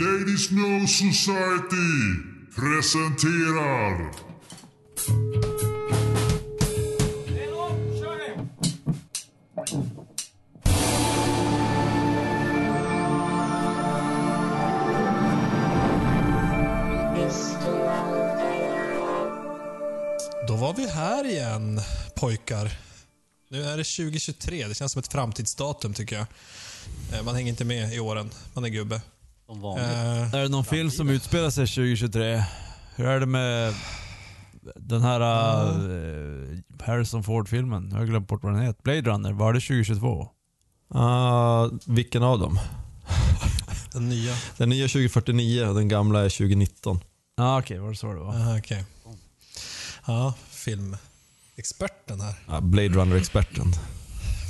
[0.00, 1.92] Ladies No Society
[2.56, 4.10] presenterar
[20.48, 21.80] Då var vi här igen,
[22.16, 22.70] pojkar.
[23.48, 24.68] Nu är det 2023.
[24.68, 26.26] Det känns som ett framtidsdatum, tycker jag.
[27.12, 28.30] Eh, man hänger inte med i åren.
[28.54, 29.00] Man är gubbe.
[29.46, 29.86] Som vanligt.
[29.86, 32.44] Eh, Är det någon film som utspelar sig 2023?
[32.96, 33.74] Hur är det med
[34.76, 37.88] den här uh, Harrison Ford-filmen?
[37.90, 38.82] Jag har glömt bort vad den heter.
[38.82, 40.28] Blade Runner, var det 2022?
[40.88, 42.58] Ah, vilken av dem?
[43.92, 44.34] Den nya.
[44.56, 47.00] Den nya är 2049 och den gamla är 2019.
[47.36, 48.34] Ja ah, okej, var det så det var?
[48.34, 48.84] Aha, okej.
[50.06, 52.34] Ja, filmexperten här.
[52.46, 53.72] Ah, Blade Runner-experten.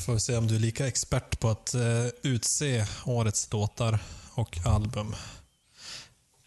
[0.07, 1.83] Får vi se om du är lika expert på att eh,
[2.23, 3.99] utse årets låtar
[4.35, 5.15] och album.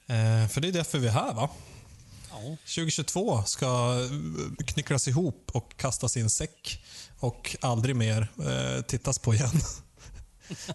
[0.08, 1.50] Eh, för det är därför vi är här, va?
[2.30, 2.58] Ja.
[2.76, 6.84] 2022 ska eh, knycklas ihop och kastas i en säck
[7.20, 9.52] och aldrig mer eh, tittas på igen.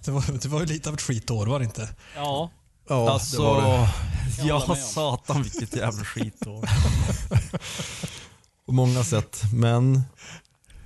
[0.05, 1.89] Det var, det var ju lite av ett skitår, var det inte?
[2.17, 2.51] ja,
[2.89, 3.89] Ja, alltså, det var det.
[4.47, 6.69] Jag ja satan vilket jävla skitår.
[8.67, 9.43] På många sätt.
[9.55, 10.03] Men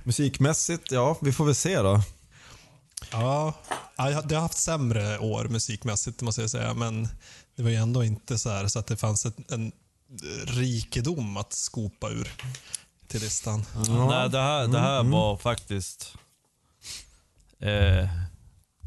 [0.03, 2.01] musikmässigt, ja, vi får väl se då.
[3.11, 3.53] Ja,
[3.97, 6.73] jag- det har haft sämre år musikmässigt, måste jag säga.
[6.73, 7.07] Men
[7.55, 9.71] det var ju ändå inte så, här, så att det fanns ett, en
[10.47, 12.31] rikedom att skopa ur
[13.07, 13.65] till listan.
[13.75, 16.13] Nej, det här, det här var faktiskt...
[17.59, 17.69] Eh,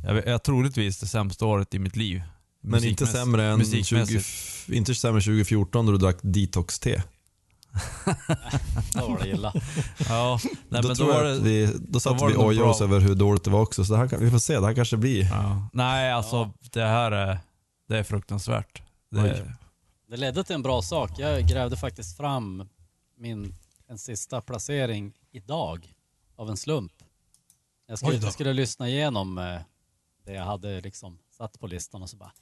[0.05, 2.23] jag, jag troligtvis det sämsta året i mitt liv.
[2.63, 4.69] Men inte sämre än 20, musikmässigt.
[4.69, 7.03] inte sämre än 2014 då du drack detox-te.
[8.95, 9.53] det var det illa.
[10.09, 11.39] Ja, nej, då, men tror då var jag det...
[11.39, 13.85] att vi, då satt var vi och ojade oss över hur dåligt det var också.
[13.85, 15.25] Så det här, kan- vi får se, det här kanske blir...
[15.25, 15.69] Ja.
[15.73, 17.39] Nej, alltså det här är,
[17.89, 18.83] det är fruktansvärt.
[19.11, 19.53] Det, Oj.
[20.09, 21.11] Det ledde till en bra sak.
[21.19, 22.69] Jag grävde faktiskt fram
[23.19, 23.55] min
[23.89, 25.95] en sista placering idag
[26.37, 26.93] av en slump.
[27.87, 28.27] Jag skulle, då.
[28.27, 29.61] jag skulle lyssna igenom eh,
[30.27, 32.33] det jag hade liksom satt på listan och så bara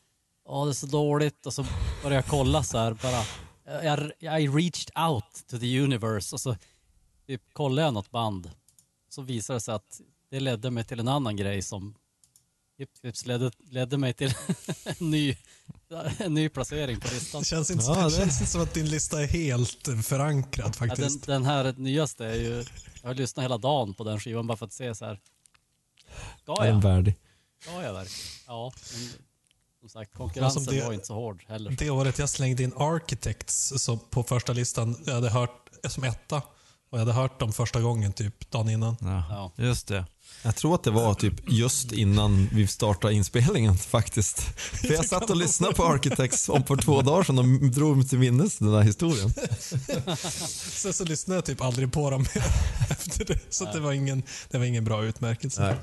[0.44, 1.46] Åh, det är så dåligt.
[1.46, 1.62] Och så
[2.02, 3.22] började jag kolla så här bara.
[3.68, 6.56] Jag, jag I reached out to the universe och så
[7.26, 8.50] typ, kollade jag något band.
[9.08, 11.94] Så visade det sig att det ledde mig till en annan grej som
[12.78, 14.34] Hip Hips ledde, ledde mig till
[14.84, 15.36] en ny,
[16.18, 17.40] en ny placering på listan.
[17.40, 20.78] Det känns inte, Ja, det känns inte som att din lista är helt förankrad Ja,
[20.80, 21.26] den, faktiskt.
[21.26, 22.64] den här nyaste är ju,
[23.02, 25.20] jag har lyssnat hela dagen på den skivan bara för att se så här.
[26.42, 26.82] Ska Är den jag?
[26.82, 27.14] värdig?
[27.62, 28.26] Ska jag verkligen?
[28.46, 29.08] Ja, men
[29.80, 31.70] som sagt konkurrensen Alltså, det- var inte så hård heller.
[31.78, 36.42] Det året jag slängde in Architects så på första listan, jag hade hört som etta.
[36.90, 38.96] Och jag hade hört dem första gången typ dagen innan.
[39.00, 39.24] ja,
[39.56, 39.64] Ja.
[39.64, 40.04] just det.
[40.42, 44.40] Jag tror att det var typ just innan vi startade inspelningen faktiskt.
[44.58, 48.08] För jag satt och lyssnade på Architects om för två dagar sedan och drog mig
[48.08, 49.30] till minnes den här historien.
[50.72, 52.26] Sen så lyssnade jag typ aldrig på dem
[52.90, 53.38] efter det.
[53.50, 55.68] Så det, var ingen, det var ingen bra utmärkelse.
[55.70, 55.76] Eh,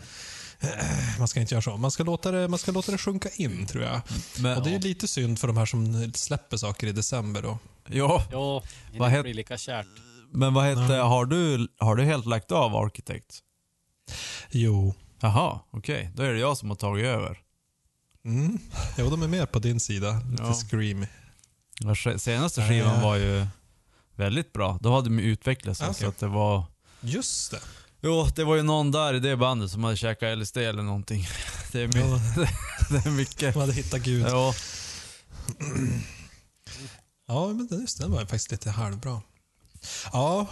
[1.20, 1.78] Man ska inte göra så.
[1.78, 4.02] Man ska låta det, man ska låta det sjunka in tror jag.
[4.40, 7.58] Men, Och det är lite synd för de här som släpper saker i december då.
[7.88, 8.24] ja,
[8.92, 9.88] det Vad het- blir lika kärt.
[10.32, 13.40] men vad hette, har du, har du helt lagt av Architect?
[14.52, 14.94] Jo.
[15.20, 16.12] Jaha, okej.
[16.16, 17.38] Då är det jag som har tagit över.
[18.26, 18.60] Mm.
[18.98, 20.22] Jo, de är mer på din sida.
[20.32, 20.54] Lite Ja.
[20.54, 21.08] screamy.
[22.18, 23.48] Senaste skivan var ju
[24.16, 24.78] väldigt bra.
[24.82, 26.00] Då hade de utvecklat sig Okej.
[26.02, 26.64] så att det var...
[27.02, 27.60] Just det.
[28.06, 31.28] Jo, det var ju någon där i det bandet som hade käkat LSD eller någonting.
[31.72, 32.48] Det är, my-
[32.90, 33.54] det är mycket.
[33.54, 34.26] De hade hittat Gud.
[34.28, 34.54] Ja,
[37.28, 39.22] Ja, men just den var ju faktiskt lite halvbra.
[40.14, 40.48] Ja,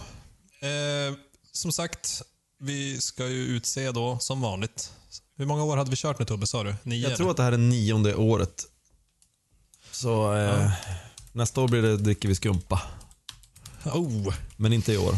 [0.60, 1.14] eh,
[1.52, 2.22] som sagt,
[2.60, 4.92] vi ska ju utse då som vanligt.
[5.36, 6.74] Hur många år hade vi kört med Tobbe, sa du?
[6.82, 7.08] Nio?
[7.08, 8.64] Jag tror att det här är nionde året.
[9.90, 10.70] Så eh,
[11.32, 12.82] nästa år blir det dricker vi skumpa.
[13.84, 14.34] Oh.
[14.56, 15.14] Men inte i år.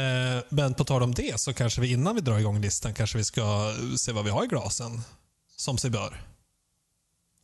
[0.00, 3.18] Eh, men på tal om det så kanske vi innan vi drar igång listan kanske
[3.18, 5.00] vi ska se vad vi har i glasen.
[5.56, 6.22] Som sig bör.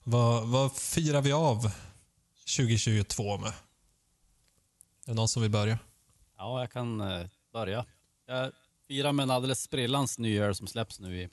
[0.04, 1.70] Vad, vad firar vi av
[2.56, 3.48] 2022 med?
[3.48, 3.52] Är
[5.04, 5.78] det någon som vill börja?
[6.38, 7.84] Ja, jag kan eh, börja.
[8.26, 8.52] Jag
[8.88, 11.28] firar med en alldeles sprillans ny öl som släpps nu i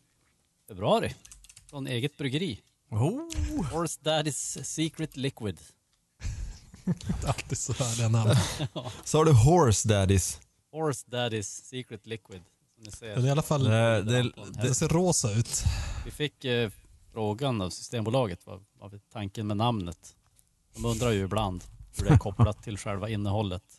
[0.67, 1.15] februari.
[1.69, 2.61] Från eget bryggeri.
[2.89, 5.59] oh, Horse Daddy's Secret Liquid.
[7.27, 8.35] Alltid så härliga namn.
[9.03, 10.39] Så har du Horse Daddies.
[10.73, 12.41] Horse Daddy's Secret Liquid.
[12.75, 13.15] Som ni ser.
[13.15, 15.63] Den, är i alla fall, det, det, den ser rosa ut.
[16.05, 16.69] Vi fick eh,
[17.13, 20.15] frågan av Systembolaget, vad vad var tanken med namnet?
[20.75, 21.63] De undrar ju ibland
[21.97, 23.63] hur det är kopplat till själva innehållet.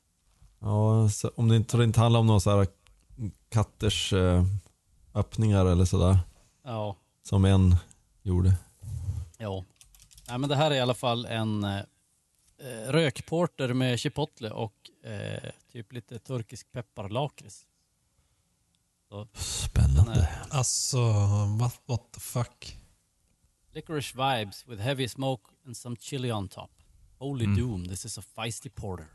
[0.58, 2.67] Ja, så om det inte, det inte handlar om några så här
[3.49, 4.44] katters eh,
[5.14, 6.19] öppningar eller sådär.
[6.64, 7.76] Ja, Som en
[8.23, 8.55] gjorde.
[9.38, 9.64] ja.
[10.29, 11.79] Nej, men det här är i alla fall en eh,
[12.58, 17.67] eh, rökporter med chipotle och eh, typ lite turkisk pepparlakrits.
[19.35, 20.29] Spännande.
[20.51, 20.99] Alltså,
[21.59, 22.79] what, what the fuck?
[23.75, 26.71] licorice vibes with heavy smoke and some chili on top.
[27.19, 29.06] Holy doom, this is a feisty porter.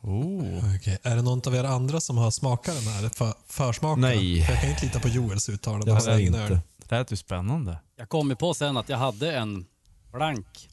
[0.00, 0.76] Oh.
[0.76, 3.08] Okej, Är det någon av er andra som har smakat den här?
[3.08, 3.98] För, försmakat?
[4.00, 4.38] Nej.
[4.38, 5.90] Jag kan inte lita på Joels uttalande.
[5.90, 6.38] Jag har inte.
[6.38, 6.58] nörd.
[6.76, 7.78] Det lät ju spännande.
[7.96, 9.66] Jag kom ju på sen att jag hade en
[10.12, 10.68] blank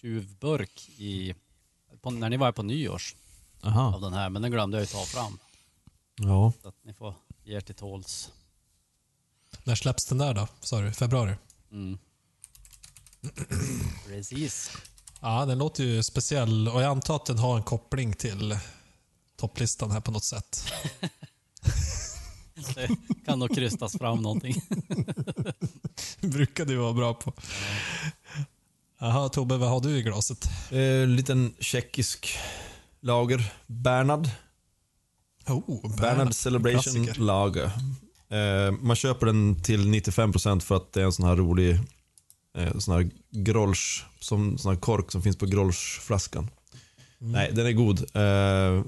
[0.00, 1.34] tjuvburk i,
[2.00, 3.16] på, när ni var här på nyårs
[3.62, 3.94] Aha.
[3.94, 5.38] av den här, men den glömde jag ju ta fram.
[6.16, 6.52] Ja.
[6.62, 7.14] Så att ni får
[7.44, 8.32] ge er till tåls.
[9.64, 10.48] När släpps den där då?
[10.60, 10.92] Sa du?
[10.92, 11.36] Februari?
[11.72, 11.98] Mm.
[14.06, 14.70] Precis.
[15.20, 18.58] Ja, den låter ju speciell och jag antar att den har en koppling till
[19.36, 20.64] topplistan här på något sätt.
[22.74, 22.88] Det
[23.26, 24.54] kan nog krystas fram någonting.
[26.20, 27.32] brukar du vara bra på.
[28.98, 30.48] Jaha, Tobbe, vad har du i glaset?
[30.70, 32.38] Eh, liten tjeckisk
[33.02, 33.52] lager.
[33.66, 34.28] Bernard.
[35.46, 37.20] Oh, Bernard Celebration Klassiker.
[37.20, 37.70] Lager.
[38.28, 41.78] Eh, man köper den till 95% för att det är en sån här rolig
[42.58, 46.50] eh, sån här grolsch, som, sån här kork som finns på grolschflaskan.
[47.18, 47.98] Nej, den är god.
[47.98, 48.84] Eh,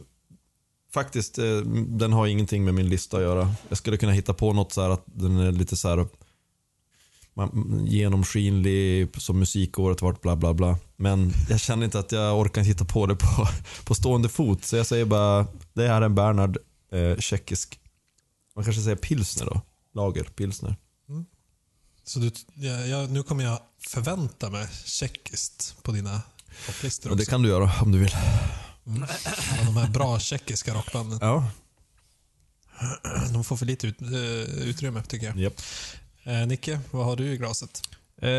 [0.94, 1.56] faktiskt, eh,
[1.87, 3.55] den har ingenting med min lista att göra.
[3.69, 6.06] Jag skulle kunna hitta på något så här att den är lite så här
[7.34, 10.78] man, genomskinlig som musikåret vart bla bla bla.
[10.96, 13.48] Men jag känner inte att jag orkar hitta på det på,
[13.84, 14.64] på stående fot.
[14.64, 16.58] Så jag säger bara, det här är en Bernhard
[16.92, 17.81] eh, tjeckisk,
[18.54, 19.60] man kanske säger pilsner då.
[19.94, 20.76] Lager, pilsner.
[22.06, 23.58] Så du, ja, ja, nu kommer jag
[23.88, 26.22] förvänta mig tjeckiskt på dina
[26.66, 27.31] topplistor Och det också.
[27.31, 28.16] kan du göra om du vill.
[28.86, 29.02] Mm.
[29.25, 31.19] Ja, de här bra tjeckiska rockbanden.
[31.22, 31.50] Ja.
[33.32, 34.08] De får för lite ut, eh,
[34.69, 35.36] utrymme tycker jag.
[35.36, 35.60] Japp.
[36.26, 37.82] Eh, Nicke, vad har du i glaset?
[38.17, 38.31] Eh,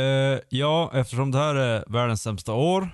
[0.50, 2.90] ja, eftersom det här är världens sämsta år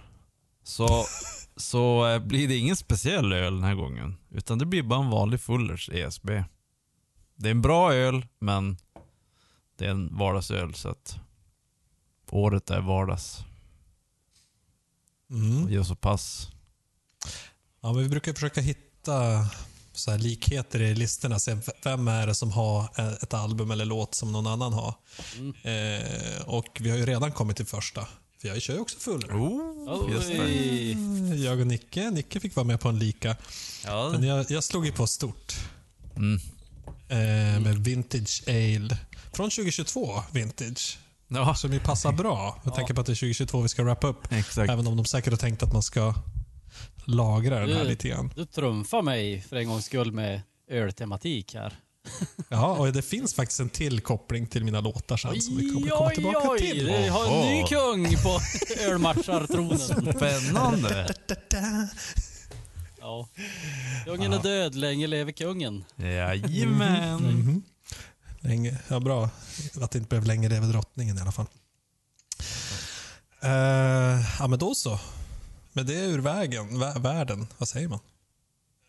[0.63, 0.87] så,
[1.55, 4.17] så eh, blir det ingen speciell öl den här gången.
[4.29, 6.29] Utan det blir bara en vanlig Fullers ESB.
[7.35, 8.77] Det är en bra öl, men
[9.77, 11.19] det är en vardagsöl så att
[12.29, 13.43] året är vardags.
[15.29, 15.63] Mm.
[15.63, 16.49] Och gör så pass.
[17.81, 19.45] Ja, men vi brukar försöka hitta
[19.93, 21.39] så här likheter i listorna.
[21.39, 22.89] Se vem är det som har
[23.23, 24.93] ett album eller låt som någon annan har.
[25.63, 28.07] Eh, och vi har ju redan kommit till första.
[28.41, 29.23] För jag kör ju också full.
[29.31, 31.37] Oh, just det.
[31.43, 32.09] Jag och Nicke.
[32.11, 33.35] Nicke fick vara med på en lika.
[33.85, 35.53] Ja, Men jag, jag slog ju på stort.
[36.15, 36.39] mm.
[37.09, 38.97] Eh, med Vintage Ale.
[39.33, 40.99] Från 2022 Vintage.
[41.27, 42.61] ja Som ju passar bra.
[42.63, 44.31] Jag tänker på att det är 2022 vi ska wrappa upp.
[44.31, 44.71] exakt.
[44.71, 46.13] Även om de säkert har tänkt att man ska
[47.05, 47.87] lagra den här Mm.
[47.87, 48.33] lite grann.
[48.35, 51.73] Du trumfar mig för en gångs skull med öltematik här.
[52.49, 55.89] Ja, och det finns faktiskt en till koppling till mina låtar sen som vi kommer
[55.89, 56.85] komma tillbaka oj, till.
[56.87, 58.39] Vi har en ny kung på
[58.81, 60.13] ölmatchartronen.
[60.15, 61.13] Spännande.
[62.99, 63.27] Ja.
[64.05, 65.83] Kungen är död, länge lever kungen.
[65.95, 67.21] Jajamän.
[67.23, 67.63] Mhm.
[68.39, 69.29] Länge, ja, bra
[69.81, 71.45] att det inte blev länge leve drottningen i alla fall.
[73.41, 74.99] Eh, ja, men då så.
[75.73, 77.99] Med det ur vägen, vä- världen, vad säger man?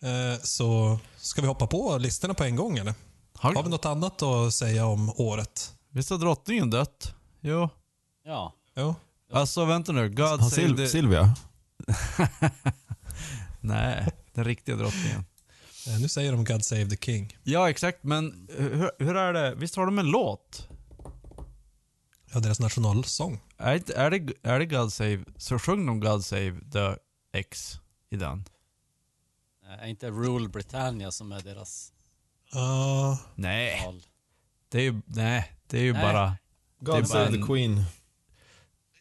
[0.02, 2.94] Eh, så ska vi hoppa på listorna på en gång eller?
[3.34, 5.74] Har vi Har, något annat att säga om året?
[5.90, 7.14] visst har drottningen dött?
[7.40, 7.68] Jo.
[8.24, 8.54] Ja.
[8.76, 8.94] Jo.
[9.32, 10.08] Alltså vänta nu.
[10.10, 10.88] God save Sil- the...
[10.88, 11.34] Silvia.
[13.60, 15.24] Nej, den riktiga drottningen.
[15.86, 17.36] Eh, nu säger de God Save the King.
[17.42, 17.98] Ja, exakt.
[18.04, 19.54] Men hur, hur är det?
[19.54, 20.68] Visst har de en låt?
[22.32, 23.40] Ja, deras nationalsång.
[23.62, 25.24] Är, inte- är, det, är det God Save...
[25.36, 26.96] Så sjöng de God Save the
[27.38, 27.74] X
[28.10, 28.44] i den?
[29.80, 31.92] Är inte Rule Britannia som är deras
[32.52, 33.92] Ja, Nej,
[34.68, 36.02] det är ju, nej, det är ju Nej.
[36.02, 36.36] bara...
[36.78, 37.84] Det är God bara save the en- Queen.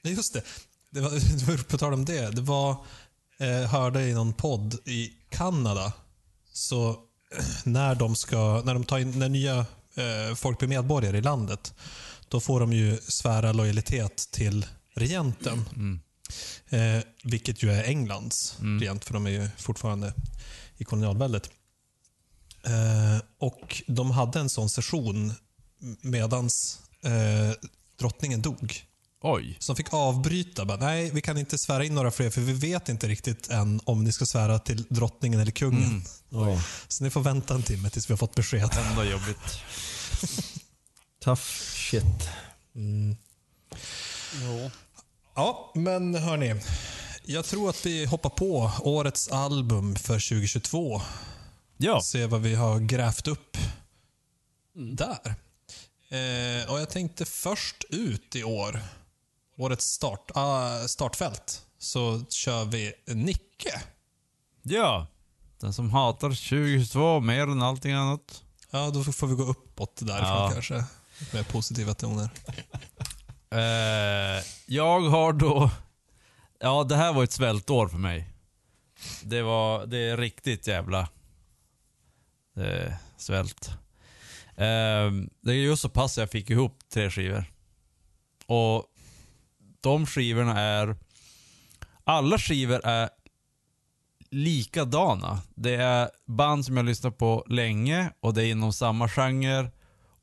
[0.03, 0.43] Nej, just det.
[0.89, 1.09] det, var,
[1.57, 2.29] det på tal om det.
[2.35, 2.71] Det var,
[3.39, 5.93] eh, hörde i någon podd i Kanada,
[6.53, 6.95] så
[7.65, 9.57] när de ska, när de tar in, när nya
[9.95, 11.73] eh, folk blir medborgare i landet,
[12.31, 15.65] då får de ju svära lojalitet till regenten.
[15.75, 15.99] Mm.
[16.69, 20.13] Eh, vilket ju är Englands regent, för de är ju fortfarande
[20.77, 21.49] i kolonialväldet.
[22.63, 25.33] Eh, och de hade en sån session
[26.01, 27.67] medans eh,
[27.99, 28.85] drottningen dog.
[29.21, 29.57] Oj.
[29.59, 30.65] Som fick avbryta.
[30.65, 33.81] Bara, Nej, vi kan inte svära in några fler för vi vet inte riktigt än
[33.83, 36.03] om ni ska svära till drottningen eller kungen.
[36.29, 36.61] Ja.
[36.87, 38.69] Så ni får vänta en timme tills vi har fått besked.
[38.89, 39.59] Ändå jobbigt.
[41.23, 42.29] Tough shit.
[44.43, 44.71] Jo.
[45.35, 46.61] Ja, men hörni.
[47.23, 51.01] Jag tror att vi hoppar på årets album för 2022.
[51.77, 52.01] Ja.
[52.01, 53.57] Se vad vi har grävt upp
[54.73, 55.35] där.
[56.09, 58.79] Eh, och Jag tänkte först ut i år,
[59.57, 63.81] årets start, ah, startfält så kör vi Nicke.
[64.61, 65.07] Ja.
[65.59, 68.43] Den som hatar 2022 mer än allting annat.
[68.71, 70.49] Ja, då får vi gå uppåt därifrån Ja.
[70.53, 70.85] kanske.
[71.33, 72.29] Med positiva toner.
[73.53, 75.71] Uh, jag har då...
[76.59, 78.27] Ja, det här var ett svältår för mig.
[79.23, 79.85] Det var...
[79.85, 81.09] Det är riktigt jävla...
[82.57, 83.69] Eh, svält.
[84.51, 87.45] Uh, det är just så pass jag fick ihop tre skivor.
[88.45, 88.85] Och
[89.81, 90.95] de skivorna är...
[92.03, 93.09] Alla skivor är
[94.29, 95.41] likadana.
[95.55, 99.71] Det är band som jag lyssnat på länge och det är inom samma genre.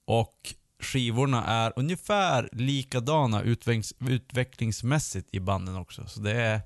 [0.04, 6.06] Och skivorna är ungefär likadana utvecklings, utvecklingsmässigt i banden också.
[6.06, 6.60] Så det är...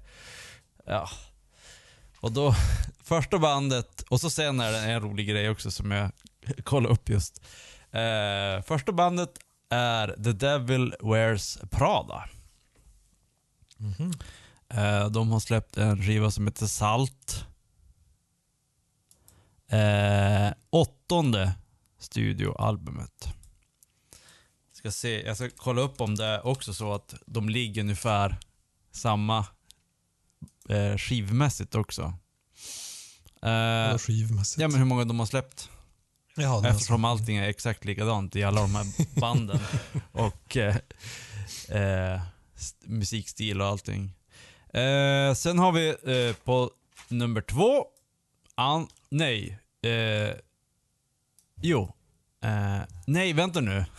[0.87, 1.09] Ja.
[2.21, 2.55] Och då,
[3.05, 6.11] första bandet, och så sen är det en rolig grej också som jag
[6.65, 7.43] kollade upp just.
[7.91, 9.31] Eh, första bandet
[9.71, 12.29] är The Devil Wears Prada.
[14.69, 17.47] Eh, de har släppt en skiva som heter Salt.
[19.69, 21.53] Eh, åttonde
[21.99, 23.35] studioalbumet.
[24.83, 28.37] Ska se, jag ska kolla upp om det är också så att de ligger ungefär
[28.93, 29.47] samma
[30.69, 32.03] eh, skivmässigt också.
[33.43, 34.61] Eh, skivmässigt?
[34.61, 35.71] ja men hur många de har släppt.
[36.37, 38.87] Jaha, Eftersom allting är exakt likadant i alla de här
[39.21, 39.59] banden.
[40.13, 40.77] och eh,
[41.69, 42.21] eh,
[42.57, 44.13] st- musikstil och allting.
[44.75, 46.71] Eh, sen har vi eh, på
[47.09, 47.87] nummer två,
[48.55, 50.35] an, nej, eh,
[51.61, 51.95] jo,
[52.45, 53.85] eh, nej vänta nu.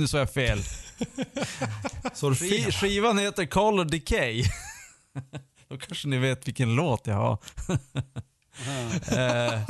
[0.00, 0.62] nu sa jag fel.
[2.36, 2.72] Fel.
[2.72, 4.44] skivan heter Color Decay.
[5.68, 7.38] Då kanske ni vet vilken låt jag har.
[9.52, 9.60] eh,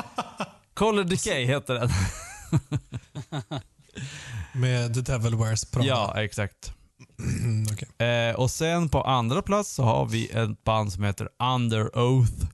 [0.74, 1.90] Color Decay heter den.
[4.52, 5.88] Med The Devil Wears Prada.
[5.88, 6.74] Ja, exakt.
[7.18, 8.08] Mm, okej.
[8.08, 12.46] Eh, och sen på andra plats så har vi ett band som heter Under Oath.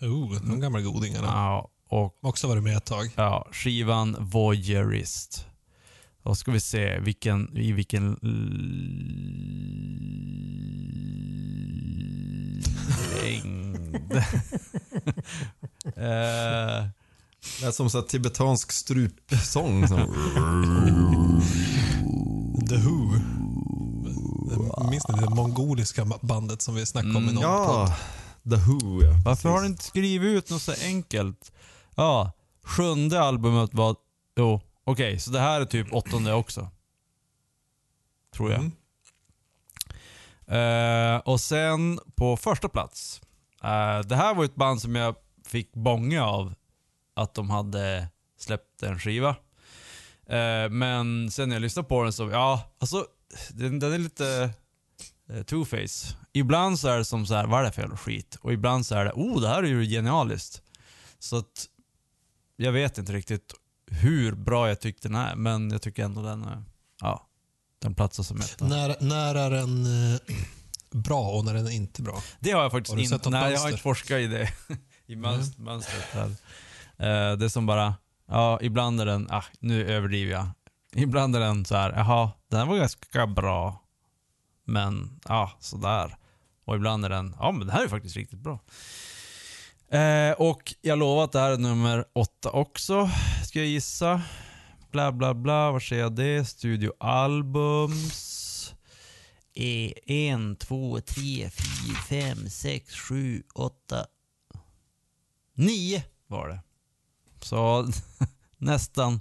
[0.00, 1.26] Oh, de gamla godingarna.
[1.26, 3.10] Ja, och Också varit med ett tag.
[3.16, 5.46] ja, skivan Voyeurist.
[6.22, 8.16] Då ska vi se vilken, i vilken
[13.22, 14.14] längd.
[15.96, 16.86] eh,
[17.62, 19.88] Lät som så här tibetansk strupsång.
[19.88, 19.96] Så.
[22.68, 23.14] The Who.
[24.90, 27.42] Minns ni det mongoliska bandet som vi snackade om i någon podd?
[27.42, 27.96] Ja,
[28.50, 29.12] The Who ja.
[29.24, 31.52] Varför har du inte skrivit ut något så enkelt?
[31.94, 32.32] Ja,
[32.64, 33.96] sjunde albumet var...
[34.36, 36.70] Jo, okej, så det här är typ åttonde också.
[38.34, 38.60] Tror jag.
[38.60, 38.72] Mm.
[40.50, 43.20] Eh, och sen på första plats.
[43.62, 45.14] eh, det här var ett band som jag
[45.46, 46.54] fick bånga av
[47.14, 48.08] att de hade
[48.38, 49.28] släppt en skiva.
[50.26, 53.06] Eh, men sen när jag lyssnade på den så, ja, alltså
[53.50, 54.50] den, den är lite
[55.28, 56.16] two-face.
[56.32, 58.36] Ibland så är det som så här, vad är det för jävla skit?
[58.40, 60.62] Och ibland så är det, oh det här är ju genialiskt.
[61.18, 61.66] Så att
[62.56, 63.54] jag vet inte riktigt
[63.90, 66.64] hur bra jag tyckte den är, men jag tycker ändå den är,
[67.00, 67.26] ja,
[67.78, 68.64] den platsar som etta.
[68.64, 70.20] När, när är den eh,
[70.90, 72.22] bra och när den är inte bra?
[72.40, 73.30] Det har jag faktiskt Har inte.
[73.30, 74.52] Nej, jag har inte forskat i det.
[75.06, 76.26] I mönst- mönstret här.
[76.96, 77.94] Eh, det är som bara,
[78.28, 80.48] ja, ibland är den, ah, nu överdriver jag.
[80.94, 83.82] Ibland är den så här, jaha, den var ganska bra.
[84.64, 86.16] Men, ja, sådär.
[86.64, 88.58] Och ibland är den, ja men det här är faktiskt riktigt bra.
[89.98, 93.10] Eh, och jag lovar att det här är nummer åtta också,
[93.50, 94.22] ska jag gissa.
[94.90, 96.44] Bla bla bla, var ser jag det?
[96.48, 98.74] Studioalbums.
[99.54, 104.06] Eh, en, två, tre, fyra, fem, sex, sju, åtta,
[105.54, 106.60] nio var det.
[107.40, 107.88] Så
[108.58, 109.20] nästan.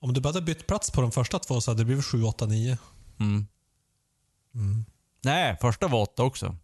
[0.00, 2.22] Om du bara hade bytt plats på de första två så hade det blivit 7,
[2.22, 2.78] 8, 9.
[3.20, 3.46] Mm.
[5.22, 6.56] Nej, första var åtta också.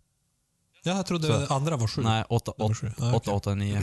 [0.83, 2.03] Ja, jag trodde Så- andra var 7.
[2.03, 2.87] Nej, åtta, åtta, sju.
[2.97, 3.33] Åtta, okej.
[3.35, 3.81] åtta, nio.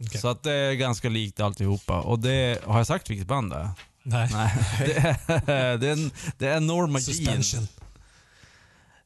[0.00, 0.20] Okej.
[0.20, 2.00] Så att det är ganska likt alltihopa.
[2.00, 3.70] Och det, har jag sagt vilket band det är?
[4.02, 4.28] Nej.
[4.32, 7.42] Nej, det är, det är, det är Norma Jean.
[7.42, 7.68] Suspension.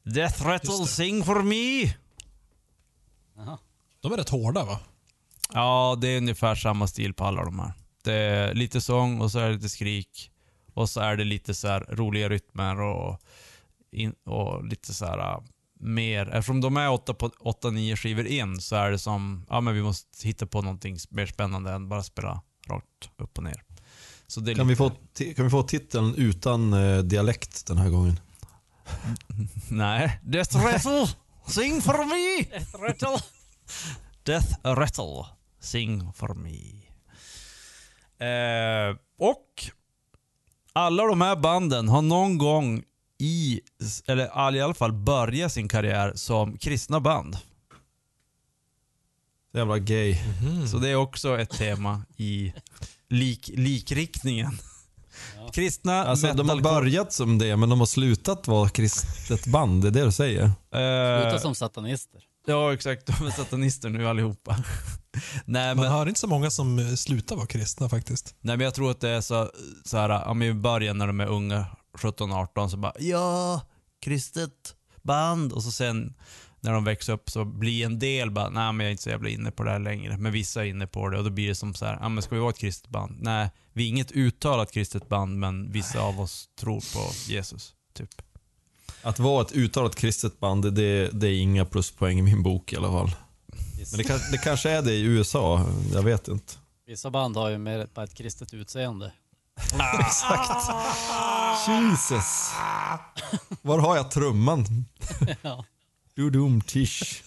[0.03, 0.87] Death Rattle.
[0.87, 1.93] Sing For Me.
[3.37, 3.57] Jaha.
[4.01, 4.79] De är rätt hårda va?
[5.53, 7.73] Ja, det är ungefär samma stil på alla de här.
[8.03, 10.31] Det är lite sång och så är det lite skrik.
[10.73, 13.21] Och så är det lite så här roliga rytmer och,
[13.91, 15.41] in, och lite så här
[15.81, 16.27] mer.
[16.29, 20.45] Eftersom de är 8-9 skivor in så är det som, ja men vi måste hitta
[20.45, 23.63] på någonting mer spännande än bara spela rakt upp och ner.
[24.27, 27.65] Så det är Kan, vi lite, få, ti- kan vi få titeln utan eh, dialekt
[27.67, 28.19] den här gången?
[29.69, 30.19] Nej.
[30.23, 31.07] Death Rattle,
[31.47, 32.43] sing for me!
[32.51, 33.25] Death Rattle.
[34.23, 35.25] Death Rattle,
[35.59, 36.81] sing for me.
[38.27, 39.45] Eh, och
[40.73, 42.83] alla de här banden har någon gång
[43.21, 43.61] i,
[44.07, 47.37] eller i alla fall börja sin karriär som kristna band.
[49.53, 50.17] Jävla gay.
[50.71, 52.53] Så det är också ett tema i
[53.09, 54.57] lik, likriktningen.
[55.53, 59.81] Kristna Alltså de har börjat som det, men de har slutat vara kristet band.
[59.81, 60.43] Det är det du säger?
[60.43, 62.21] Eh, Sluta som satanister.
[62.47, 63.05] Ja, exakt.
[63.05, 64.55] De är satanister nu allihopa.
[65.45, 68.35] nej, Man men, hör inte så många som eh, slutar vara kristna faktiskt.
[68.41, 69.51] nej, men jag tror att det är så,
[69.85, 73.61] så här, ja, i början när de är unga, 17-18, så bara ja,
[74.01, 75.53] kristet band.
[75.53, 76.13] Och så sen
[76.59, 79.09] när de växer upp så blir en del bara, nej men jag är inte så
[79.09, 80.17] jävla inne på det här längre.
[80.17, 82.23] Men vissa är inne på det och då blir det som så här, ja men
[82.23, 83.17] ska vi vara ett kristet band?
[83.21, 87.73] Nej, vi är inget uttalat kristet band men vissa av oss tror på Jesus.
[87.93, 88.21] Typ.
[89.01, 92.75] Att vara ett uttalat kristet band, det, det är inga pluspoäng i min bok i
[92.75, 93.11] alla fall.
[93.91, 96.53] Men det, kan, det kanske är det i USA, jag vet inte.
[96.87, 99.11] Vissa band har ju mer bara ett kristet utseende.
[101.67, 102.51] Jesus!
[103.61, 104.85] Var har jag trumman?
[105.41, 105.65] Ja.
[106.15, 107.23] Dudum tish.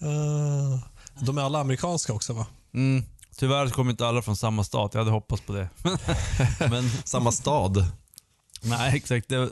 [0.00, 0.78] Eh,
[1.20, 2.46] de är alla amerikanska också va?
[2.74, 3.04] Mm.
[3.36, 5.68] Tyvärr så kommer inte alla från samma stat, jag hade hoppats på det.
[6.70, 7.84] men Samma stad.
[8.62, 9.28] Nej, exakt.
[9.28, 9.42] Det,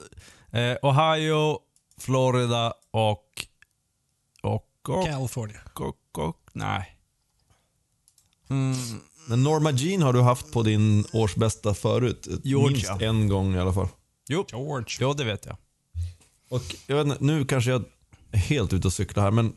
[0.50, 1.58] eh, Ohio,
[1.98, 3.46] Florida och...
[4.42, 4.66] Och...
[4.88, 5.06] Och...
[5.06, 5.60] California.
[5.74, 6.96] och, och nej.
[8.50, 12.28] Mm, Men Norma Jean har du haft på din årsbästa förut.
[12.44, 12.70] Georgia.
[12.70, 13.88] Minst en gång i alla fall.
[14.28, 14.86] jo, George.
[15.00, 15.56] jo, det vet jag.
[16.50, 17.84] Och jag vet inte, nu kanske jag
[18.32, 19.52] är helt ute och cyklar här, men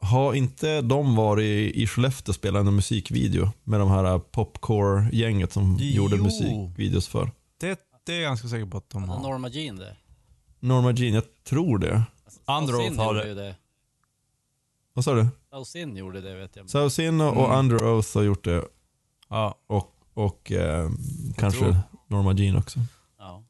[0.00, 5.76] har inte de varit i Skellefteå och spelat en musikvideo med de här popcore-gänget som
[5.80, 5.94] Jo.
[5.94, 7.30] gjorde musikvideos för?
[7.60, 9.22] Det, det är jag ganska säker på att de Har.
[9.22, 9.96] Norma Jean det?
[10.60, 12.02] Norma Jean, jag tror det.
[12.46, 13.34] Underoath Sausin har det.
[13.34, 13.54] det.
[14.92, 15.26] Vad sa du?
[15.50, 16.70] Sausin gjorde det vet jag.
[16.70, 17.58] Sausin och, och Mm.
[17.58, 18.64] Under Oath har gjort det.
[19.28, 20.90] Ja, Och, och eh,
[21.36, 21.76] kanske tror-
[22.08, 22.80] Norma Jean också.
[23.18, 23.44] Ja.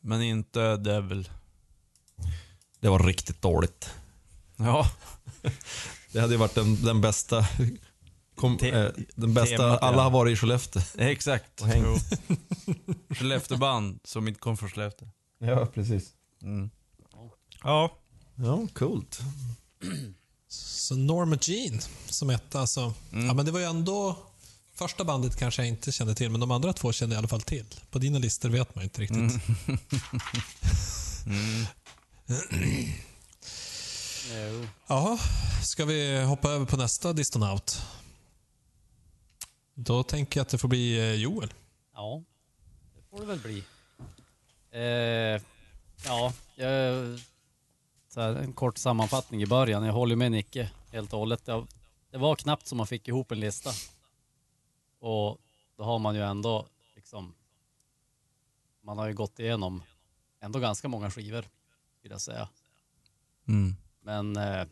[0.00, 1.30] men inte Devil.
[2.80, 3.90] Det var riktigt dåligt.
[4.56, 4.86] Ja,
[6.12, 7.46] Det hade ju varit den, den bästa...
[8.36, 9.88] Kom, Te- eh, den bästa, temat, ja.
[9.88, 10.82] alla har varit i Skellefteå.
[10.98, 11.60] exakt.
[11.60, 11.86] Och hängt.
[11.86, 12.34] Jo.
[13.14, 15.08] Skellefteåband som inte kom från Skellefteå.
[15.38, 16.10] Ja, precis.
[16.42, 16.70] Mm.
[17.62, 17.92] Ja.
[18.34, 19.20] Ja, coolt.
[20.48, 22.94] Så Norma Jean som etta alltså.
[23.12, 23.26] Mm.
[23.26, 24.16] Ja men det var ju ändå...
[24.74, 27.28] Första bandet kanske jag inte kände till, men de andra två kände jag i alla
[27.28, 27.66] fall till.
[27.90, 29.18] På dina listor vet man inte riktigt.
[29.18, 29.40] Mm.
[34.34, 34.66] Jo.
[34.86, 35.18] Ja,
[35.62, 37.82] ska vi hoppa över på nästa Distonaut?
[39.74, 41.52] Då tänker jag att det får bli eh, Joel.
[41.94, 42.22] Ja,
[42.94, 43.64] det får det väl bli.
[44.72, 45.42] Eh,
[46.04, 47.18] ja, jag,
[48.08, 49.84] så här, en kort sammanfattning i början.
[49.84, 51.46] Jag håller med Nicke helt och hållet.
[51.46, 51.66] Det,
[52.10, 53.70] det var knappt som man fick ihop en lista.
[55.02, 55.38] Och
[55.76, 57.34] då har man ju ändå liksom...
[58.82, 59.82] Man har ju gått igenom
[60.40, 61.44] ändå ganska många skivor,
[62.02, 62.48] vill jag säga.
[63.48, 63.76] Mm.
[64.00, 64.66] Men eh,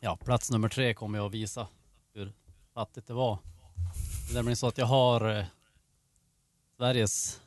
[0.00, 1.66] ja, plats nummer tre kommer jag att visa
[2.14, 2.32] hur
[2.74, 3.38] fattigt det var.
[4.26, 5.44] Det är nämligen så att jag har eh,
[6.76, 7.40] Sveriges,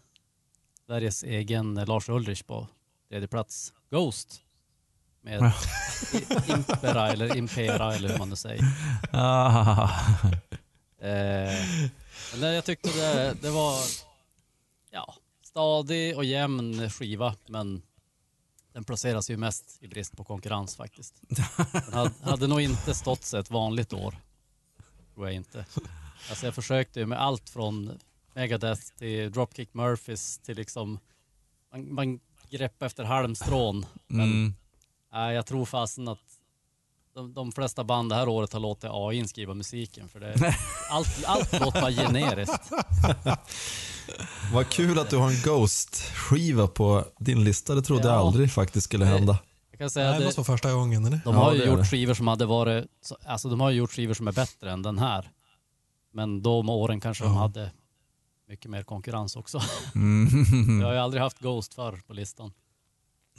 [0.86, 2.68] Sveriges egen Lars Ulrich på
[3.10, 3.74] tredje plats.
[3.90, 4.42] Ghost.
[5.22, 5.54] Med
[6.14, 8.64] i- Impera eller Impera eller hur man nu säger.
[9.14, 9.90] Ah.
[11.02, 11.90] Eh,
[12.40, 13.80] men jag tyckte det, det var
[14.92, 17.82] ja, stadig och jämn skiva men
[18.74, 21.22] den placeras ju mest i brist på konkurrens faktiskt.
[21.74, 24.16] Den hade, hade nog inte stått sig ett vanligt år.
[25.14, 25.66] Tror jag inte.
[26.30, 28.00] Alltså jag försökte ju med allt från
[28.34, 31.00] Megadeth till Dropkick Murphys till liksom
[31.72, 33.86] man, man greppade efter halmstrån.
[34.08, 34.54] Men Mm.
[35.12, 36.39] nej, jag tror fasen att
[37.20, 40.56] de, de flesta band det här året har låtit AI skriva musiken för det,
[40.90, 42.72] allt, allt låter bara generiskt.
[44.54, 47.76] Vad kul att du har en Ghost-skiva på din lista.
[47.76, 48.20] Det trodde jag Ja.
[48.28, 49.40] aldrig faktiskt skulle hända.
[49.72, 51.20] Jag kan säga Nej, det det, måste vara första gången, eller?
[51.26, 51.86] De Ja, har det ju gjort det.
[51.86, 54.82] skivor som hade varit, så- alltså de har ju gjort skivor som är bättre än
[54.82, 55.32] den här.
[56.14, 57.40] Men de åren kanske de Ja.
[57.40, 57.72] hade
[58.50, 59.62] mycket mer konkurrens också.
[59.96, 60.80] Mm.
[60.82, 62.54] Jag har ju aldrig haft Ghost förr på listan.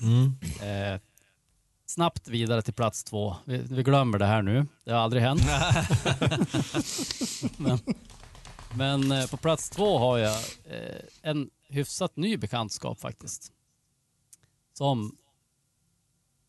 [0.01, 0.37] Mm.
[0.61, 1.01] Eh,
[1.91, 3.37] snabbt vidare till plats två.
[3.45, 4.67] Vi, vi glömmer det här nu.
[4.85, 5.43] Det har aldrig hänt.
[7.57, 7.79] men
[8.75, 13.53] men eh, på plats två har jag eh, en hyfsat ny bekantskap faktiskt.
[14.73, 15.17] Som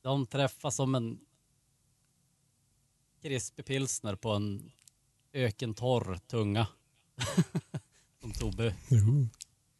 [0.01, 1.19] de träffas som en
[3.21, 4.71] krispig pilsner på en
[5.33, 6.67] ökentorr tunga.
[8.21, 8.75] som Tobbe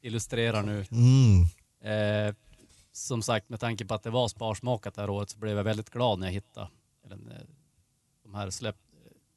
[0.02, 0.86] illustrerar nu.
[0.92, 1.42] Mm.
[1.82, 2.36] Eh,
[2.94, 5.64] som sagt, med tanke på att det var sparsmakat det här året så blev jag
[5.64, 6.68] väldigt glad när jag hittade
[7.06, 7.42] eller, eh,
[8.24, 8.76] de här släpp,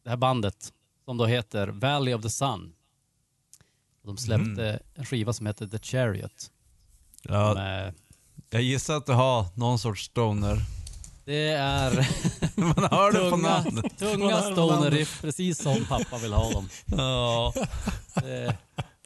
[0.04, 0.72] det här bandet
[1.04, 2.72] som då heter Valley of the Sun.
[4.02, 6.50] Och de släppte en skiva som heter The Chariot.
[7.22, 7.94] Ja, Med,
[8.50, 10.56] jag gissar att du har någon sorts stoner.
[11.24, 11.92] det är
[12.56, 13.98] Man hör det på tunga, namnet.
[13.98, 16.68] tunga stoner-riff, precis som pappa vill ha dem.
[16.86, 17.52] Ja.
[18.14, 18.56] Det,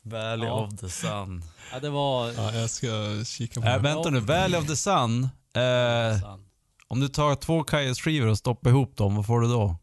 [0.09, 0.53] Valley Ja.
[0.55, 1.44] of the Sun.
[1.73, 2.33] ja, det var...
[2.33, 3.79] Ja, jag ska kika på Äh, det.
[3.79, 5.25] vänta nu, Valley of the Sun.
[5.55, 6.35] Eh,
[6.88, 9.77] om du tar två Kajas skivor och stoppar ihop dem, vad får du då?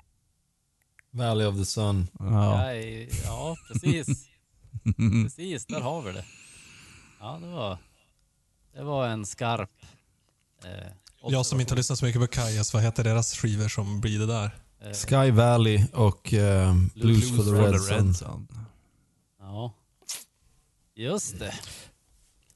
[1.11, 2.07] Valley of the Sun.
[2.19, 2.73] Ja.
[2.73, 2.81] Ja,
[3.25, 4.07] ja precis.
[5.23, 6.25] precis, där har vi det.
[7.19, 7.77] Ja, det var,
[8.75, 9.71] det var en skarp...
[10.63, 10.71] Eh,
[11.27, 14.19] Jag som inte har lyssnat så mycket på Kajas, vad heter deras skivor som blir
[14.19, 14.51] det där?
[14.81, 18.13] eh, Sky Valley och eh, Blues, for the Red, Sun.
[18.13, 18.47] Sun.
[19.39, 19.73] Ja,
[20.95, 21.53] just det.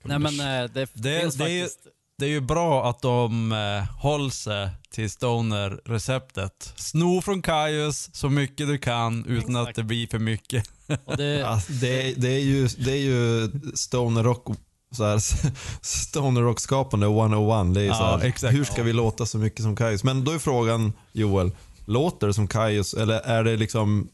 [0.03, 1.79] Nej men eh, det, Det- finns det är ju- faktiskt...
[2.17, 6.73] Det är ju bra att de eh, håller sig till Stoner-receptet.
[6.75, 9.69] Sno från Kajus så mycket du kan utan Exakt.
[9.69, 10.63] att det blir för mycket.
[11.05, 14.45] Och det, Ja, det, är- det, är ju, det är ju stoner rock,
[14.91, 15.19] så här,
[15.85, 17.73] stoner rock skapande 101.
[17.73, 18.53] Det är Ja, så här, exakt.
[18.53, 20.03] hur ska vi låta så mycket som Kaius?
[20.03, 21.51] Men då är frågan Joel,
[21.85, 24.09] låter det som Kaius eller är det liksom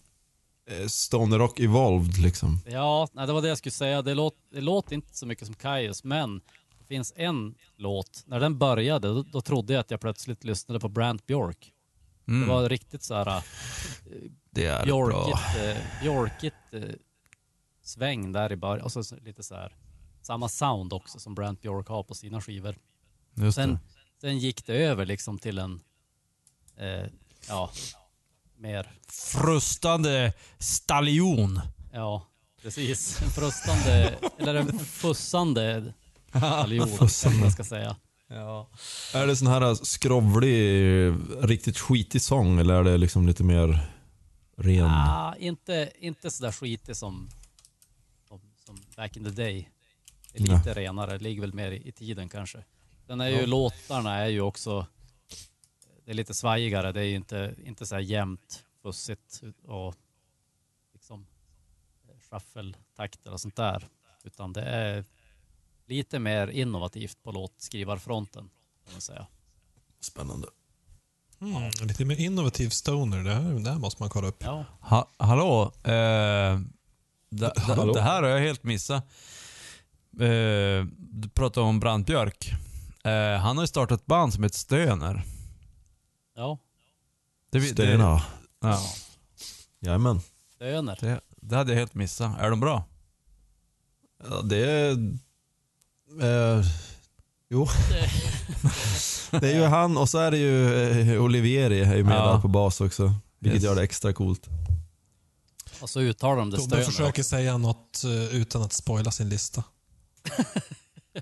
[0.87, 2.59] stoner rock evolved liksom?
[2.65, 4.01] Ja, nej, det var det jag skulle säga.
[4.01, 6.41] Det, låt, det låter inte så mycket som Kaius, men
[6.79, 8.23] det finns en låt.
[8.25, 11.71] När den började, då, då trodde jag att jag plötsligt lyssnade på Brant Bjork.
[12.27, 12.41] Mm.
[12.41, 13.43] Det var riktigt så här
[14.55, 16.81] det är Bjorkigt, eh, Bjorkigt eh,
[17.83, 18.85] sväng där i början.
[18.85, 19.75] Och så så lite så här
[20.21, 22.77] samma sound också som Brant Bjork har på sina skivor.
[23.33, 23.79] Just Sen, det.
[24.21, 25.81] sen gick det över liksom till en,
[26.77, 27.05] eh,
[27.47, 27.71] ja,
[28.57, 31.61] mer, Frustande stallion.
[31.93, 32.27] ja,
[32.61, 33.21] precis.
[33.21, 35.93] En frustande, eller en fussande
[36.31, 37.95] allion, kanske man ska säga.
[38.27, 38.69] Ja.
[39.13, 43.91] Är det sån här skrovlig, riktigt skitig sång eller är det liksom lite mer
[44.57, 44.85] ren?
[44.85, 47.29] Ah, inte, inte sådär skitig som,
[48.27, 49.69] som, som back in the day.
[50.33, 52.63] Det är lite renare, det ligger väl mer i, i tiden kanske.
[53.07, 54.87] Sen är ju låtarna är ju också,
[56.05, 59.95] det är lite svajigare, det är ju inte, inte så här jämnt, fussigt och
[60.93, 61.27] liksom
[62.29, 63.87] shuffle-takter och sånt där.
[64.23, 65.05] Utan det är
[65.85, 68.49] lite mer innovativt på låtskrivarfronten
[68.83, 69.27] kan man säga.
[69.99, 70.47] Spännande.
[71.41, 74.43] Mm, lite mer innovativ stoner, det här, det här måste man kolla upp.
[74.43, 75.63] Ja, Ha, hallå?
[75.83, 76.59] Eh,
[77.29, 77.93] det, Hallå?
[77.93, 79.03] Det, här har jag helt missat.
[80.19, 82.51] Eh, du pratade om Brantbjörk.
[83.03, 85.23] Eh, han har ju startat ett band som heter Stöner.
[86.35, 86.57] Ja,
[87.51, 88.21] Det, det, Stena.
[88.61, 88.81] ja,
[89.79, 90.21] Jajamän.
[90.59, 90.97] Döner.
[91.01, 92.39] det, det hade jag helt missat.
[92.39, 92.83] Är de bra?
[94.29, 94.91] Ja, det är...
[96.21, 96.65] Eh,
[97.49, 97.67] jo.
[99.39, 100.73] det är ju han och så är det ju
[101.15, 102.33] eh, Olivieri är ju med Ja.
[102.33, 103.13] där på bas också.
[103.39, 103.63] Vilket Yes.
[103.63, 104.47] gör det extra coolt.
[105.81, 107.23] Och så uttalar de det Stöner försöker också.
[107.23, 109.63] säga något eh, utan att spoila sin lista.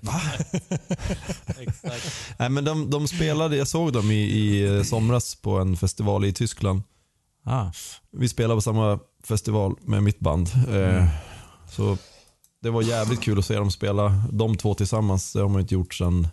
[1.58, 2.12] Exakt.
[2.38, 6.24] Nej men de, de spelade, jag såg dem i, i eh, somras på en festival
[6.24, 6.82] i Tyskland.
[7.44, 7.70] Ah.
[8.12, 10.48] Vi spelade på samma festival med mitt band.
[10.70, 11.08] Eh,
[11.70, 11.98] så
[12.62, 14.08] det var jävligt kul att se dem spela.
[14.32, 16.28] De två tillsammans, det har man inte gjort sedan...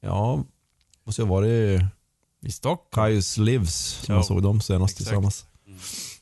[0.00, 0.44] Ja,
[1.06, 1.82] måste jag ha varit
[2.46, 2.88] I Stockholm?
[3.06, 5.06] Kaius Lives som Ja, jag såg dem senast exakt.
[5.08, 5.44] tillsammans.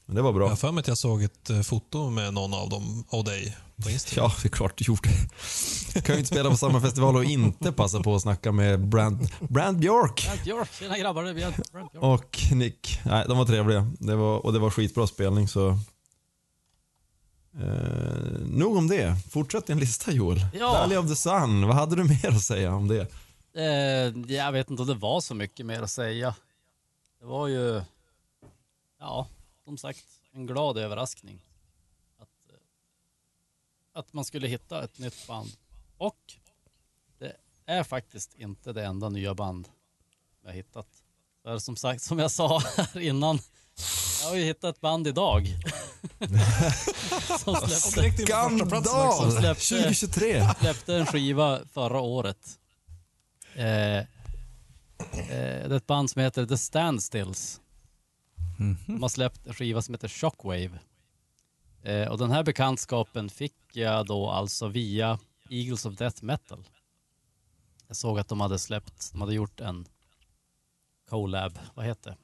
[0.06, 0.48] Men det var Jag bra.
[0.48, 3.56] har för mig att jag såg ett eh, foto med någon av dem och dig
[3.82, 4.24] på Instagram.
[4.24, 5.08] Ja, det är klart du gjorde.
[6.02, 9.28] Kan ju inte spela på samma festival och inte passa på att snacka med Brand,
[9.48, 11.90] Brand Björk Brant Björk, tjena grabbar, det är Brant Björk.
[11.94, 13.00] och Nick.
[13.04, 13.90] Nej, de var trevliga.
[13.98, 15.68] Det var, och det var skitbra spelning så...
[17.60, 19.16] Eh, nog om det.
[19.30, 20.38] Fortsätt din lista Joel.
[20.52, 20.72] Ja.
[20.72, 23.06] Valley of the Sun, vad hade du mer att säga om det?
[23.54, 26.34] Eh, jag vet inte om det var så mycket mer att säga.
[27.20, 27.82] Det var ju,
[29.00, 29.26] ja,
[29.64, 31.40] som sagt, en glad överraskning.
[33.98, 35.50] Att, man skulle hitta ett nytt band.
[35.98, 36.16] Och
[37.18, 39.68] det är faktiskt inte det enda nya band
[40.42, 40.86] jag har hittat.
[41.42, 43.38] För som sagt, som jag sa här innan,
[44.22, 45.46] jag har ju hittat ett band idag.
[47.44, 49.08] som släppte, första platsen Skandal!
[49.08, 49.30] också.
[49.30, 50.48] släppte- 2023!
[50.60, 52.58] släppte en skiva förra året.
[53.54, 53.64] Eh,
[53.98, 54.04] eh,
[55.28, 57.60] det är ett band som heter The Standstills.
[58.86, 60.78] De har släppt en skiva som heter Shockwave.
[61.82, 65.18] Eh, och den här bekantskapen fick jag då alltså via
[65.50, 66.68] Eagles of Death Metal.
[67.86, 69.86] Jag såg att de hade släppt, de hade gjort en
[71.08, 72.16] collab, vad heter det?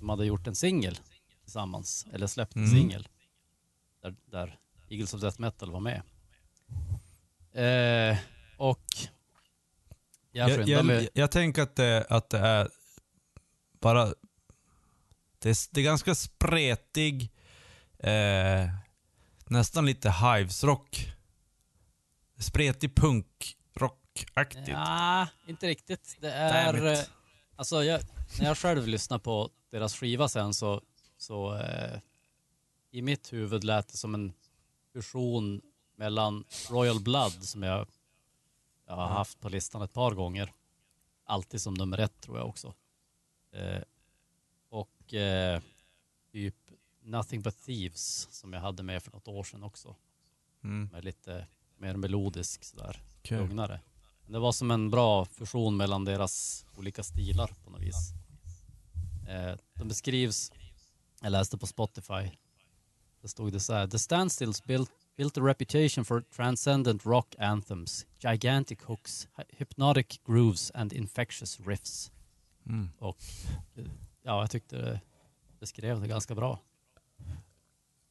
[0.00, 0.98] De hade gjort en singel
[1.42, 2.74] tillsammans, eller släppt en Mm.
[2.76, 3.08] singel.
[4.02, 6.02] Där, där Eagles of Death Metal var med.
[7.52, 8.18] Eh,
[8.56, 8.84] och
[10.32, 11.08] jag Jag, jag, mig.
[11.14, 12.68] jag tänker att det, att det är
[13.80, 14.04] bara...
[15.38, 17.32] Det är, det är ganska spretig,
[17.98, 18.68] eh,
[19.50, 21.12] nästan lite Hives-rock.
[22.38, 24.68] Spretig punk rockaktigt.
[24.68, 26.16] Ja, inte riktigt.
[26.20, 26.86] Det är...
[26.92, 26.98] eh,
[27.56, 28.00] Alltså, jag,
[28.38, 30.80] när jag själv lyssnar på deras skiva sen så...
[31.16, 31.98] så eh,
[32.90, 34.32] I mitt huvud lät det som en
[34.92, 35.60] fusion
[35.96, 37.86] mellan Royal Blood, som jag,
[38.86, 40.52] jag har haft på listan ett par gånger.
[41.26, 42.74] Alltid som nummer ett, tror jag också.
[43.52, 43.82] Eh,
[44.68, 45.60] och eh,
[46.32, 46.63] typ
[47.04, 49.96] Nothing But Thieves, som jag hade med för något år sedan också.
[50.64, 50.88] Mm.
[50.92, 51.46] Med lite
[51.78, 53.38] mer melodisk sådär Okej.
[53.38, 53.80] lugnare.
[54.24, 58.12] Men Det var som en bra fusion mellan deras olika stilar på något vis.
[59.28, 60.52] Eh, de beskrivs,
[61.22, 62.30] jag läste på Spotify,
[63.22, 63.86] det stod det så här.
[63.86, 70.70] The Standstills built, built a reputation for transcendent rock anthems, gigantic hooks, hy- hypnotic grooves
[70.74, 72.12] and infectious riffs.
[72.66, 72.88] Mm.
[72.98, 73.16] Och
[74.22, 75.00] ja, jag tyckte det
[75.60, 76.60] beskrev det ganska bra.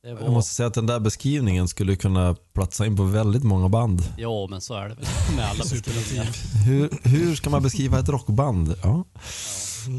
[0.04, 3.44] Det Jag var, måste säga att den där beskrivningen skulle kunna platsa in på väldigt
[3.44, 4.02] många band.
[4.18, 6.28] ja, men så är det väl med alla beskrivningar.
[6.66, 8.76] Hur, hur ska man beskriva ett rockband?
[8.84, 9.06] Ja.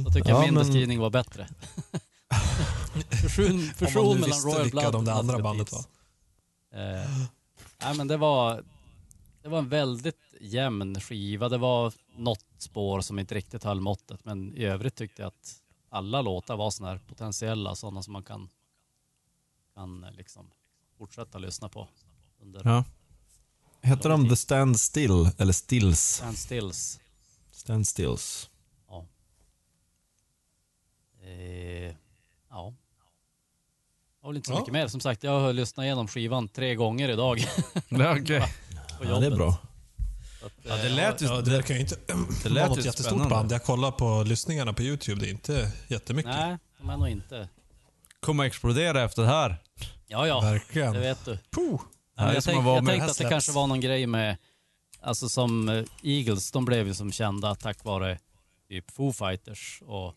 [0.04, 1.48] Då tycker jag Ja, min men- beskrivning var bättre.
[3.22, 5.72] fusion Om fusion man nu mellan visste Royal vilka Blood de och där andra bandet
[5.72, 5.80] var.
[6.74, 7.08] Eh,
[7.82, 8.62] nej, men det var,
[9.42, 11.48] det var en väldigt jämn skiva.
[11.48, 15.54] Det var något spår som inte riktigt höll måttet, men i övrigt tyckte jag att
[15.90, 18.48] alla låtar var sådana här potentiella, sådana som man kan,
[19.74, 20.50] kan eh, liksom
[20.98, 21.88] fortsätta lyssna på
[22.42, 22.84] under Ja.
[23.82, 26.00] Heter de The Stand Still eller Stills?
[26.00, 27.00] standstills.
[27.50, 28.50] Stand Stills.
[28.88, 29.06] Ja.
[31.22, 31.94] Eh,
[32.50, 32.74] ja.
[34.20, 34.58] Det var väl inte så Ja.
[34.58, 34.88] mycket mer.
[34.88, 37.38] Som sagt, jag har lyssnat igenom skivan tre gånger idag
[37.88, 38.16] Ja,
[38.98, 39.48] på Ja, det är bra.
[40.44, 41.26] Att, Ja, det eh, lät ju...
[41.26, 43.34] Ja, det verkar ju inte det vara lät något ju jättestort spännande.
[43.34, 43.52] band.
[43.52, 45.20] Jag kollar på lyssningarna på YouTube.
[45.20, 46.32] Det är inte jättemycket.
[46.32, 47.48] Nej, de är nog inte.
[48.24, 49.56] Kommer explodera efter det här.
[50.06, 50.40] Ja, ja.
[50.40, 50.92] Verkligen.
[50.92, 51.38] Det vet du.
[51.50, 51.80] Puh.
[52.16, 54.36] Är jag tänk, jag med- tänkte att det kanske var någon grej med,
[55.00, 58.18] alltså som eh, Eagles, de blev ju som kända tack vare
[58.68, 60.14] typ Foo Fighters och,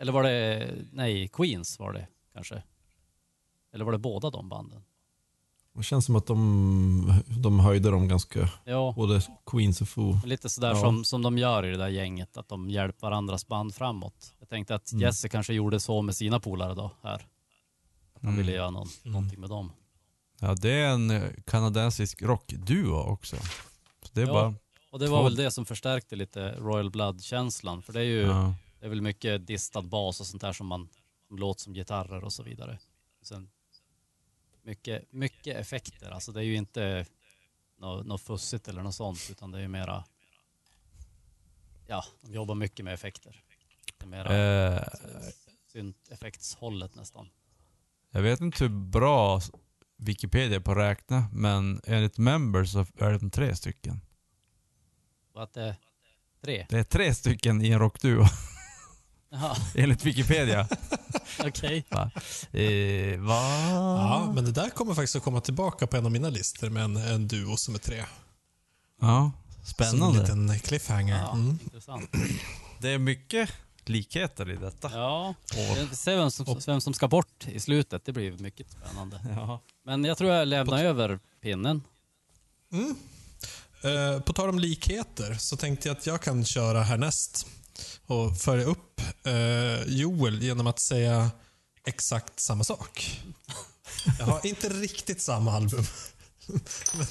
[0.00, 2.62] eller var det, nej, Queens var det kanske.
[3.74, 4.82] Eller var det båda de banden?
[5.74, 10.18] Det känns som att de, de höjde dem ganska, Ja, både Queens och Foo.
[10.24, 10.80] lite sådär Ja.
[10.80, 14.34] som, som de gör i det där gänget, att de hjälper varandras band framåt.
[14.38, 15.02] Jag tänkte att Mm.
[15.02, 17.14] Jesse kanske gjorde så med sina polare då, här.
[18.14, 18.36] Att han Mm.
[18.36, 19.72] ville göra någon, någonting med dem.
[20.40, 23.36] Ja, det är en eh, kanadensisk rockduo också.
[24.02, 24.32] Så det är Ja.
[24.32, 24.54] bara...
[24.90, 28.20] Och det var Två- väl det som förstärkte lite Royal Blood-känslan, för det är ju
[28.22, 28.54] Ja.
[28.80, 30.88] Det är väl mycket distad bas och sånt där som man
[31.28, 32.78] som låter som gitarrer och så vidare.
[33.22, 33.48] Sen
[34.62, 36.10] mycket, mycket effekter.
[36.10, 37.06] Alltså det är ju inte
[37.78, 40.04] något, något fussigt eller något sånt utan det är ju mera
[41.86, 43.42] ja, de jobbar mycket med effekter.
[43.98, 44.82] Det är mera Eh,
[45.72, 47.28] synteffektshållet nästan.
[48.10, 49.40] jag vet inte hur bra
[49.96, 54.00] Wikipedia är på att räkna, men enligt members så är det tre stycken.
[55.32, 55.74] Och att det är
[56.40, 56.66] tre.
[56.68, 58.24] Det är tre stycken i en rockduo,
[59.32, 60.68] Jaha, enligt Wikipedia.
[61.44, 61.84] okej.
[61.90, 62.10] Va?
[62.52, 63.42] Eh, va?
[63.70, 66.82] Ja, men det där kommer faktiskt att komma tillbaka på en av mina listor med
[66.84, 68.04] en, en duo som är tre.
[69.00, 69.30] Ja,
[69.64, 70.20] Som en spännande.
[70.20, 71.16] liten cliffhanger.
[71.18, 71.58] Ja, Mm.
[71.64, 72.10] intressant.
[72.80, 73.50] Det är mycket
[73.84, 74.90] likheter i detta.
[74.94, 75.34] Ja,
[75.90, 78.04] vi ser vem som, vem som ska bort i slutet.
[78.04, 79.20] Det blir mycket spännande.
[79.36, 79.60] Ja.
[79.84, 81.82] Men jag tror jag lämnar över pinnen.
[83.82, 87.46] Eh, på tal om likheter så tänkte jag att jag kan köra härnäst
[88.06, 91.30] och följa upp eh, Joel genom att säga
[91.86, 93.22] exakt samma sak.
[94.18, 95.84] Jag har inte riktigt samma album.
[96.96, 97.06] men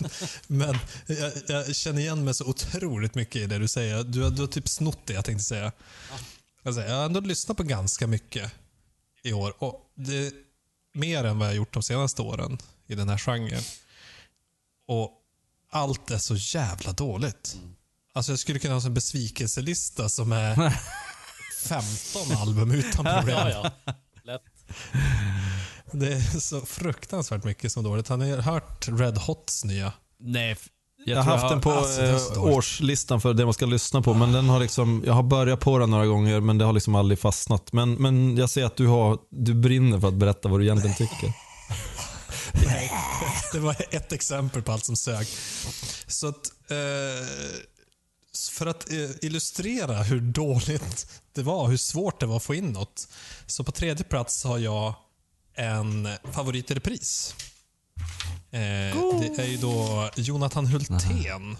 [0.47, 0.77] men
[1.17, 4.03] jag, jag känner igen mig så otroligt mycket i det du säger.
[4.03, 5.71] Du, har- du har typ snott det jag tänkte säga.
[6.63, 8.51] Alltså, jag har ändå lyssnat på ganska mycket
[9.23, 9.53] i år.
[9.63, 10.31] Och det är
[10.93, 12.57] mer än vad jag har gjort de senaste åren
[12.87, 13.63] i den här genren.
[14.87, 15.11] Och
[15.71, 17.55] allt är så jävla dåligt.
[17.57, 17.75] Mm.
[18.13, 20.55] Alltså jag skulle kunna ha en besvikelselista som är
[21.67, 23.37] 15 album utan problem.
[23.37, 23.49] Ja,
[23.85, 23.93] ja.
[24.23, 24.41] Lätt.
[25.91, 28.07] Det är så fruktansvärt mycket som dåligt.
[28.07, 29.93] Har ni hört Red Hots nya?
[30.19, 30.67] Nej, f-
[31.05, 34.49] Jag, har haft den på alltså, årslistan för det man ska lyssna på, men den
[34.49, 37.73] har liksom, jag har börjat på den några gånger, men det har liksom aldrig fastnat.
[37.73, 40.95] Men, men jag ser att du, har, du brinner för att berätta vad du egentligen
[40.95, 41.33] tycker.
[43.53, 45.27] Det var ett exempel på allt som sög.
[46.07, 46.35] Så att,
[46.69, 47.27] eh,
[48.51, 52.71] för att eh, illustrera hur dåligt det var, hur svårt det var att få in
[52.71, 53.07] något.
[53.45, 54.93] Så på tredje plats har jag
[55.55, 57.35] en favorit i repris.
[58.51, 58.59] Eh,
[59.19, 61.57] det är ju då Jonathan Hultén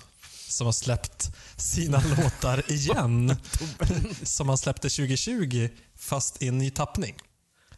[0.47, 3.35] som har släppt sina låtar igen.
[4.23, 7.15] som han släppte 2020 fast i en ny tappning.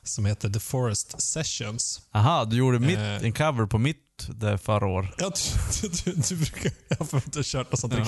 [0.04, 2.02] Som heter The Forest Sessions.
[2.12, 3.24] Aha, du gjorde mitt, Eh.
[3.24, 5.16] en cover på mitt det förra år.
[5.18, 6.72] Jag tror du, du, du brukar...
[6.88, 7.94] Jag har har kört något sånt.
[7.98, 8.06] Ja.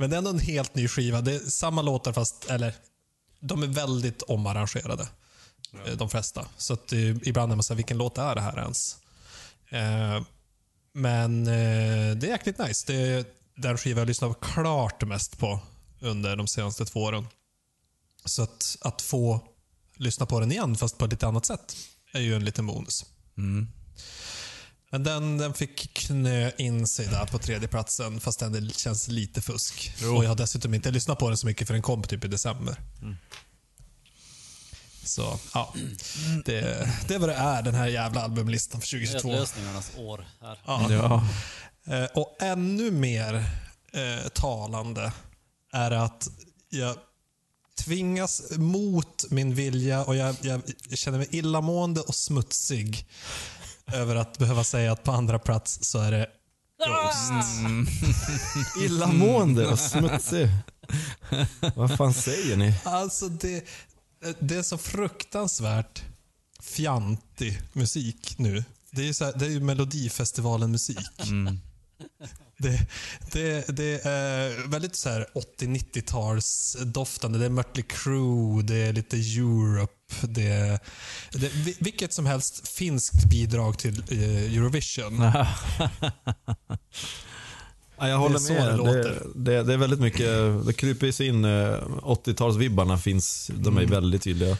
[0.00, 1.20] Men det är ändå en helt ny skiva.
[1.20, 2.74] Det är samma låtar fast, eller,
[3.40, 5.08] de är väldigt omarrangerade.
[5.86, 6.46] eh, De flesta.
[6.56, 8.96] Så att eh, ibland är man såhär, vilken låt är det här ens?
[9.68, 10.22] Eh,
[10.92, 12.84] men eh, det är jäkligt nice.
[12.86, 13.24] Det är
[13.56, 15.60] den skiva jag lyssnat klart mest på
[16.00, 17.26] under de senaste två åren.
[18.24, 19.40] Så att, att få
[19.96, 21.76] lyssna på den igen, fast på ett lite annat sätt,
[22.12, 23.04] är ju en liten bonus.
[23.38, 23.68] Mm.
[24.92, 29.08] Men den, den fick knö in sig där på tredje platsen fast den det känns
[29.08, 29.94] lite fusk.
[30.02, 30.16] Jo.
[30.16, 32.28] Och jag har dessutom inte lyssnat på den så mycket för den kom typ i
[32.28, 32.76] december.
[35.04, 35.74] Så, ja.
[36.44, 39.28] Det, det är vad det är, den här jävla albumlistan för 2022.
[39.28, 40.58] Nödlösningarnas år här.
[40.66, 40.92] Ja.
[40.92, 41.26] Ja.
[41.96, 43.34] Eh, Och ännu mer
[43.92, 45.12] eh, talande
[45.72, 46.28] är att
[46.70, 46.96] jag
[47.84, 50.62] tvingas mot min vilja och jag, jag
[50.94, 53.06] känner mig illamående och smutsig
[53.94, 56.26] över att behöva säga att på andra plats så är det
[56.86, 57.32] Ghost.
[58.84, 60.48] Illamående och smutsig.
[61.74, 62.74] Vad fan säger ni?
[62.84, 63.64] Alltså det,
[64.38, 66.02] det är så fruktansvärt
[66.60, 68.64] fjantig musik nu.
[68.90, 71.28] Det är ju, så här, det är ju Melodifestivalen-musik.
[71.28, 71.60] Mm.
[72.58, 72.88] Det,
[73.32, 75.26] det, det är väldigt så här
[75.60, 77.38] 80-90-tals doftande.
[77.38, 79.92] Det är Mötley Crüe, det är lite Europe.
[80.22, 80.80] Det,
[81.32, 85.22] det, vi- vilket som helst finskt bidrag till eh, Eurovision.
[88.02, 88.78] Ja, jag håller så med.
[88.78, 91.50] det Det, det, det är väldigt mycket, det kryper sig in, eh,
[92.02, 94.56] 80-talsvibbarna finns, de är väldigt tydliga.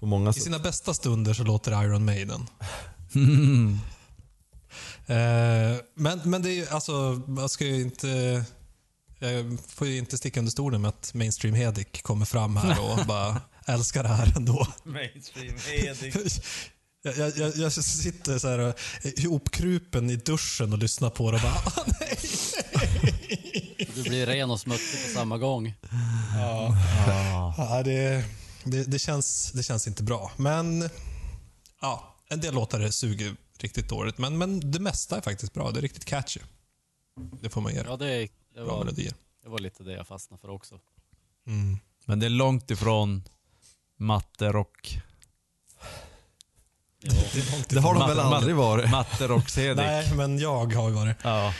[0.00, 0.42] På många I sätt.
[0.42, 2.46] sina bästa stunder så låter Iron Maiden.
[5.06, 8.44] Eh, men, men det är ju, alltså, man ska ju inte...
[9.22, 13.06] Jag får ju inte sticka under stolen med att Mainstream Hedik kommer fram här och
[13.06, 14.66] bara älskar det här ändå.
[14.84, 15.56] Mainstream
[17.04, 21.42] Jag, jag, jag, jag sitter så här ihopkrupen i duschen och lyssnar på det och
[21.42, 22.18] bara "Ah, nej,
[22.74, 23.88] nej.
[23.94, 25.74] Du blir ren och smutsig på samma gång.
[26.36, 26.76] Ja.
[27.58, 28.24] Ja, det,
[28.64, 30.32] det, det, känns, det känns inte bra.
[30.36, 30.90] Men
[31.80, 34.18] ja, en del låtar suger riktigt dåligt.
[34.18, 35.70] Men, men det mesta är faktiskt bra.
[35.70, 36.40] Det är riktigt catchy.
[37.42, 37.88] Det får man ge det.
[37.88, 37.96] Ja,
[38.54, 39.14] det, det, Bra var, melodier.
[39.42, 40.80] det var lite det jag fastnade för också.
[41.46, 41.78] Mm.
[42.06, 43.22] Men det är långt ifrån
[43.98, 44.98] matte-rock.
[47.00, 47.12] Jo.
[47.68, 48.90] Det har de väl aldrig varit?
[48.90, 49.76] Matte-rock-Cedic.
[49.76, 51.16] Nej, men jag har ju varit.
[51.22, 51.54] Ja.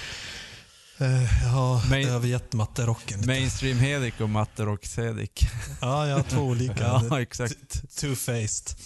[1.00, 3.28] Uh, jag har Main- övergett matterocken lite.
[3.32, 5.30] Mainstream Hedik och matte-rock-Cedic.
[5.80, 7.02] Ja, jag har två olika.
[7.10, 7.74] Ja, exakt.
[7.88, 8.76] Two-faced.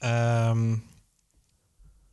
[0.00, 0.80] Ehm,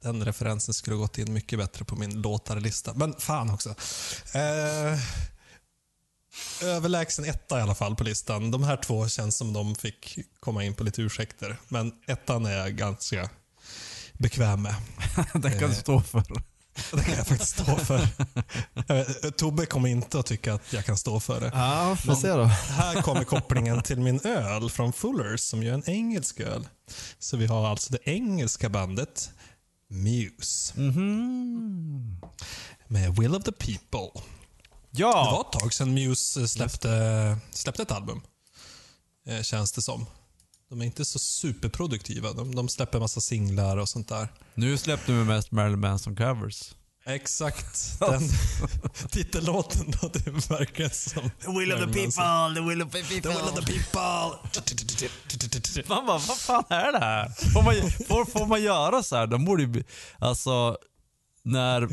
[0.01, 2.93] den referensen skulle gått in mycket bättre på min låtarlista.
[2.93, 3.69] Men fan också.
[3.69, 4.99] Uh,
[6.63, 8.51] överlägsen etta i alla fall på listan.
[8.51, 11.57] De här två känns som de fick komma in på lite ursäkter.
[11.67, 13.29] Men ettan är jag ganska
[14.13, 14.75] bekväm med.
[15.33, 16.23] Den kan du stå för.
[16.91, 18.07] Det kan jag faktiskt stå för.
[18.87, 21.51] Vet, Tobbe kommer inte att tycka att jag kan stå för det.
[21.53, 22.43] Ja, får se då.
[22.43, 26.67] Här kommer kopplingen till min öl från Fullers som är en engelsk öl.
[27.19, 29.31] Så vi har alltså det engelska bandet
[29.91, 30.73] Muse
[32.87, 34.21] med Will of the People.
[34.91, 35.47] Det var Ja!
[35.53, 38.21] ett tag sedan Muse släppte, släppte ett album.
[39.27, 40.05] Eh, känns det som.
[40.69, 42.33] De är inte så superproduktiva.
[42.33, 44.27] De, de släpper massa singlar och sånt där.
[44.55, 46.75] Nu släppte vi mest Marilyn Manson covers.
[47.05, 47.77] Exakt.
[47.99, 48.21] Den
[49.09, 51.29] titellåten då, det verkligen som...
[51.39, 53.21] The will of the people, the will of the people.
[53.21, 53.91] The will of the people.
[55.95, 57.29] Man bara, vad fan är det här?
[57.53, 57.73] Får man,
[58.07, 59.27] får, får man göra så här?
[59.27, 59.83] De borde ju,
[60.19, 60.77] alltså,
[61.43, 61.89] när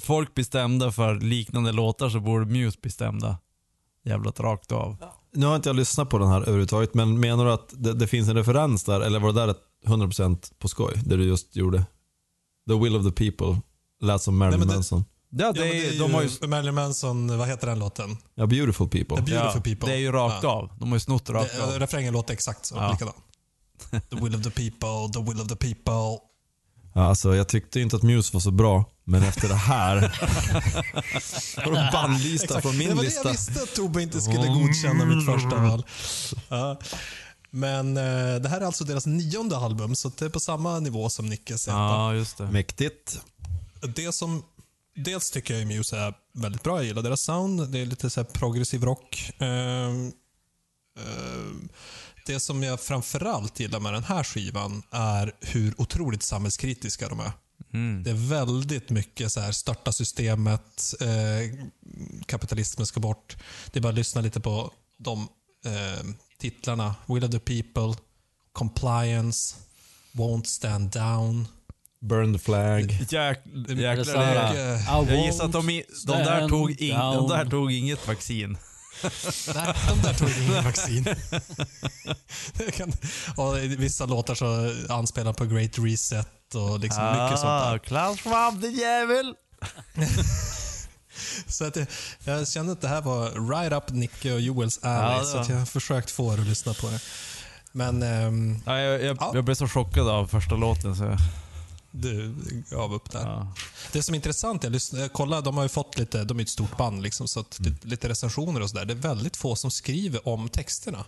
[0.00, 3.38] folk bestämde för liknande låtar så borde Muse bestämda
[4.04, 4.96] jävlat rakt av.
[5.34, 8.06] Nu har inte jag lyssnat på den här överhuvudtaget, men menar du att det, det
[8.06, 11.56] finns en referens där, eller var det där ett 100% på skoj, det du just
[11.56, 11.84] gjorde?
[12.68, 13.60] The will of the people,
[14.00, 15.04] lät som Marilyn Nej, det- Manson.
[15.30, 18.16] Ja, Ja, det är, det är de har ju, Marilyn Manson, vad heter den låten?
[18.34, 19.16] Ja, beautiful people.
[19.16, 19.88] The Beautiful ja, People.
[19.88, 20.48] det är ju rakt Ja.
[20.50, 20.70] av.
[20.78, 21.70] De har ju snott det rakt Det, av.
[21.80, 22.90] refrängen låter exakt så, Ja.
[22.92, 23.14] likadan.
[24.10, 26.18] The will of the people, the will of the people.
[26.94, 29.96] Ja, alltså, jag tyckte inte att Muse var så bra, men efter det här
[31.64, 32.62] har de bannlysta Exakt.
[32.62, 33.22] från det min var lista.
[33.22, 35.84] det jag visste att Tobbe inte skulle godkänna mitt första val.
[36.48, 36.78] Ja.
[37.50, 38.02] Men eh,
[38.42, 41.66] det här är alltså deras nionde album, så det är på samma nivå som Nickes.
[41.66, 42.44] Ja, just det.
[42.50, 43.20] Mäktigt.
[43.80, 44.44] Det som
[44.94, 46.76] dels tycker jag Muse är väldigt bra.
[46.76, 47.68] Jag gillar deras sound.
[47.68, 49.32] Det är lite så progressiv rock.
[49.38, 50.12] Ehm,
[50.98, 51.68] ehm,
[52.26, 57.32] det som jag framförallt gillar med den här skivan är hur otroligt samhällskritiska de är.
[57.72, 58.02] Mm.
[58.02, 61.68] Det är väldigt mycket så här, störta systemet, eh,
[62.26, 63.36] kapitalismen ska bort.
[63.72, 65.28] Det är bara att lyssna lite på de
[65.64, 66.06] eh,
[66.38, 66.94] titlarna.
[67.06, 68.02] Will of the people,
[68.52, 69.56] compliance,
[70.12, 71.48] won't stand down,
[72.00, 73.06] Burn the flag.
[73.08, 73.38] Jäk,
[73.68, 78.08] jäklar, I jag gissar att de, i, de, där tog in, de där tog inget
[78.08, 78.58] vaccin.
[79.54, 81.04] Nej, de där tog ingen vaccin.
[82.72, 82.92] Kan,
[83.36, 87.78] och i vissa låtar så anspelar på Great Reset och liksom mycket sånt där.
[87.78, 89.34] Klaus Schwab, din jävel!
[91.46, 91.86] Så att jag,
[92.24, 95.48] jag kände att det här var right up Nicke och Joels alley, Ja, så att
[95.48, 97.00] jag har försökt få er att lyssna på det.
[97.72, 99.30] Men ehm, Ja, jag, jag, Ja.
[99.34, 101.18] jag blev så chockad av första låten så jag,
[101.90, 102.34] du
[102.70, 103.26] gav upp där.
[103.26, 103.52] ja.
[103.92, 106.48] Det som är intressant, jag, lyssnade, jag de har ju fått lite, de är ett
[106.48, 108.84] stort band, liksom, så att, lite, lite recensioner och sådär.
[108.84, 111.04] Det är väldigt få som skriver om texterna.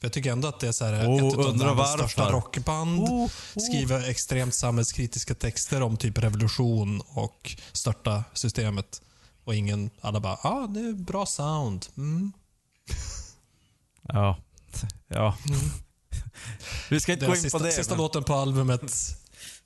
[0.00, 3.00] För jag tycker ändå att det är så här, Oh, ett av världens största rockband.
[3.00, 9.02] Oh, Skriver extremt samhällskritiska texter om typ revolution och störta systemet.
[9.44, 11.86] Och ingen, alla bara, ja ah, det är bra sound.
[11.96, 12.32] Mm.
[14.08, 14.38] ja.
[15.08, 15.36] ja.
[16.90, 17.72] Vi ska inte gå Den in sista, på det.
[17.72, 18.92] sista men- låten på albumet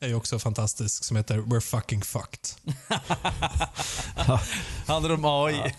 [0.01, 2.51] är ju också fantastisk, som heter We're fucking fucked.
[4.87, 5.75] Handlar om AI.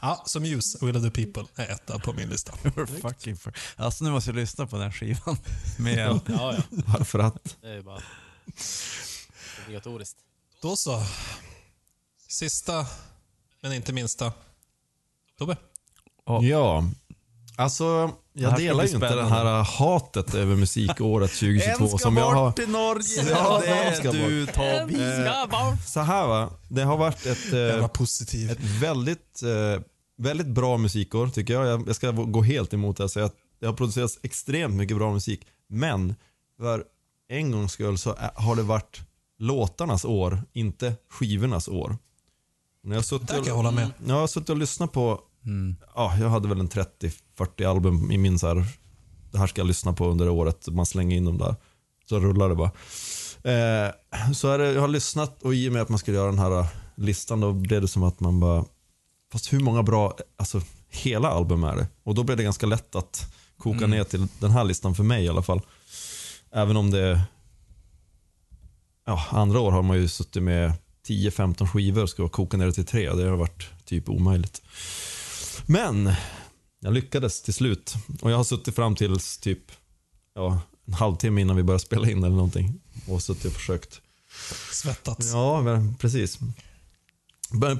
[0.00, 2.52] Ja, så Muse, Will of the People, är etta på min lista.
[2.52, 3.52] We're fucking for...
[3.76, 5.36] Alltså nu måste jag lyssna på den här skivan.
[5.78, 6.62] Med, Ja, ja.
[6.70, 7.56] Varför att?
[7.60, 8.02] Det är ju bara
[9.64, 10.16] obligatoriskt.
[10.62, 11.02] Då så.
[12.28, 12.86] Sista,
[13.60, 14.32] men inte minsta.
[15.38, 15.56] Tobbe?
[16.26, 16.42] Ja.
[16.42, 16.84] Ja,
[17.56, 21.98] alltså jag här ska delar ju inte det här hatet över musikåret 2022 en ska
[21.98, 22.46] som jag har...
[22.46, 23.26] bort till Norge.
[23.30, 25.26] Ja, det en ska du Tobbe.
[25.26, 28.50] Eh, Så här va, det har varit ett, eh, positiv.
[28.50, 29.82] ett väldigt, eh,
[30.18, 31.66] väldigt bra musikår tycker jag.
[31.66, 31.88] jag.
[31.88, 35.12] Jag ska gå helt emot det och säga att det har producerats extremt mycket bra
[35.12, 35.46] musik.
[35.68, 36.14] Men
[36.58, 36.84] för
[37.28, 39.00] en gångs skull så är- har det varit
[39.38, 41.96] låtarnas år, inte skivornas år.
[42.84, 43.90] När jag suttit kan jag och, hålla med.
[44.06, 45.76] jag har suttit och lyssnat på Mm.
[45.94, 48.66] ja, jag hade väl en 30-40 album i min så här,
[49.32, 50.68] det här ska jag lyssna på under året.
[50.68, 51.54] Man slänger in dem där.
[52.08, 52.70] Så rullar det bara.
[53.46, 53.92] Eh,
[54.34, 56.58] så det, jag har lyssnat och i och med att man skulle göra den här
[56.58, 58.64] eh, listan då blev det som att man bara,
[59.32, 61.86] fast hur många bra, alltså hela album är det?
[62.02, 65.24] Och då blev det ganska lätt att koka ner till den här listan för mig
[65.24, 65.60] i alla fall.
[66.52, 67.20] Även om det,
[69.06, 70.72] ja, andra år har man ju suttit med
[71.08, 73.12] 10-15 skivor och ska koka ner det till tre.
[73.12, 74.62] Det har varit typ omöjligt.
[75.66, 76.12] Men
[76.80, 77.94] jag lyckades till slut.
[78.22, 79.72] Och jag har suttit fram till typ
[80.34, 82.80] ja, en halvtimme innan vi började spela in eller någonting.
[83.08, 84.00] Och suttit och försökt.
[84.72, 85.32] Svettats.
[85.32, 85.62] Ja,
[85.98, 86.38] precis.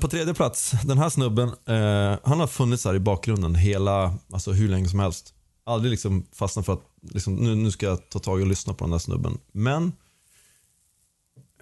[0.01, 4.53] På tredje plats, den här snubben, eh, han har funnits här i bakgrunden hela, alltså
[4.53, 5.35] hur länge som helst.
[5.65, 8.85] Aldrig liksom fastnat för att, liksom, nu, nu ska jag ta tag och lyssna på
[8.85, 9.39] den här snubben.
[9.53, 9.93] Men,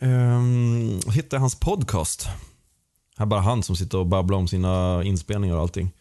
[0.00, 2.28] ehm, hittade hans podcast.
[3.16, 5.92] Här är bara han som sitter och babblar om sina inspelningar och allting.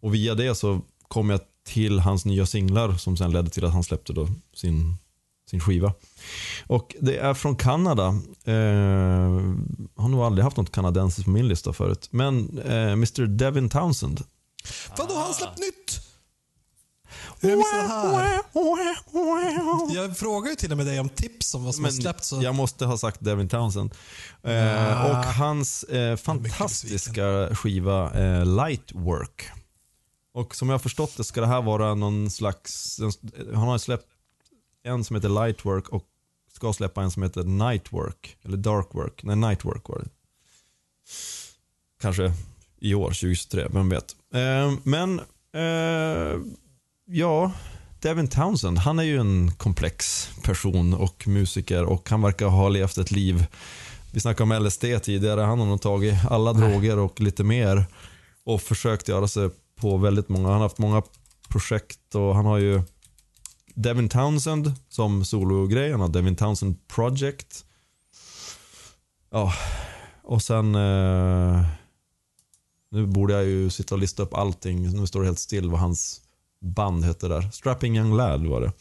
[0.00, 3.72] Och via det så kom jag till hans nya singlar som sen ledde till att
[3.72, 4.96] han släppte då sin,
[5.50, 5.92] sin skiva.
[6.66, 8.06] Och det är från Kanada.
[8.44, 8.54] Eh,
[9.96, 12.08] har nog aldrig haft något kanadensiskt på min lista förut.
[12.10, 14.22] Men eh, Mr Devin Townsend.
[14.98, 16.00] Vadå, har han släppt nytt?
[17.40, 18.40] Hur är det så här?
[19.94, 22.28] Jag frågar ju till och med dig om tips om vad som har släppts.
[22.28, 22.42] Så...
[22.42, 23.94] jag måste ha sagt Devin Townsend.
[24.42, 25.08] Eh, Ja.
[25.10, 29.48] och hans eh, fantastiska skiva eh, Lightwork.
[30.36, 33.00] Och som jag har förstått det ska det här vara någon slags,
[33.54, 34.06] han har släppt
[34.82, 36.04] en som heter Lightwork och
[36.54, 38.36] ska släppa en som heter Nightwork.
[38.42, 39.22] Eller Darkwork.
[39.22, 40.08] Nej, Nightwork var det.
[42.00, 42.32] Kanske
[42.80, 44.16] i år, 2023, vem vet.
[44.34, 45.20] Eh, men,
[45.52, 46.40] eh,
[47.06, 47.52] ja,
[48.00, 52.98] Devin Townsend, han är ju en komplex person och musiker och han verkar ha levt
[52.98, 53.46] ett liv.
[54.12, 57.84] Vi snackade om LSD tidigare, han har nog tagit alla droger och lite mer
[58.44, 59.50] och försökt göra sig
[59.80, 60.48] på väldigt många.
[60.48, 61.02] Han har haft många
[61.48, 62.82] projekt och han har ju
[63.74, 67.64] Devin Townsend som sologrej, han har Devin Townsend Project.
[69.30, 69.52] Ja,
[70.22, 71.66] och sen eh,
[72.90, 74.90] nu borde jag ju sitta och lista upp allting.
[75.00, 76.20] Nu står det helt still vad hans
[76.60, 77.50] band hette där.
[77.50, 78.72] Strapping Young Lad var det.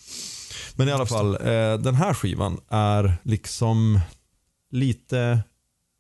[0.76, 4.00] Men i alla fall, eh, den här skivan är liksom
[4.72, 5.44] lite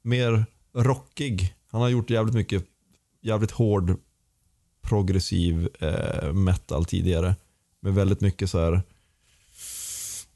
[0.04, 1.56] mer rockig.
[1.72, 2.66] Han har gjort jävligt mycket,
[3.22, 3.98] jävligt hård
[4.90, 7.36] progressiv eh, metal tidigare.
[7.82, 8.82] Med väldigt mycket så här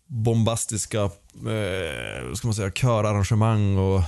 [0.08, 1.02] bombastiska
[1.36, 4.02] eh, ska man säga, körarrangemang och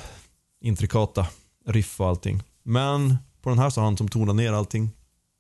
[0.62, 1.28] intrikata
[1.68, 2.44] riff och allting.
[2.64, 4.90] Men på den här så har han som tonat ner allting.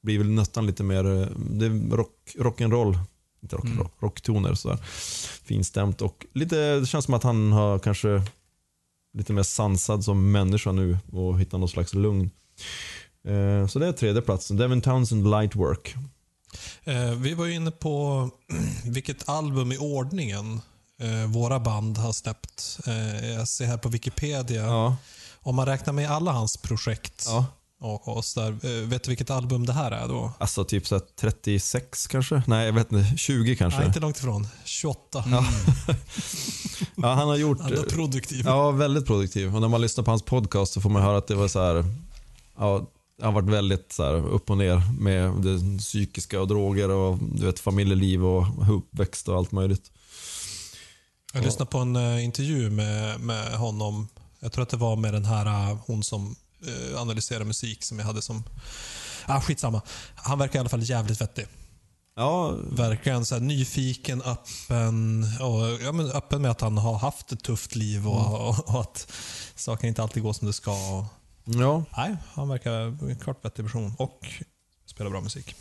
[0.03, 2.99] Blir väl nästan lite mer, eh, det är rock, rock'n'roll.
[3.43, 3.87] Inte rock'n'roll, Mm.
[3.99, 4.77] rocktoner sådär.
[5.43, 8.21] Finstämt och lite, det känns som att han har kanske
[9.13, 12.29] lite mer sansad som människa nu och hittat någon slags lugn.
[13.27, 14.57] Eh, så det är tredje platsen.
[14.57, 15.95] Devin Townsend Lightwork.
[16.83, 18.29] Eh, vi var ju inne på
[18.85, 20.61] vilket album i ordningen
[20.99, 22.79] eh, våra band har släppt.
[23.37, 24.61] Jag ser här på Wikipedia.
[24.61, 24.95] Ja.
[25.39, 27.45] Om man räknar med alla hans projekt ja.
[27.79, 30.31] och, och där, vet du vilket album det här är då?
[30.39, 32.43] Alltså typ så här 36 kanske?
[32.47, 33.17] Nej, jag vet inte.
[33.17, 33.79] 20 kanske?
[33.79, 34.47] Nej, inte långt ifrån.
[34.63, 35.23] 28.
[36.95, 37.59] Ja, han har gjort...
[37.61, 38.45] Han är produktiv.
[38.45, 39.55] Ja, väldigt produktiv.
[39.55, 41.59] Och när man lyssnar på hans podcast så får man höra att det var så
[41.59, 41.85] här...
[42.57, 42.87] Ja,
[43.21, 47.17] han har varit väldigt så här upp och ner med det psykiska och droger och
[47.17, 48.45] du vet, familjeliv och
[48.75, 49.91] uppväxt och allt möjligt.
[51.33, 54.07] Jag lyssnade på en eh, intervju med, med honom.
[54.39, 56.35] Jag tror att det var med den här, eh, hon som
[56.67, 58.43] eh, analyserar musik som jag hade som...
[59.25, 59.81] Ah, skitsamma.
[60.15, 61.45] Han verkar i alla fall jävligt vettig.
[62.15, 65.25] Ja, Verkligen så här nyfiken, öppen.
[65.39, 68.81] Och, ja, men öppen med att han har haft ett tufft liv och, och, och
[68.81, 69.11] att
[69.55, 70.71] saker inte alltid går som det ska.
[70.71, 71.05] Och,
[71.43, 72.71] ja, nej, han verkar
[73.09, 74.27] en klart vettig person och
[74.85, 75.55] spelar bra musik.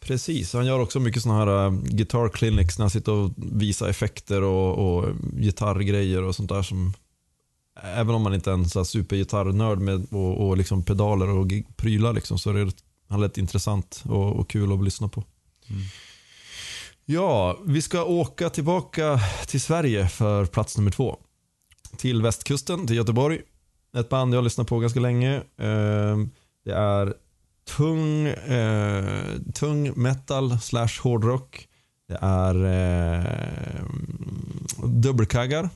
[0.00, 0.52] precis.
[0.52, 4.42] Han gör också mycket såna här uh, guitar clinics när han sitter och visar effekter
[4.42, 6.94] och, och gitarrgrejer och sånt där som
[7.82, 12.12] Även om man inte är en så supergitarrnörd med och, och liksom pedaler och prylar
[12.12, 12.72] liksom, så är det
[13.08, 15.24] han rätt intressant och, och kul att lyssna på.
[17.04, 21.18] Ja, vi ska åka tillbaka till Sverige för plats nummer två.
[21.96, 23.40] Till västkusten, till Göteborg.
[23.98, 25.42] Ett band jag har lyssnat på ganska länge.
[25.58, 26.30] Ehm,
[26.64, 27.14] det är
[27.76, 29.04] tung, eh,
[29.54, 31.68] tung metal slash hårdrock.
[32.08, 33.84] Det är eh,
[34.84, 35.70] dubbelkaggar.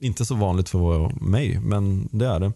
[0.00, 2.52] Inte så vanligt för mig, men det är det.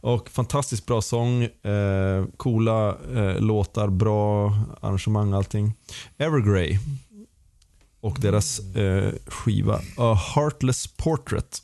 [0.00, 5.72] Och fantastiskt bra sång, eh, coola eh, låtar, bra arrangemang allting.
[6.18, 6.78] Evergrey
[8.00, 11.62] och deras eh, skiva A Heartless Portrait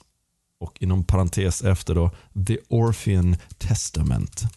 [0.62, 2.10] och inom parentes efter då
[2.46, 4.42] The Orphean Testament.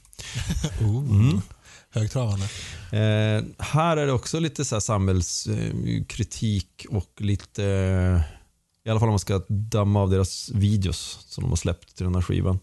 [0.80, 1.42] Mm.
[1.90, 2.46] Högtravande.
[2.92, 8.22] Eh, här är det också lite så samhällskritik och lite, eh,
[8.86, 12.06] i alla fall om man ska damma av deras videos som de har släppt till
[12.06, 12.60] den här skivan.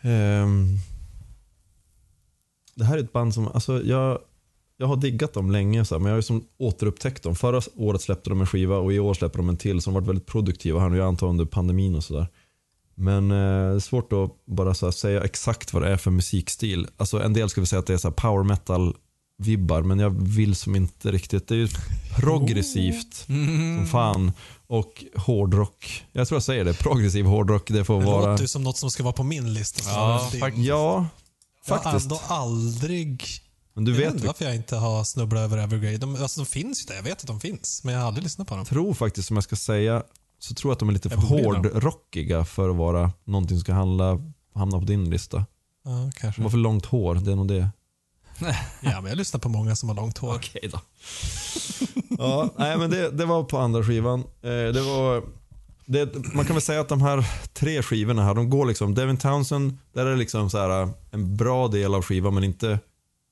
[0.00, 0.78] Ehm,
[2.74, 4.18] det här är ett band som, alltså jag,
[4.76, 7.34] jag har diggat dem länge så här, men jag har ju som återupptäckt dem.
[7.34, 10.00] Förra året släppte de en skiva och i år släpper de en till som har
[10.00, 12.26] varit väldigt produktiva här nu, jag antar under pandemin och sådär.
[12.94, 16.10] Men eh, det är svårt att bara så här säga exakt vad det är för
[16.10, 16.86] musikstil.
[16.96, 18.94] Alltså en del skulle säga att det är så här power metal
[19.38, 21.48] vibbar men jag vill som inte riktigt.
[21.48, 21.68] Det är ju
[22.16, 24.32] progressivt som fan
[24.66, 26.04] och hårdrock.
[26.12, 27.68] Jag tror jag säger det, progressiv hårdrock.
[27.70, 28.30] Det får Det vara...
[28.30, 29.90] låter ju som något som ska vara på min lista.
[29.90, 30.40] Ja, än din.
[30.40, 30.66] faktiskt.
[30.66, 31.06] Ja,
[31.66, 33.22] Jag har ändå aldrig...
[33.74, 35.96] Men du jag vet vet, inte varför jag inte har snubblat över Evergrey.
[35.96, 37.84] De, alltså, de finns ju där, jag vet att de finns.
[37.84, 38.58] Men jag har aldrig lyssnat på dem.
[38.60, 40.02] jag tror faktiskt som jag ska säga,
[40.38, 43.72] så tror jag att de är lite för hårdrockiga för att vara någonting som ska
[43.72, 44.20] handla,
[44.54, 45.46] hamna på din lista.
[45.84, 46.40] Ja, kanske.
[46.40, 47.68] De har för långt hår, det är nog det.
[48.80, 50.34] Ja, men jag lyssnar på många som har långt hår.
[50.34, 50.80] Okej då.
[52.18, 54.20] ja, nej men det, det var på andra skivan.
[54.20, 55.22] Eh, det var,
[55.86, 59.16] det, man kan väl säga att de här tre skivorna här, de går liksom, Devin
[59.16, 62.78] Townsend, där är det liksom så här, en bra del av skivan men inte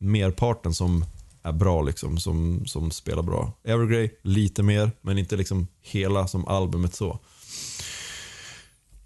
[0.02, 1.04] merparten som
[1.42, 3.52] är bra liksom, som, som spelar bra.
[3.64, 7.18] Evergrey, lite mer, men inte liksom hela som albumet så.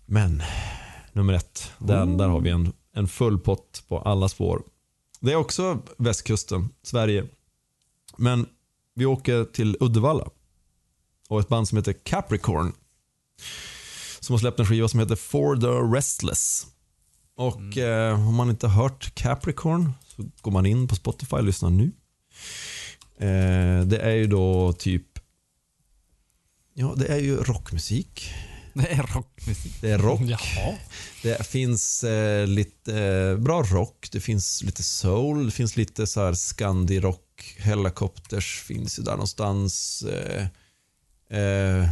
[0.07, 0.43] Men,
[1.13, 4.63] nummer ett, den, där har vi en, en full pott på alla spår.
[5.21, 7.27] Det är också västkusten, Sverige.
[8.17, 8.47] Men
[8.95, 10.29] vi åker till Uddevalla.
[11.29, 12.73] Och ett band som heter Capricorn.
[14.21, 16.67] Som har släppt en skiva som heter For the Restless.
[17.37, 21.71] Och eh, om man inte hört Capricorn så går man in på Spotify och lyssnar
[21.71, 21.93] nu.
[23.19, 25.17] Eh, det är ju då typ
[26.79, 28.35] Ja, det är ju rockmusik.
[28.75, 29.73] Det är rockmusik.
[29.81, 30.21] Det är rock.
[30.25, 30.75] Jaha.
[31.23, 36.21] Det finns eh, lite eh, bra rock, det finns lite soul, det finns lite så
[36.21, 37.57] här Scandi-rock.
[37.59, 40.03] Helicopters finns ju där någonstans.
[40.03, 40.47] Eh,
[41.39, 41.89] eh,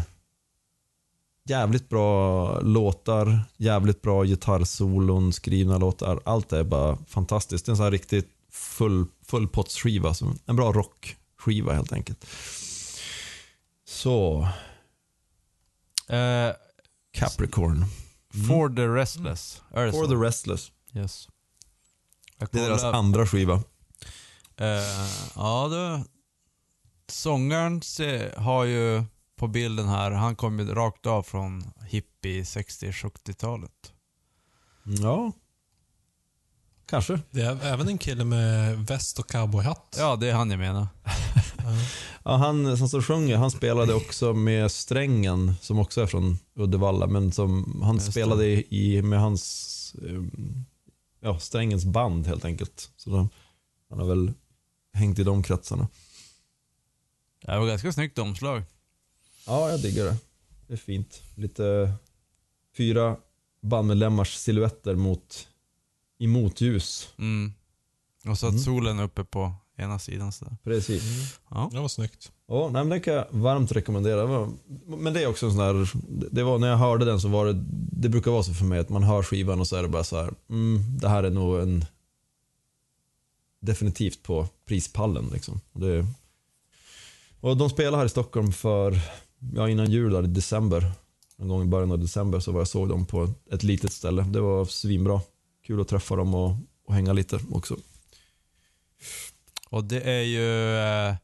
[1.48, 6.20] jävligt bra låtar, jävligt bra gitarrsolon, skrivna låtar.
[6.24, 7.66] Allt är bara fantastiskt.
[7.66, 10.14] Det är en sån här riktigt full, fullpottsskiva.
[10.14, 12.26] som- En bra rockskiva helt enkelt.
[13.88, 14.48] Så,
[16.08, 16.54] Eh,
[17.12, 17.84] Capricorn.
[18.48, 19.62] For the Restless.
[19.74, 20.08] Det For så?
[20.08, 20.72] the Restless.
[20.94, 21.28] Yes.
[22.38, 23.54] Det är deras andra skiva.
[24.56, 24.66] Eh,
[25.36, 26.04] ja, det,
[27.12, 27.82] sångaren
[28.36, 29.04] har ju
[29.36, 33.92] på bilden här, han kom ju rakt av från hippie 60-70-talet.
[34.84, 35.32] Ja.
[36.86, 37.20] Kanske.
[37.30, 39.96] Det är även en kille med väst och cowboyhatt.
[39.98, 40.86] Ja, det är han jag menar.
[42.24, 47.06] Ja, han som så sjunger, han spelade också med Strängen som också är från Uddevalla.
[47.06, 50.22] Men som han Just spelade i, med hans, eh,
[51.20, 52.90] ja, Strängens band helt enkelt.
[52.96, 53.28] Så de,
[53.90, 54.32] han har väl
[54.92, 55.88] hängt i de kretsarna.
[57.42, 58.62] Det var ganska snyggt omslag.
[59.46, 60.16] Ja, jag diggar det.
[60.66, 61.22] det är fint.
[61.34, 61.92] Lite
[62.76, 63.16] fyra
[63.60, 65.48] bandmedlemmars silhuetter mot,
[66.18, 67.08] i motljus.
[67.18, 67.52] Mm.
[68.28, 68.64] Och så att Mm.
[68.64, 70.56] solen är uppe på ena sidan sådär.
[70.64, 71.02] Precis.
[71.50, 71.68] Ja.
[71.72, 72.32] Det var snyggt.
[72.46, 74.20] Ja, nej, men den kan jag varmt rekommendera.
[74.20, 74.52] Det var-
[74.86, 75.88] Men det är också en sån där,
[76.34, 78.78] det var när jag hörde den så var det, det brukar vara så för mig
[78.78, 81.30] att man hör skivan och så är det bara så här, mm, det här är
[81.30, 81.84] nog en
[83.60, 85.60] definitivt på prispallen liksom.
[85.72, 86.06] Det,
[87.40, 88.98] och de spelade här i Stockholm för,
[89.54, 90.92] ja innan jul där i december.
[91.36, 94.22] Någon gång i början av december så var jag såg dem på ett litet ställe.
[94.22, 95.20] Det var svinbra.
[95.66, 97.76] Kul att träffa dem och, och hänga lite också.
[99.70, 101.14] Och det är ju eh,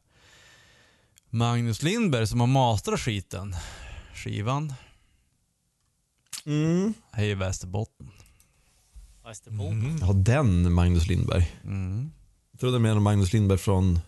[1.29, 3.55] Magnus Lindberg som har mastrat skiten.
[4.13, 4.73] Skivan
[6.45, 6.93] Mm.
[7.11, 8.11] är ju Västerbotten.
[9.23, 9.67] Västerbo.
[9.67, 9.97] Mm.
[10.01, 11.51] Ja, den Magnus Lindberg.
[11.63, 12.11] Mm.
[12.51, 13.99] Jag trodde du menade Magnus Lindberg från...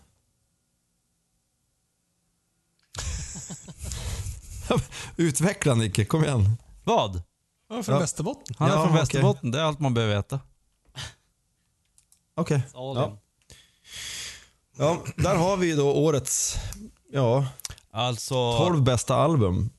[5.16, 6.56] Utveckla Nicke, kom igen.
[6.84, 7.22] Vad?
[7.68, 8.00] Ja, från Ja.
[8.00, 8.54] Västerbotten.
[8.58, 9.00] Han är Ja, från okej.
[9.00, 10.40] Västerbotten, det är allt man behöver veta.
[12.34, 12.62] Okej.
[12.74, 13.18] All Ja.
[14.76, 16.56] Ja, där har vi då årets
[17.12, 17.46] ja,
[17.90, 19.70] Alltså, 12 bästa album.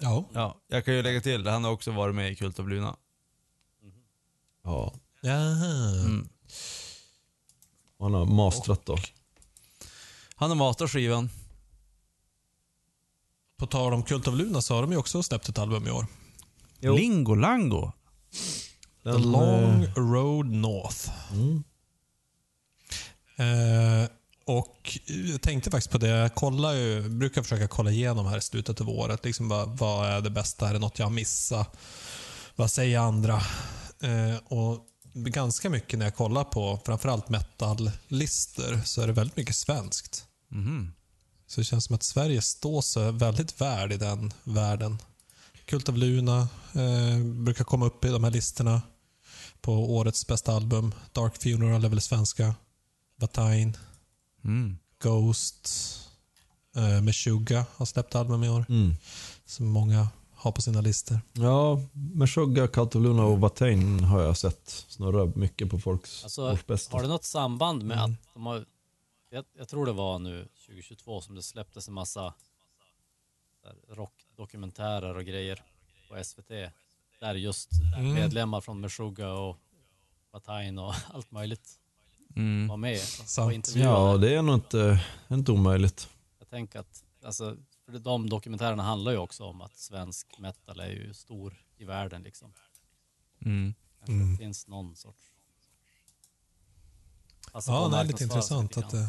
[0.00, 0.24] Ja.
[0.32, 2.96] ja, jag kan ju lägga till, han har också varit med i Kult av Luna.
[4.64, 4.92] Ja.
[5.22, 6.28] Mm.
[7.98, 8.96] han har mastrat då.
[10.34, 11.30] Han har mastrat skivan.
[13.56, 15.90] På tal om Kult of Luna så har de ju också släppt ett album i
[15.90, 16.06] år.
[16.80, 16.96] Jo.
[16.96, 17.92] Lingo Lango.
[19.04, 21.10] The Den, Long eh, Road North.
[21.32, 21.64] Mm.
[23.36, 24.08] Eh,
[24.44, 26.08] och jag tänkte faktiskt på det.
[26.08, 29.24] Jag kollar ju, brukar försöka kolla igenom här i slutet av året.
[29.24, 30.68] Liksom bara, vad är det bästa?
[30.68, 31.76] Är det något jag har missat?
[32.56, 33.34] Vad säger andra?
[34.02, 39.56] Eh, och ganska mycket när jag kollar på framförallt metal-listor så är det väldigt mycket
[39.56, 40.24] svenskt.
[40.50, 40.92] Mhm.
[41.46, 44.98] Så det känns som att Sverige står sig väldigt väl i den världen.
[45.64, 48.82] Kult of Luna eh, brukar komma upp i de här listorna
[49.60, 50.94] på årets bästa album.
[51.12, 52.54] Dark Funeral är väl svenska.
[53.20, 53.76] Batain,
[54.44, 54.78] Mm.
[55.02, 55.68] Ghost,
[56.76, 58.66] eh, Meshuggah har släppt album i år.
[58.68, 58.96] Mm.
[59.46, 61.20] Som många har på sina listor.
[61.32, 66.52] Ja, Meshuggah, Cult of Luna och Watain har jag sett snurra mycket på folks Alltså,
[66.52, 66.96] årsbästa.
[66.96, 68.12] har det något samband med Mm.
[68.12, 68.64] att de har...
[69.36, 72.34] Jag, jag tror det var nu 2022 som det släpptes en massa
[73.88, 75.62] rockdokumentärer och grejer
[76.08, 76.48] på SVT.
[77.20, 78.14] Där just Mm.
[78.14, 79.56] medlemmar från Meshuggah och
[80.32, 81.80] Batain och allt möjligt
[82.36, 82.68] Mm.
[82.68, 83.00] var med.
[83.74, 86.08] Ja, det är nog inte, inte omöjligt.
[86.38, 90.90] Jag tänker att, alltså, för de dokumentärerna handlar ju också om att svensk metal är
[90.90, 92.52] ju stor i världen liksom.
[93.44, 93.74] Mm.
[94.08, 94.30] Mm.
[94.32, 95.22] det finns någon sorts...
[97.52, 98.76] Ja, att det är lite intressant.
[98.76, 99.08] Att, det-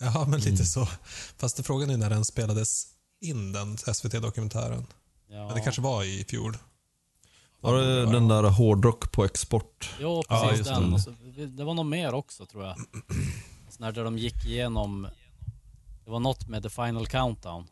[0.00, 0.88] ja, men lite så.
[1.36, 2.86] Fast det frågan är när den spelades
[3.20, 4.86] in, den SVT-dokumentären.
[5.28, 5.46] Ja.
[5.46, 6.56] Men det kanske var i fjol.
[7.60, 9.90] Var det den där hårdrock på export?
[10.00, 10.88] Jo, Ja, precis just den.
[10.90, 10.94] det.
[10.94, 11.10] Och så,
[11.48, 12.76] det var nog mer också tror jag.
[13.70, 15.08] Sån här där de gick igenom,
[16.04, 17.66] det var något med The Final Countdown.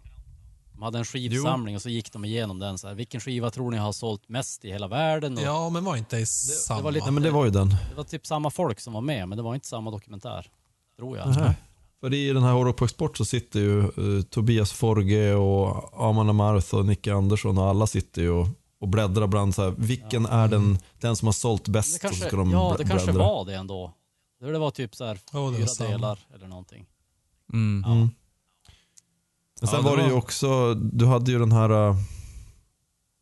[0.72, 2.94] De hade en skivsamling och så gick de igenom den så här.
[2.94, 5.36] Vilken skiva tror ni har sålt mest i hela världen?
[5.38, 6.80] Och Ja, men var inte i samma.
[6.80, 7.68] var lite- Nej men det var ju den.
[7.68, 10.50] Det var typ samma folk som var med, men det var inte samma dokumentär.
[10.96, 11.28] Tror jag.
[11.28, 11.54] Nähä.
[12.00, 16.28] För i den här Hårdrock på export så sitter ju eh, Tobias Forge och Aman
[16.28, 18.48] Amarth och Nicke Andersson och alla sitter ju och,
[18.80, 22.02] och bläddrar bland så här, vilken är den, den som har sålt bäst?
[22.02, 23.28] Det och så kanske, ska de ja, det kanske bläddra.
[23.28, 23.94] var det ändå.
[24.40, 26.86] Det det var typ så här Ja, var fyra delar eller någonting.
[27.52, 27.82] Mm.
[27.86, 27.92] Ja.
[27.92, 28.08] Mm.
[29.60, 31.96] Men sen Ja, det var det ju också, du hade ju den här eh,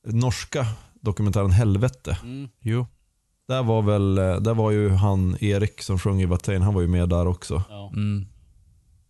[0.04, 0.66] norska
[1.00, 2.18] dokumentären Helvete.
[2.22, 2.48] Mm.
[2.60, 2.86] Jo.
[3.48, 6.80] Där var väl, eh, där var ju han Erik som sjöng i Watain, han var
[6.80, 7.62] ju med där också.
[7.68, 7.92] Ja.
[7.96, 8.26] Mm.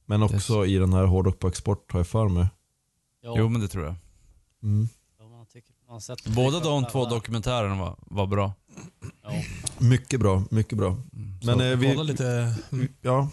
[0.07, 2.47] Men också i den här Hårdrock på export har jag för mig.
[3.23, 3.35] Ja.
[3.39, 3.95] Jo, men det tror jag.
[4.63, 4.89] Mm.
[5.19, 7.15] Ja, man tycker, man har sett Båda de två dokumentärerna.
[7.15, 8.53] dokumentärerna var, var bra.
[9.23, 9.31] Ja.
[9.79, 10.97] Mycket bra, mycket bra.
[11.45, 12.55] Men eh, vi, lite.
[13.03, 13.29] ja,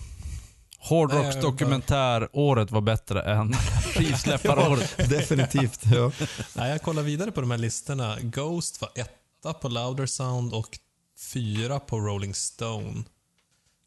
[0.80, 3.53] Hårdrocksdokumentäråret var bättre än
[3.95, 4.97] skivsläpparåret.
[5.09, 5.86] definitivt.
[5.86, 6.11] Ja.
[6.55, 8.17] Nej, jag kollar vidare på de här listorna.
[8.21, 10.80] Ghost var etta på Louder Sound och
[11.34, 13.03] fyra på Rolling Stone.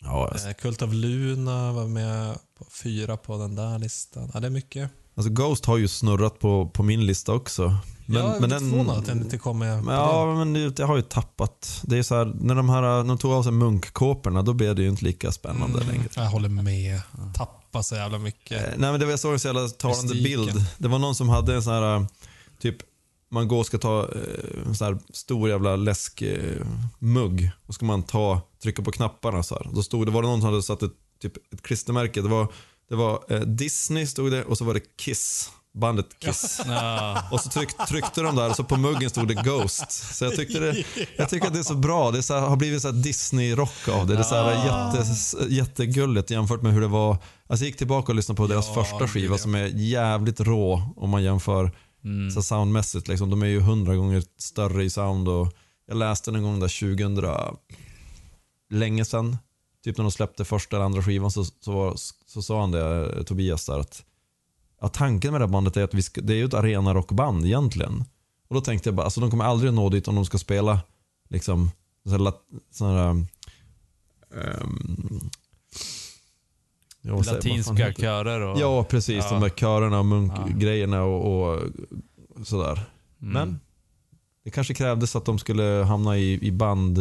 [0.07, 4.31] Ja, alltså, Eh, Cult of Luna var med på fyra på den där listan.
[4.35, 4.91] Ja, det är mycket.
[5.17, 7.77] alltså Ghost har ju snurrat på, på min lista också.
[8.09, 10.79] Men, jag är men lite förvånad att den inte kom med Men, ja, men det-
[10.79, 11.81] jag har ju tappat.
[11.85, 14.83] Det är så här, när de här, de tog av sig munkkåporna, då blev det
[14.83, 15.87] ju inte lika spännande den.
[15.89, 16.01] längre.
[16.01, 17.01] Mm, jag håller med.
[17.35, 18.63] Tappa så jävla mycket.
[18.63, 20.45] Eh, Nej men det var jag såg en så jävla talande Mystiken.
[20.47, 20.65] bild.
[20.79, 22.07] Det var någon som hade en sån här, eh,
[22.63, 22.77] typ,
[23.37, 27.51] man går och ska ta eh, en sån här stor jävla läskmugg.
[27.67, 29.71] och ska man ta, trycka på knapparna så här.
[29.75, 32.21] Då stod det, var det någon som hade satt ett, typ, ett klistermärke.
[32.23, 32.53] Det var,
[32.89, 36.61] det var eh, Disney stod det och så var det Kiss bandet Kiss.
[36.67, 37.23] Ja.
[37.31, 40.15] Och så tryck, tryckte de där och så på muggen stod det Ghost.
[40.15, 40.85] Så jag, tyckte det,
[41.17, 42.11] jag tycker att det är så bra.
[42.11, 44.15] Det så här, har blivit så här Disney-rock av det.
[44.15, 47.11] Det är så här jätte, jättegulligt jämfört med hur det var.
[47.47, 50.95] Alltså jag gick tillbaka och lyssnade på deras Ja, första skiva som är jävligt rå
[50.97, 51.73] om man jämför
[52.07, 52.31] Mm.
[52.31, 53.09] så soundmässigt.
[53.09, 53.31] Liksom.
[53.31, 55.29] De är ju hundra gånger större i sound.
[55.29, 55.53] Och
[55.87, 57.57] jag läste en gång där 2000,
[58.71, 59.37] länge sedan,
[59.85, 61.95] typ när de släppte första eller andra skivan så, så, var,
[62.27, 64.05] så sa han det, eh, Tobias där, att
[64.81, 67.47] ja, tanken med det här bandet är att vi ska, det är ju ett arenarockband
[67.47, 68.05] egentligen.
[68.49, 70.81] Och då tänkte jag bara, alltså de kommer aldrig nå dit om de ska spela
[71.29, 71.71] liksom
[72.05, 72.31] sådana
[72.95, 73.27] här, här
[74.63, 75.31] um,
[77.07, 78.61] fan Latinska körer och...
[78.61, 79.25] Ja, precis.
[79.25, 79.31] Ja.
[79.31, 81.61] De där körerna och munkgrejerna och, och
[82.45, 82.81] sådär.
[83.23, 83.33] Mm.
[83.33, 83.61] Men
[84.45, 86.99] det kanske krävdes att de skulle hamna i, i band,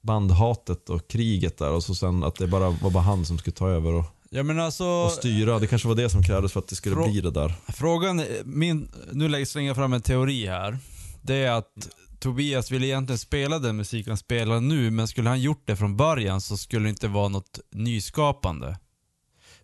[0.00, 3.54] bandhatet och kriget där och så sen att det bara var bara han som skulle
[3.54, 5.58] ta över och, Ja men alltså, och styra.
[5.58, 7.54] Det kanske var det som krävdes för att det skulle bli det där.
[7.68, 10.78] frågan, min, nu lägger jag slänga fram en teori här.
[11.22, 11.88] Det är att
[12.18, 15.96] Tobias vill egentligen spela den musik han spelar nu, men skulle han gjort det från
[15.96, 18.76] början så skulle det inte vara något nyskapande.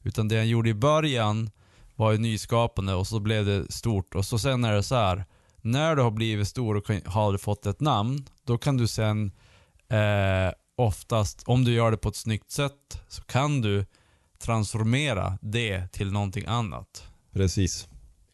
[0.05, 1.51] Utan det han gjorde i början
[1.97, 4.15] var ju nyskapande och så blev det stort.
[4.15, 5.25] Och så sen är det så här.
[5.63, 9.33] när du har blivit stor och har fått ett namn, då kan du sen
[9.89, 13.87] eh, oftast, om du gör det på ett snyggt sätt, så kan du
[14.39, 17.05] transformera det till någonting annat.
[17.33, 17.89] Precis.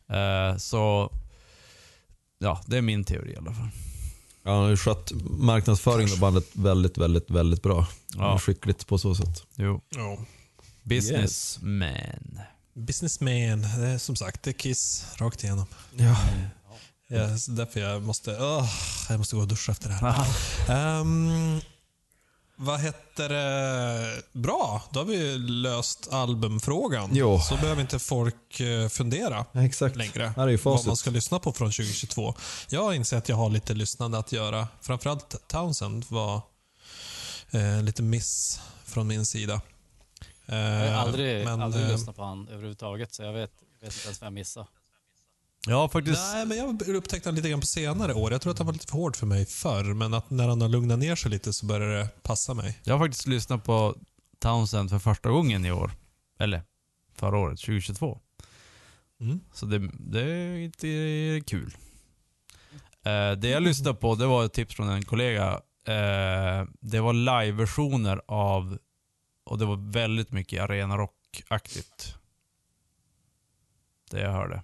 [0.09, 1.13] Eh, så,
[2.39, 3.69] ja, det är min teori i alla fall.
[4.43, 7.87] Ja, han har ju skött marknadsföringen av bandet väldigt, väldigt, väldigt bra.
[8.17, 8.39] Ja.
[8.39, 9.47] Skickligt på så sätt.
[9.55, 9.81] Jo.
[9.89, 10.19] Ja.
[10.97, 12.41] Businessman.
[12.75, 15.67] Businessman, det är som sagt, det är Kiss rakt igenom.
[15.97, 16.17] Ja.
[17.13, 18.69] Ja, därför jag måste, åh,
[19.09, 20.27] jag måste gå och duscha efter det här.
[20.69, 21.61] Ehm,
[22.57, 24.23] vad heter det?
[24.33, 27.11] Bra, då har vi löst albumfrågan.
[27.13, 27.41] Jo.
[27.41, 29.97] Så behöver inte folk eh, fundera Ja, exakt.
[29.97, 30.33] längre.
[30.37, 32.35] Här är ju vad man ska lyssna på från 2022.
[32.69, 34.69] Jag inser att jag har lite lyssnande att göra.
[34.81, 36.43] Framförallt Townsend var
[37.51, 39.61] eh, lite miss från min sida.
[40.51, 43.95] Eh, Jag har aldrig, men, aldrig eh, lyssnat på han överhuvudtaget, så jag vet, vet
[43.95, 44.67] inte ens vad jag missade.
[45.67, 46.21] Ja, faktiskt.
[46.33, 48.33] Nej, men jag upptäckte han lite grann på senare år.
[48.33, 50.61] Jag tror att han var lite för hård för mig förr, men att när han
[50.61, 52.79] har lugnat ner sig lite så börjar det passa mig.
[52.85, 53.97] Jag har faktiskt lyssnat på
[54.39, 55.91] Townsend för första gången i år.
[56.39, 56.63] Eller
[57.15, 58.19] förra året, 2022.
[59.21, 59.41] Mm.
[59.53, 60.87] Så det, det är inte
[61.47, 61.77] kul.
[63.05, 65.61] Eh, det jag lyssnade på, det var ett tips från en kollega.
[65.87, 68.79] Eh, det var live-versioner av,
[69.51, 72.15] och det var väldigt mycket arena-rock-aktigt.
[74.11, 74.63] Det jag hörde.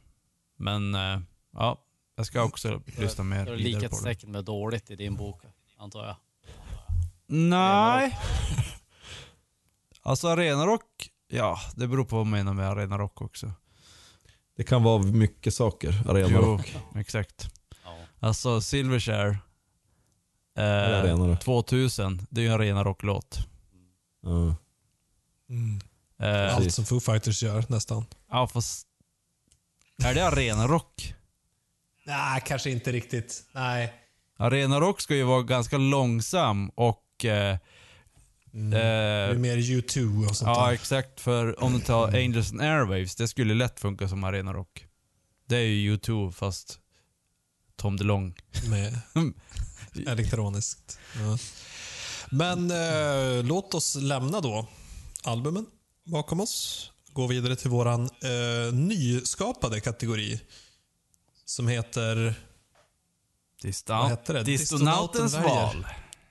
[0.57, 1.21] Men, eh,
[1.53, 1.85] ja,
[2.17, 3.81] jag ska också lyssna mer är det vidare på det.
[3.81, 5.43] likhetstecken med dåligt i din bok,
[5.79, 6.17] antar jag.
[7.27, 8.19] Nej.
[10.03, 13.53] Alltså arenarock, ja det beror på vad man menar med arenarock också.
[14.57, 16.75] Det kan vara mycket saker, arenarock.
[16.75, 17.51] Jo, exakt.
[17.85, 17.99] Ja.
[18.21, 19.39] Alltså Silverchair
[20.55, 21.37] är eh, arenare.
[21.37, 23.39] 2000, det är ju en arenarocklåt.
[24.23, 24.57] Ja.
[25.49, 25.81] Mm.
[26.21, 28.05] Eh, Allt som Foo Fighters gör nästan.
[28.31, 28.87] ja fast,
[30.05, 31.15] är det arenarock?
[32.07, 33.45] Nej, kanske inte riktigt.
[33.53, 33.93] Nej.
[34.39, 37.59] Arenarock ska ju vara ganska långsam och eh,
[38.55, 38.71] Mm.
[38.71, 40.73] det är eh, mer U2 och sånt Ja där.
[40.73, 44.87] exakt, för om du tar Angels and Airwaves, det skulle lätt funka som arenarock.
[45.49, 46.79] Det är ju U2 fast
[47.77, 48.35] Tom DeLong.
[48.71, 49.01] Med
[50.07, 50.99] elektroniskt.
[51.21, 51.39] Ja.
[52.31, 54.67] Men eh, låt oss lämna då
[55.27, 55.67] albumen
[56.05, 56.91] bakom oss.
[57.13, 60.41] Gå vidare till våran eh, nyskapade kategori.
[61.45, 62.35] Som heter
[63.63, 64.43] Distan- Vad heter det?
[64.43, 65.87] Distonautens Distonauten val.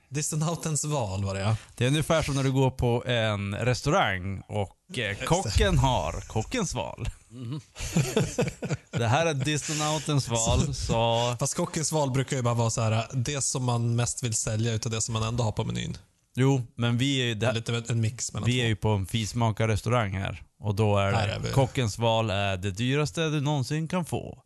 [0.08, 1.24] Distonautens val.
[1.24, 1.56] Var det, ja.
[1.76, 6.74] Det är ungefär som när du går på en restaurang och eh, kocken har kockens
[6.74, 7.08] val.
[8.90, 11.36] det här är Distonautens val, så...
[11.40, 14.72] Fast kockens val brukar ju bara vara så här, det som man mest vill sälja
[14.72, 15.98] utav det som man ändå har på menyn.
[16.38, 18.68] Jo, men vi är ju, Det är där, lite en mix mellan vi är två.
[18.68, 20.42] ju på en fismakarrestaurang här.
[20.60, 21.50] Och då är Här det, är vi.
[21.50, 24.42] kockens val är det dyraste du någonsin kan få.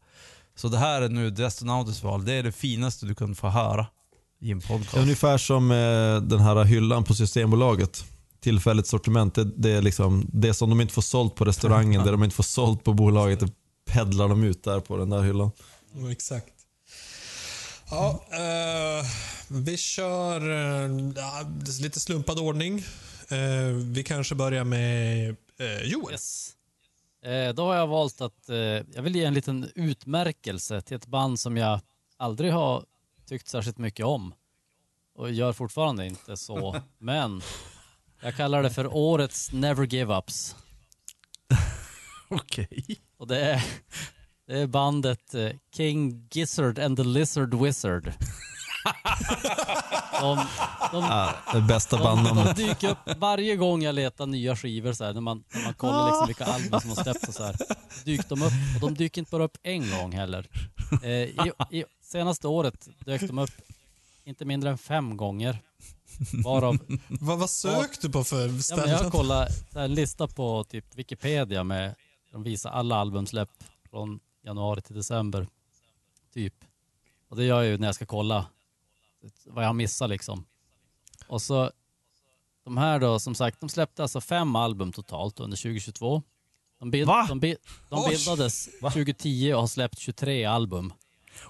[0.57, 3.87] Så det här är nu Distonautens val, det är det finaste du kan få höra
[4.41, 4.95] i en podcast.
[4.97, 5.77] Är ungefär som eh,
[6.23, 8.05] den här hyllan på Systembolaget.
[8.41, 9.35] Tillfälligt sortiment.
[9.35, 12.37] Det, det är liksom det som de inte får sålt på restaurangen, det de inte
[12.37, 13.49] får sålt på bolaget, det
[13.91, 15.51] peddlar de ut där på den där hyllan.
[15.95, 16.47] Ja, exakt.
[17.91, 19.07] Ja, eh,
[19.53, 20.41] vi kör
[21.17, 21.45] ja,
[21.81, 22.79] lite slumpad ordning.
[23.29, 25.29] Eh, vi kanske börjar med
[25.59, 26.13] eh, Joel.
[26.13, 26.57] Yes.
[27.55, 28.49] Då har jag valt att
[28.95, 31.81] jag vill ge en liten utmärkelse till ett band som jag
[32.17, 32.85] aldrig har
[33.27, 34.35] tyckt särskilt mycket om.
[35.15, 36.83] Och gör fortfarande inte så.
[36.99, 37.43] Men
[38.21, 40.57] jag kallar det för årets Never Give Ups.
[42.29, 43.01] Okej.
[43.17, 43.65] Och det är,
[44.47, 45.35] Det är bandet
[45.77, 48.13] King Gizzard and the Lizard Wizard.
[50.21, 50.37] De,
[50.93, 52.57] de, Ja, det bästa de, de bandnamnet.
[52.57, 56.07] dyker upp varje gång jag letar nya skivor så här, när, man, när man kollar
[56.07, 57.57] liksom vilka album som har släppts och så här.
[58.05, 60.49] Dyker de upp och de dyker inte bara upp en gång heller.
[61.03, 63.51] Eh, i, i, senaste året dök de upp
[64.25, 65.59] inte mindre än fem gånger.
[66.45, 68.89] Varav Vad, vad sökte du på för Ja, ställen?
[68.89, 71.95] jag kollat så här, en lista på typ Wikipedia med
[72.33, 73.49] de visar alla albumsläpp
[73.91, 75.47] från januari till december.
[76.35, 76.55] Typ.
[77.31, 78.47] Och det gör jag ju när jag ska kolla
[79.47, 80.47] vad jag har missat liksom.
[81.27, 81.71] Och så
[82.65, 86.23] de här då, som sagt, de släppte alltså fem album totalt under 2022.
[86.79, 87.27] De, bild, Va?
[87.29, 87.57] de,
[87.89, 90.93] de bildades 2010 och har släppt 23 album.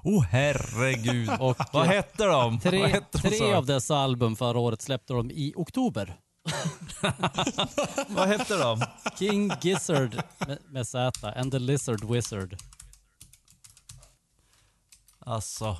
[0.02, 1.30] Oh herregud.
[1.40, 2.60] Och Vad hette de?
[2.60, 6.20] Tre, hette de, tre av dessa album förra året släppte de i oktober.
[8.08, 8.82] Vad hette de?
[9.18, 12.56] King Gizzard med, med Z and the Lizard Wizard.
[15.18, 15.76] Alltså,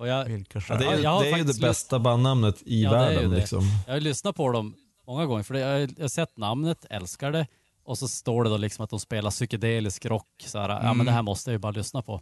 [0.00, 2.62] Och jag, vilka Ja, det är, Ja, jag har det är ju det bästa bandnamnet
[2.64, 3.30] i Ja, världen.
[3.30, 3.62] Liksom.
[3.86, 4.74] jag har lyssnat på dem
[5.06, 7.46] många gånger för det, jag, har- jag har sett namnet, älskar det.
[7.84, 10.26] Och så står det då liksom att de spelar psykedelisk rock.
[10.46, 12.20] Så här, Ja men det här måste jag ju bara lyssna på.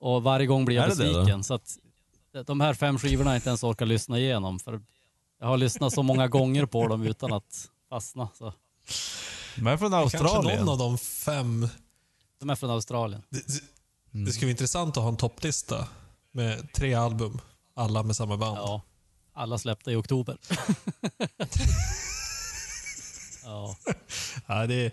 [0.00, 1.44] Och varje gång blir jag besviken.
[1.44, 1.78] så att
[2.46, 4.58] de här fem skivorna har jag inte ens orkat lyssna igenom.
[4.58, 4.80] För
[5.40, 8.28] jag har lyssnat så många gånger på dem utan att fastna.
[8.38, 8.52] Så.
[9.56, 10.58] De är från Kanske Australien.
[10.64, 11.68] någon av de fem.
[12.40, 13.22] De är från Australien.
[13.30, 15.88] Det, det, det skulle vara intressant att ha en topplista
[16.32, 17.38] med tre album.
[17.74, 18.58] Alla med samma band.
[18.58, 18.82] Ja,
[19.34, 20.38] alla släppta i oktober.
[23.44, 23.76] ja.
[24.46, 24.92] Ja, det är...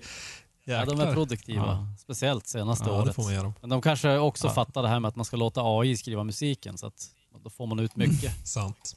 [0.63, 1.65] ja, de är produktiva.
[1.65, 1.87] Ja.
[1.99, 3.17] Speciellt senaste Ja, året.
[3.61, 6.77] Men de kanske också fattar det här med att man ska låta AI skriva musiken
[6.77, 7.09] så att
[7.43, 8.47] då får man ut mycket.
[8.47, 8.95] Sant.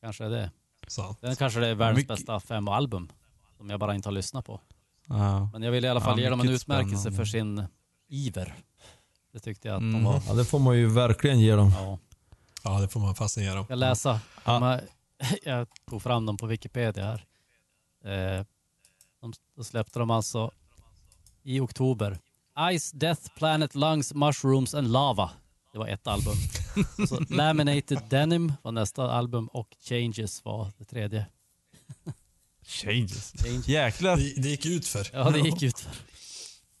[0.00, 0.50] Kanske är det.
[0.88, 1.18] Sant.
[1.20, 3.12] Sen kanske det är världens Mycket- bästa fem album
[3.56, 4.60] som jag bara inte har lyssnat på.
[5.08, 5.50] Ja.
[5.52, 7.16] Men jag vill i alla fall Ja, ge dem en utmärkelse spännande.
[7.16, 7.64] för sin
[8.08, 8.54] iver.
[9.32, 9.92] Det tyckte jag att Mm.
[9.92, 10.22] de var.
[10.28, 11.72] Ja, det får man ju verkligen ge dem.
[11.76, 11.98] Ja.
[12.64, 13.66] Ja, det får man fasen ge dem.
[13.68, 14.20] Jag läsa.
[14.44, 14.52] Ja.
[14.52, 14.84] De här,
[15.42, 17.24] jag tog fram dem på Wikipedia här.
[18.38, 18.44] Eh,
[19.20, 20.50] de, då släppte de alltså
[21.42, 22.18] i oktober.
[22.78, 25.30] Ice, Death, Planet, Lungs, Mushrooms and Lava.
[25.72, 26.34] Det var ett album.
[27.08, 31.26] Så Laminated Denim var nästa album och Changes var det tredje.
[32.66, 33.32] Changes.
[33.44, 33.68] Changes.
[33.68, 34.16] Jäklar.
[34.16, 35.06] Det, det gick ut för.
[35.12, 35.92] Ja, det gick ut för.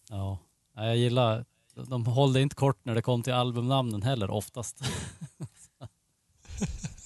[0.08, 0.38] Ja,
[0.74, 1.44] jag gillar,
[1.74, 4.80] de hållde inte kort när det kom till albumnamnen heller oftast.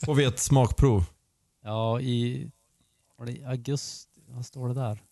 [0.04, 1.04] Får vi ett smakprov?
[1.62, 2.50] Ja, i,
[3.28, 5.02] i augusti, vad står det där?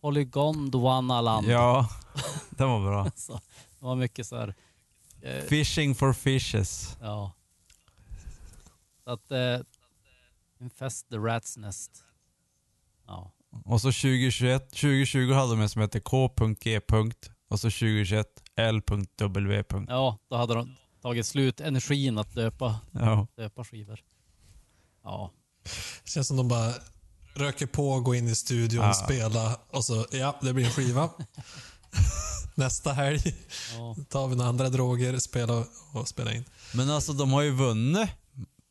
[0.00, 1.46] Polygondwanaland.
[1.46, 1.88] Ja,
[2.50, 3.10] den var bra.
[3.16, 3.32] Så,
[3.78, 4.54] det var mycket så här.
[5.20, 6.96] Eh, Fishing for fishes.
[7.00, 7.32] ja.
[9.04, 9.58] Så att, eh,
[10.60, 12.04] Infest the Rat's Nest.
[13.06, 13.32] Ja.
[13.64, 16.80] Och så 2021, 2020 hade de en som hette K.G.
[17.52, 18.26] Och så 2021
[18.56, 19.64] L.W.
[19.88, 23.26] ja, då hade de tagit slut energin att döpa, Ja.
[23.36, 24.00] döpa skivor.
[25.04, 25.32] Ja,
[26.04, 26.72] Det känns som de bara
[27.34, 28.92] röker på, går in i studion, Ja.
[28.94, 31.10] spela och så, ja, det blir en skiva.
[32.54, 33.20] Nästa helg
[33.76, 33.96] ja.
[34.08, 36.44] tar vi några andra droger, spela och spela in.
[36.74, 38.08] Men alltså de har ju vunnit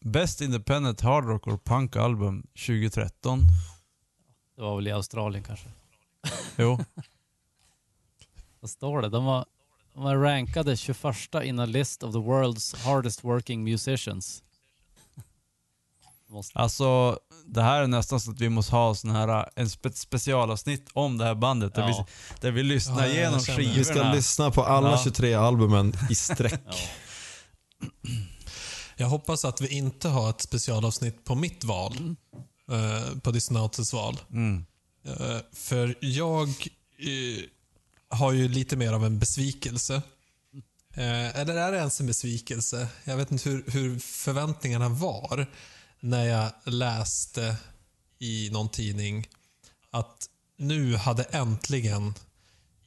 [0.05, 3.39] Best Independent Hard Rock or Punk Album 2013.
[4.55, 5.67] det var väl i Australien kanske.
[6.57, 6.79] Jo.
[8.61, 9.09] Vad står det?
[9.09, 9.45] De var,
[9.93, 14.43] de var rankade 21 in a list of the world's hardest working musicians.
[16.29, 19.91] Måste, Alltså, det här är nästan så att vi måste ha sån här, en spe
[19.91, 21.75] specialavsnitt om det här bandet.
[21.75, 22.05] Där, Ja.
[22.07, 23.73] vi, där vi lyssnar Ja, igenom skivorna.
[23.77, 25.01] Vi ska lyssna på alla Ja.
[25.03, 26.61] 23 albumen i sträck.
[26.67, 26.73] ja.
[28.97, 32.15] Jag hoppas att vi inte har ett specialavsnitt på mitt val.
[32.71, 34.19] eh, på Disneyautes val.
[34.31, 34.65] Mm.
[35.05, 37.43] Eh, för jag eh,
[38.11, 39.95] har ju lite mer av en besvikelse.
[40.93, 42.87] Eh, eller är det ens en besvikelse?
[43.03, 45.45] Jag vet inte hur, hur förväntningarna var
[45.99, 47.55] när jag läste
[48.19, 49.27] i någon tidning
[49.91, 52.13] att nu hade äntligen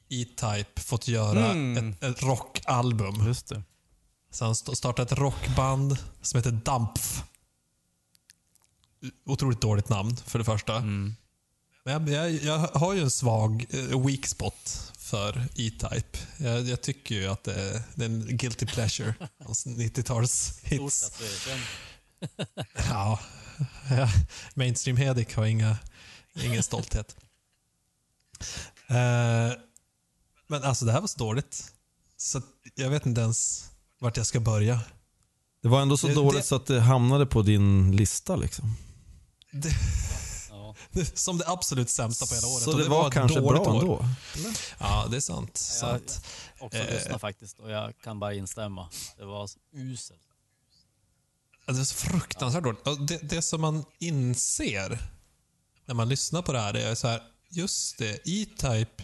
[0.09, 1.89] E-Type fått göra Mm.
[1.93, 3.27] ett, ett rockalbum.
[3.27, 3.61] Just det.
[4.31, 7.23] Så han st- startade ett rockband som heter Dampf.
[9.25, 10.75] Otroligt dåligt namn för det första.
[10.77, 11.15] Mm.
[11.83, 16.17] Men jag, jag, jag har ju en svag eh, weak spot för E-Type.
[16.37, 19.13] Jag, jag tycker ju att det är, det är en guilty pleasure.
[19.45, 21.03] Hans 90-tals Stort hits.
[21.07, 21.67] att du erkänner.
[22.89, 23.19] Ja,
[23.89, 24.09] ja.
[24.53, 25.77] mainstream Hedik har inga,
[26.33, 27.15] ingen stolthet.
[28.87, 28.95] Eh,
[30.47, 31.71] men alltså det här var så dåligt.
[32.17, 32.41] Så
[32.75, 34.79] jag vet inte ens vart jag ska börja.
[35.61, 38.75] Det var ändå så Det- dåligt det- så att det hamnade på din lista liksom.
[39.51, 39.69] Det.
[41.13, 42.63] Som det absolut sämsta på hela året.
[42.63, 43.79] Så Och det, var, ett kanske bra år.
[43.81, 44.05] ändå?
[44.79, 45.57] Ja, det är sant.
[45.57, 46.25] sant.
[46.59, 46.93] Också Eh.
[46.93, 48.89] lyssna faktiskt och jag kan bara instämma.
[49.17, 50.19] Det var uselt.
[51.65, 53.07] Det är så fruktansvärt dåligt.
[53.07, 54.99] Det, det som man inser
[55.85, 59.03] när man lyssnar på det här, det är så här, just det, E-Type,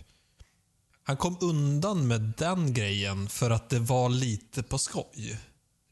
[1.03, 5.39] han kom undan med den grejen för att det var lite på skoj.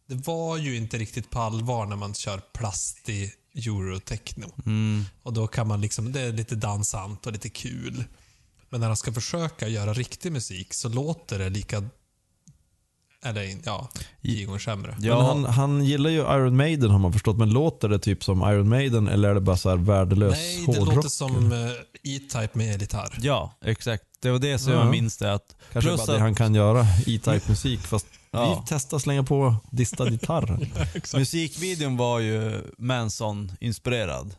[0.05, 4.47] Det var ju inte riktigt på allvar när man kör plastig eurotechno.
[5.23, 8.03] Och då kan man liksom, det är lite dansant och lite kul.
[8.69, 11.83] Men när han ska försöka göra riktig musik så låter det lika,
[13.25, 13.89] eller ja,
[14.21, 14.95] tio gånger sämre.
[14.97, 18.23] Men Ja, han, han gillar ju Iron Maiden har man förstått, men låter det typ
[18.23, 20.95] som Iron Maiden eller är det bara så här värdelös Nej, det hårdrock?
[20.95, 21.69] låter som uh,
[22.03, 23.17] E-Type med gitarr.
[23.21, 24.03] ja, exakt.
[24.21, 24.79] Det var det som Ja.
[24.79, 25.33] jag minns det.
[25.33, 27.79] Att, Kanske plus bara det att- han kan göra, E-Type musik.
[27.79, 28.55] Fast Ja.
[28.55, 30.67] vi testar slänga på distad gitarr.
[31.17, 34.36] musikvideon var ju Manson-inspirerad.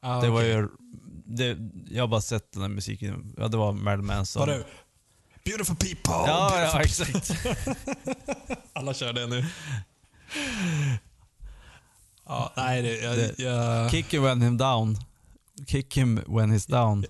[0.00, 0.68] Ah, Det var ju...
[1.26, 1.58] Det,
[1.90, 3.34] jag har bara sett den här musiken.
[3.38, 4.40] Ja, det var Marilyn Manson.
[4.40, 4.64] Var det
[5.44, 6.02] Beautiful people!
[6.30, 7.30] Ja, ja, exakt.
[8.72, 9.44] Alla kör det nu.
[12.26, 14.98] Ja, nej, det, jag, Det- jag, Kick him when him down.
[15.66, 17.04] Kick him when he's down.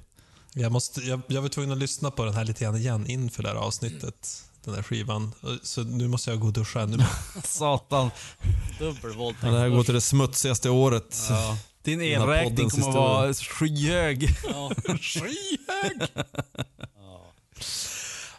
[0.55, 3.43] jag, måste, jag, jag var tvungen att lyssna på den här lite grann igen inför
[3.43, 4.45] det här avsnittet.
[4.65, 5.33] Den här skivan.
[5.63, 7.05] Så nu måste jag gå och duscha ännu.
[7.45, 8.11] Satan.
[8.79, 9.45] Dubbelvåldtäkt.
[9.47, 11.17] Ja, det här går till det smutsigaste året.
[11.29, 11.59] Ja.
[11.83, 14.29] Din elräkning kommer att vara skyhög.
[14.45, 14.73] Ja.
[15.01, 16.09] Skyhög!
[16.97, 17.33] Ja.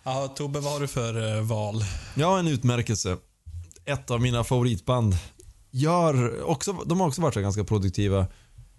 [0.03, 1.83] Ja, Tobbe, vad har du för eh, val?
[2.15, 3.17] Ja, en utmärkelse.
[3.85, 5.17] Ett av mina favoritband.
[5.71, 8.27] Gör också, de har också varit så ganska produktiva.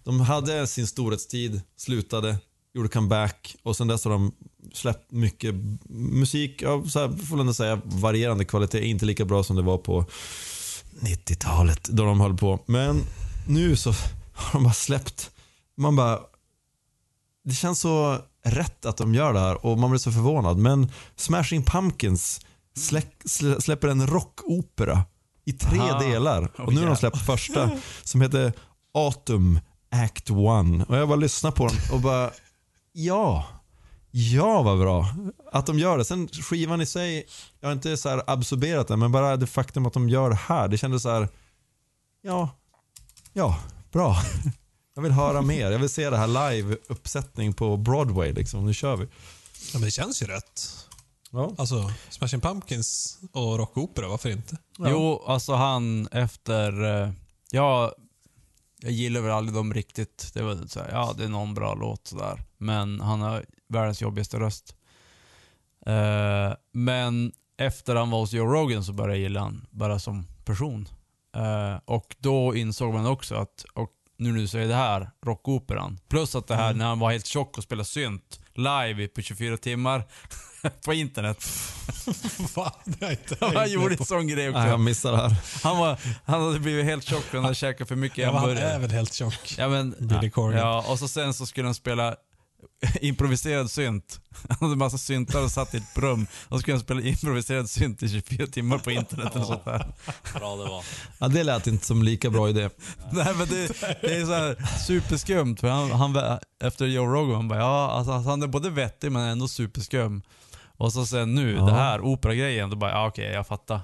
[0.04, 2.36] De hade sin storhetstid, slutade,
[2.74, 4.32] gjorde comeback och sen dess har de
[4.72, 5.54] släppt mycket
[5.90, 8.84] musik av, så här, får man säga, varierande kvalitet.
[8.86, 10.04] Inte lika bra som det var på
[11.00, 12.58] 90-talet då de höll på.
[12.66, 13.02] Men
[13.48, 13.90] nu så
[14.32, 15.30] har de bara släppt,
[15.76, 16.20] man bara,
[17.44, 20.58] det känns så rätt att de gör det här och man blir så förvånad.
[20.58, 22.40] Men Smashing Pumpkins
[22.76, 25.04] släck, slä, släpper en rockopera
[25.44, 26.00] i tre Aha.
[26.00, 26.50] delar.
[26.58, 27.70] Oh, Och nu har de släppt första
[28.04, 28.52] som heter
[28.94, 29.60] Autumn
[29.90, 30.36] Act 1.
[30.88, 32.30] Och jag bara lyssnar på den och bara,
[32.92, 33.44] ja.
[34.18, 35.06] Ja, vad bra
[35.52, 36.04] att de gör det.
[36.04, 37.26] Sen skivan i sig,
[37.60, 40.36] jag har inte så här absorberat den, men bara det faktum att de gör det
[40.36, 41.28] här, det kändes så här,
[42.22, 42.50] ja,
[43.32, 43.58] ja,
[43.92, 44.16] bra.
[44.94, 45.70] Jag vill höra mer.
[45.70, 48.32] Jag vill se det här live-uppsättning på Broadway.
[48.32, 48.66] Liksom.
[48.66, 49.04] Nu kör vi.
[49.04, 49.10] Ja,
[49.78, 50.62] men det känns ju rätt.
[51.30, 51.54] Ja.
[51.58, 54.56] Alltså, Smashing Pumpkins och rockopera, varför inte?
[54.78, 54.88] Ja.
[54.90, 57.02] Jo, alltså han efter...
[57.02, 57.10] eh,
[57.50, 57.92] Ja,
[58.80, 60.30] jag gillar väl aldrig dem riktigt.
[60.34, 62.42] Det var så här, ja det är någon bra låt sådär.
[62.58, 64.76] Men han har världens jobbigaste röst.
[65.86, 70.26] Eh, men efter han var hos Joe Rogan så började jag gilla han bara som
[70.44, 70.88] person.
[71.36, 75.98] Eh, och då insåg man också att, och nu när du säger det här, rockoperan.
[76.08, 79.56] Plus att det här när han var helt tjock och spelade synt live på 24
[79.56, 80.04] timmar
[80.84, 81.44] på internet.
[82.56, 82.72] Va?
[82.84, 84.60] Det inte Han gjorde en sån grej också.
[84.60, 85.36] Nej, jag missar det här.
[85.62, 88.40] Han, var, han hade blivit helt tjock och han hade käkat för mycket Ja, men
[88.40, 88.78] han är hamburgare.
[88.78, 89.54] väl helt tjock.
[89.58, 90.58] Ja, men, Billy Corgan.
[90.60, 92.16] ja, och så sen så skulle han spela
[93.00, 94.20] improviserad synt.
[94.48, 96.26] Han hade en massa syntar och satt i ett rum.
[96.48, 99.92] Och så skulle han spela improviserad synt i 24 timmar på internet eller sånt där.
[100.38, 100.84] Bra det var.
[101.18, 102.70] Ja, det lät inte som lika bra idé.
[103.12, 103.66] Nej men det,
[104.00, 108.12] det är så här superskumt för han, han efter Joe Rogan, han bara ja, alltså,
[108.12, 110.22] han är både vettig men ändå superskum.
[110.78, 111.64] Och så sen nu, Ja.
[111.64, 113.80] det här operagrejen, då bara ja okej, jag fattar.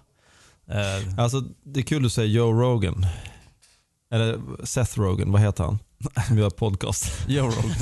[0.68, 3.06] Eh, Alltså, det är kul att säga Joe Rogan.
[4.12, 5.78] Eller Seth Rogan, vad heter han?
[6.28, 7.12] Som gör podcast.
[7.28, 7.72] Joe Rogan.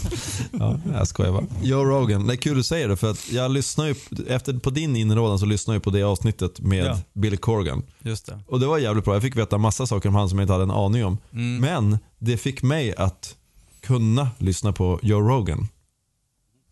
[0.52, 1.44] Ja, jag skojar bara.
[1.62, 3.94] Joe Rogan, det är kul du säger det för att jag lyssnar ju,
[4.28, 6.98] efter, på din inrådan så lyssnar jag på det avsnittet med Ja.
[7.12, 7.82] Billy Corgan.
[8.02, 8.38] Just det.
[8.48, 10.52] Och det var jävligt bra, jag fick veta massa saker om han som jag inte
[10.52, 11.18] hade en aning om.
[11.32, 11.56] Mm.
[11.60, 13.36] Men det fick mig att
[13.80, 15.68] kunna lyssna på Joe Rogan.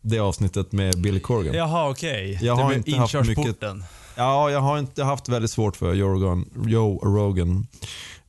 [0.02, 1.54] Det avsnittet med Billy Corgan.
[1.54, 2.38] Ja, Jaha okej.
[2.42, 3.84] Jag Det har blev inte haft inkörsporten.
[4.16, 6.44] jag har inte haft väldigt svårt för Joe Rogan.
[6.66, 7.66] Joe Rogan.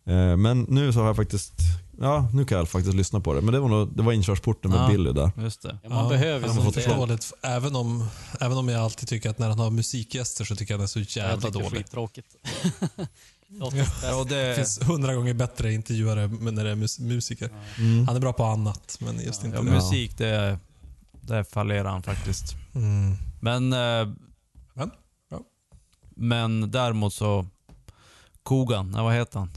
[0.06, 1.54] Eh, Men nu så har jag faktiskt,
[2.02, 3.42] ja nu kan jag faktiskt lyssna på det.
[3.42, 4.88] Men det var, nog, det var inkörsporten med Ja.
[4.88, 5.32] Billy där.
[5.38, 5.78] Just det.
[5.84, 6.96] Ja, man behöver han ju sånt där.
[6.98, 7.34] dåligt.
[7.42, 8.06] Även om,
[8.40, 10.88] även om jag alltid tycker att när han har musikgäster så tycker jag han är
[10.88, 11.70] så Jag jävla är dålig.
[11.72, 12.28] skittråkigt.
[13.52, 13.70] Ja,
[14.30, 17.50] Det det, finns hundra gånger bättre intervjuare men när det är mus musiker.
[17.78, 18.08] Mm.
[18.08, 19.72] Han är bra på annat, men just inte ja, det.
[19.72, 20.60] musik, det,
[21.22, 22.56] det fallerar han faktiskt.
[22.76, 23.16] Mm.
[23.42, 24.14] Men, eh,
[24.74, 24.92] Men,
[25.32, 25.40] ja.
[26.16, 27.46] men däremot så,
[28.44, 29.50] Kogan, vad heter han?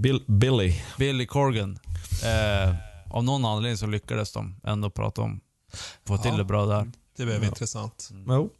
[0.00, 0.74] Bill, Billy.
[0.98, 1.78] Billy Corgan.
[2.24, 2.74] Eh,
[3.16, 5.40] av någon anledning så lyckades de ändå prata om,
[6.06, 6.36] få till Ja.
[6.36, 6.92] det bra där.
[7.16, 7.48] Det blev Ja.
[7.48, 8.10] intressant.
[8.28, 8.50] Jo.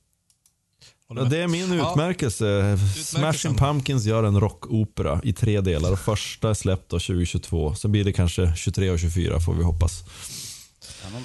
[1.09, 1.91] Håller Ja, det är min Ja.
[1.93, 2.79] utmärkelse.
[3.05, 5.97] Smashing Pumpkins gör en rockopera i tre delar.
[5.97, 7.75] Första är släppt då 2022.
[7.75, 10.05] Så blir det kanske 23 och 24 får vi hoppas.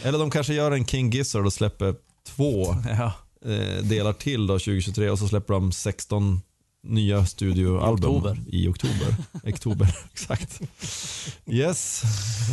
[0.03, 1.95] Eller de kanske gör en King Gizzard och släpper
[2.27, 3.11] två Ja.
[3.51, 6.41] eh, delar till då 2023 och så släpper de 16
[6.85, 8.37] nya studioalbum I oktober.
[8.47, 9.15] i oktober.
[9.43, 10.61] oktober, exakt.
[11.45, 12.03] Yes,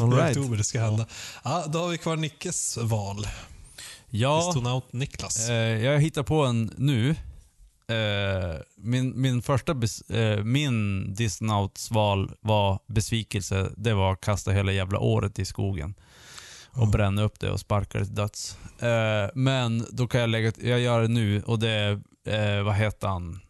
[0.01, 0.37] all right.
[0.37, 1.07] oktober det ska hända.
[1.45, 3.27] Ja, då har vi kvar Nickes val.
[4.11, 5.49] Ja, Astronaut Niklas.
[5.49, 5.55] eh,
[5.85, 7.11] jag hittar på en nu.
[7.89, 9.73] Eh, min, min första
[10.09, 13.71] eh, min Disneyauts val var besvikelse.
[13.77, 15.95] Det var att kasta hela jävla året i skogen.
[16.71, 18.57] Och bränna upp det och sparka det till döds.
[18.79, 23.09] Eh, men då kan jag lägga, jag gör det nu och det är, vad heter
[23.09, 23.41] han?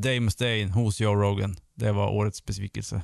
[0.00, 1.56] Dave Mustaine hos Joe Rogan.
[1.74, 3.02] Det var årets besvikelse.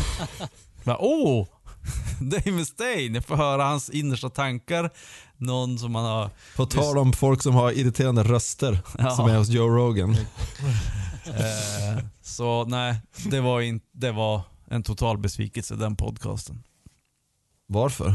[0.84, 1.46] Bara, Åh!
[2.20, 4.90] Dave Mustaine, jag får höra hans innersta tankar.
[5.36, 6.30] Någon som man har...
[6.56, 9.10] På tal om folk som har irriterande röster, Ja.
[9.10, 10.16] som är hos Joe Rogan.
[11.26, 16.62] Eh, så nej, det var, in, det var en total besvikelse den podcasten.
[17.66, 18.14] Varför?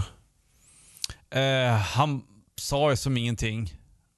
[1.30, 2.22] Eh, han
[2.58, 3.74] sa ju som ingenting.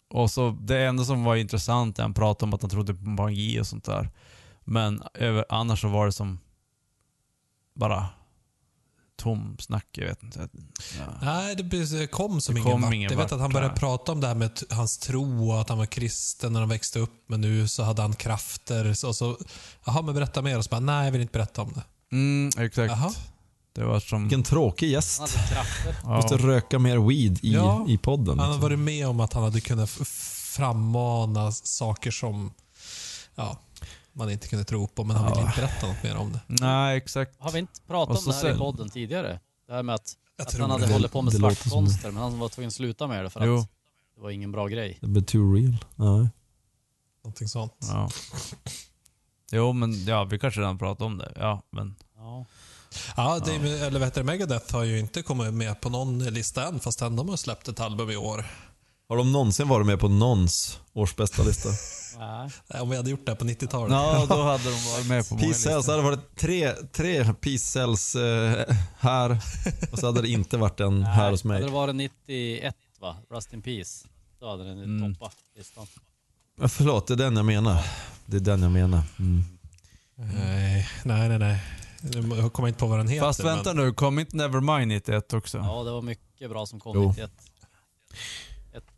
[0.09, 3.09] Och så Det enda som var intressant är han pratade om att han trodde på
[3.09, 4.09] magi och sånt där.
[4.63, 6.39] Men över, annars så var det som
[7.75, 8.07] bara
[9.17, 9.87] tom snack.
[9.91, 10.49] Jag vet inte.
[10.99, 11.05] Ja.
[11.21, 12.93] Nej, det kom som Det ingen kom vart.
[12.93, 15.61] ingen Jag vet vart, att han började prata om det här med hans tro och
[15.61, 17.23] att han var kristen när han växte upp.
[17.27, 18.93] Men nu så hade han krafter.
[18.93, 19.37] Så, så,
[19.85, 20.57] jaha, men berätta mer.
[20.57, 21.83] Och så bara, nej, jag vill inte berätta om det.
[22.15, 22.91] Mm, exakt.
[22.91, 23.13] Jaha.
[23.77, 24.21] Det var som...
[24.23, 25.19] Vilken tråkig gäst.
[25.49, 26.07] Krafter.
[26.07, 26.41] Måste Ja.
[26.47, 27.85] röka mer weed i, Ja.
[27.87, 28.27] i podden.
[28.27, 28.61] Han hade liksom.
[28.61, 32.53] varit med om att han hade kunnat frammana saker som
[33.35, 33.59] ja,
[34.13, 35.47] man inte kunde tro på, men han ville Ja.
[35.47, 36.39] inte berätta något mer om det.
[36.47, 37.35] Nej, exakt.
[37.39, 39.39] Har vi inte pratat om det här i sen- podden tidigare?
[39.67, 40.93] Det här med att, att han hade det.
[40.93, 43.57] hållit på med som svartkonster, men han var tvungen att sluta med det för Jo.
[43.57, 43.69] att
[44.15, 44.97] det var ingen bra grej.
[45.01, 45.77] Det blir too real.
[45.95, 46.29] Ja.
[47.23, 47.73] Någonting sånt.
[47.81, 48.09] Ja.
[49.51, 51.31] Jo, men ja, vi kanske redan pratade om det.
[51.35, 51.95] Ja, men...
[52.15, 52.45] Ja.
[53.17, 56.67] Ja, Dave, eller vad heter det, Megadeth har ju inte kommit med på någon lista
[56.67, 58.45] än, fast ändå de har släppt ett album i år.
[59.09, 61.69] Har de någonsin varit med på någons årsbästa lista?
[62.19, 62.49] Nej.
[62.67, 63.91] Nej, Om vi hade gjort det på 90-talet.
[63.91, 65.91] Ja, då hade de varit med på många Peace Cells, det listor.
[65.93, 69.37] hade varit tre, tre Peace Cells eh, här
[69.91, 71.71] och så hade det inte varit en här hos Hade det mig.
[71.71, 73.15] varit 91 va?
[73.31, 74.07] Rust in Peace.
[74.39, 75.15] Då hade den Mm.
[75.15, 75.87] toppat listan.
[76.61, 77.83] Ja, förlåt, det är den jag menar.
[78.25, 79.01] Det är den jag menar.
[79.19, 79.43] Mm.
[80.15, 81.39] Nej, nej, nej.
[81.39, 81.59] nej.
[82.13, 83.25] Jag kommer inte på vad den heter.
[83.25, 83.85] Fast vänta men...
[83.85, 85.57] nu, kom inte Nevermind 91 också?
[85.57, 87.09] Ja, det var mycket bra som kom Jo.
[87.09, 87.31] 91.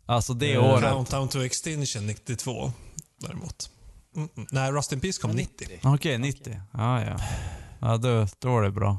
[0.06, 0.90] Alltså det Eh, året.
[0.90, 2.72] Countdown to Extinction 92,
[3.20, 3.70] däremot.
[4.16, 4.46] Mm -mm.
[4.50, 5.80] Nej, Rust in Peace kom 90.
[5.82, 6.60] Okej, 90.
[6.72, 7.16] Ja, ja.
[7.80, 8.98] Ja, då, då är det bra.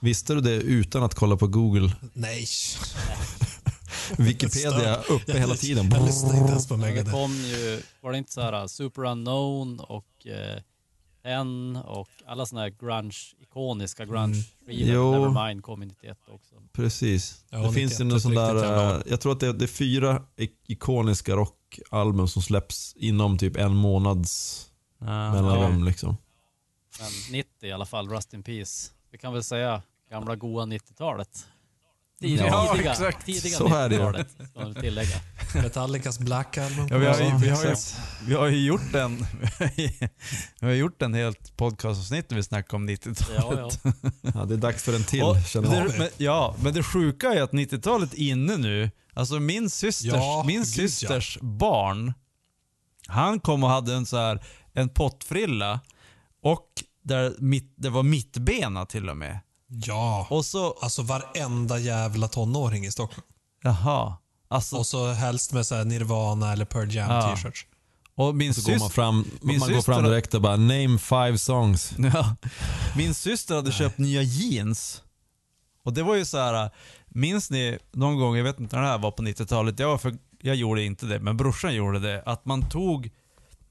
[0.00, 1.92] Visste du det utan att kolla på Google?
[2.12, 2.46] Nej.
[4.18, 5.90] Wikipedia uppe hela tiden.
[5.90, 7.16] Jag lyssnar inte ens på Men det Megadeth.
[7.16, 10.62] kom ju, var det inte så här Super Unknown och eh,
[11.24, 14.94] en och alla såna här grunge, ikoniska grunge-skivor.
[14.94, 15.12] Jo.
[15.12, 16.54] Nevermind kom i 91 också.
[16.72, 17.44] Precis.
[17.50, 19.64] Ja, det finns 91 ju någon sån där, eh, jag tror att det är, det
[19.64, 24.60] är fyra ik- ikoniska rockalbum som släpps inom typ en månads
[24.98, 26.16] Ja, mellanrum liksom.
[27.00, 28.90] Men 90 i alla fall, Rust in Peace.
[29.10, 31.46] Vi kan väl säga gamla goa 90-talet.
[32.20, 33.26] Tidiga, Ja, tidiga, exakt.
[33.26, 34.00] tidiga Så är det ju.
[34.00, 35.16] 90-talet, ska man tillägga.
[35.54, 36.88] Metallicas Black Album.
[36.90, 37.74] Ja, vi, har, ju- vi, har ju,
[38.26, 39.16] vi har ju gjort en
[40.60, 43.80] Vi har gjort en helt podcastavsnitt där vi snackar om 90-talet.
[43.84, 43.92] Ja,
[44.22, 44.30] ja.
[44.34, 47.28] Ja, det är dags för en till Och känner det, men, ja, men det sjuka
[47.34, 48.90] är att 90-talet är inne nu.
[49.14, 52.12] Alltså min systers, Ja, min gud, systers barn,
[53.06, 55.80] han kom och hade en så här en pottfrilla
[56.42, 56.66] och
[57.02, 59.38] där mitt, det var mittbena till och med.
[59.68, 60.26] Ja.
[60.30, 63.26] Och så, Alltså varenda jävla tonåring i Stockholm.
[63.62, 64.16] jaha.
[64.48, 67.36] Alltså, Och så helst med så här Nirvana eller Pearl Jam Ja.
[67.36, 67.66] t-shirts.
[68.14, 70.40] och min Så går man syster, fram, min man går syster fram har- direkt och
[70.42, 71.92] bara name five songs.
[71.98, 72.36] Ja.
[72.96, 75.02] Min syster hade köpt nya jeans.
[75.84, 76.70] Och det var ju så här.
[77.08, 79.98] minns ni någon gång, jag vet inte när det här var på 90-talet, jag, var
[79.98, 83.10] för, jag gjorde inte det, men brorsan gjorde det, att man tog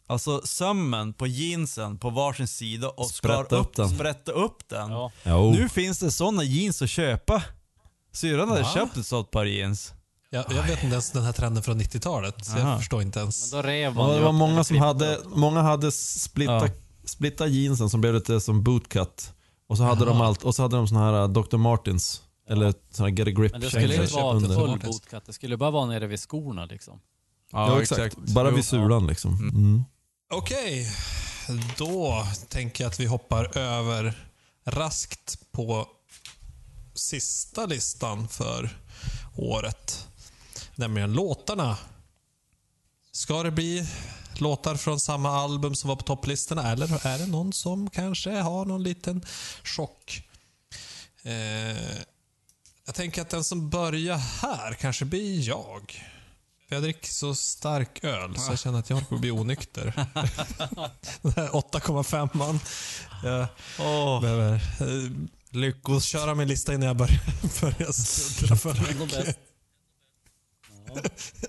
[0.08, 3.90] alltså sömmen på jeansen på varsin sida och skar Sprätta upp, upp den.
[3.90, 4.92] sprätte upp den.
[4.92, 5.12] ja.
[5.52, 7.44] Nu finns det sådana jeans att köpa.
[8.14, 8.72] Syrran hade Va?
[8.74, 9.94] köpt ett sånt par jeans.
[10.34, 12.70] Jag, jag vet inte ens den här trenden från 90-talet, så Aha.
[12.70, 13.52] jag förstår inte Men ens.
[13.52, 16.70] då rev Ja, man det ju var upp många som hade, många hade splitta, Ja.
[17.06, 19.32] splitta jeansen som blev lite som bootcut.
[19.68, 20.28] Och så hade de Jaha.
[20.28, 21.58] allt, och så hade de såna här uh, Dr.
[21.58, 22.22] Martens.
[22.50, 24.56] Eller såna här Get a Grip Men det skulle inte vara under.
[24.56, 27.00] full bootcut, det skulle bara vara nere vid skorna liksom.
[27.52, 28.18] Ja, exakt.
[28.18, 28.56] Bara Jo.
[28.56, 29.34] vid sulan liksom.
[29.40, 29.84] Mm.
[30.34, 30.88] Okej,
[31.78, 34.28] då tänker jag att vi hoppar över
[34.66, 35.88] raskt på
[36.96, 38.70] sista listan för
[39.36, 40.08] året.
[40.76, 41.78] Nämligen låtarna.
[43.12, 43.88] Ska det bli
[44.38, 48.66] låtar från samma album som var på topplistorna eller är det någon som kanske har
[48.66, 49.26] någon liten
[49.64, 50.24] chock?
[51.24, 51.34] Eh,
[52.86, 56.04] jag tänker att den som börjar här kanske blir jag.
[56.68, 59.32] För jag dricker så stark öl så jag känner att jag håller på att bli
[59.32, 59.94] onykter.
[61.22, 62.60] Den här 8,5an.
[63.24, 63.48] Jag
[63.80, 65.12] Åh, behöver eh,
[65.50, 66.06] lyckos.
[66.06, 69.53] köra min lista innan jag börjar, börjar sluddra för mycket.
[71.02, 71.36] Bäst.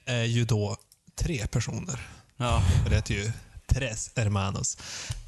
[0.05, 0.77] är ju då
[1.15, 2.09] tre personer.
[2.37, 2.63] Ja.
[2.89, 3.33] Det heter ju
[3.67, 4.79] Tres Hermanos.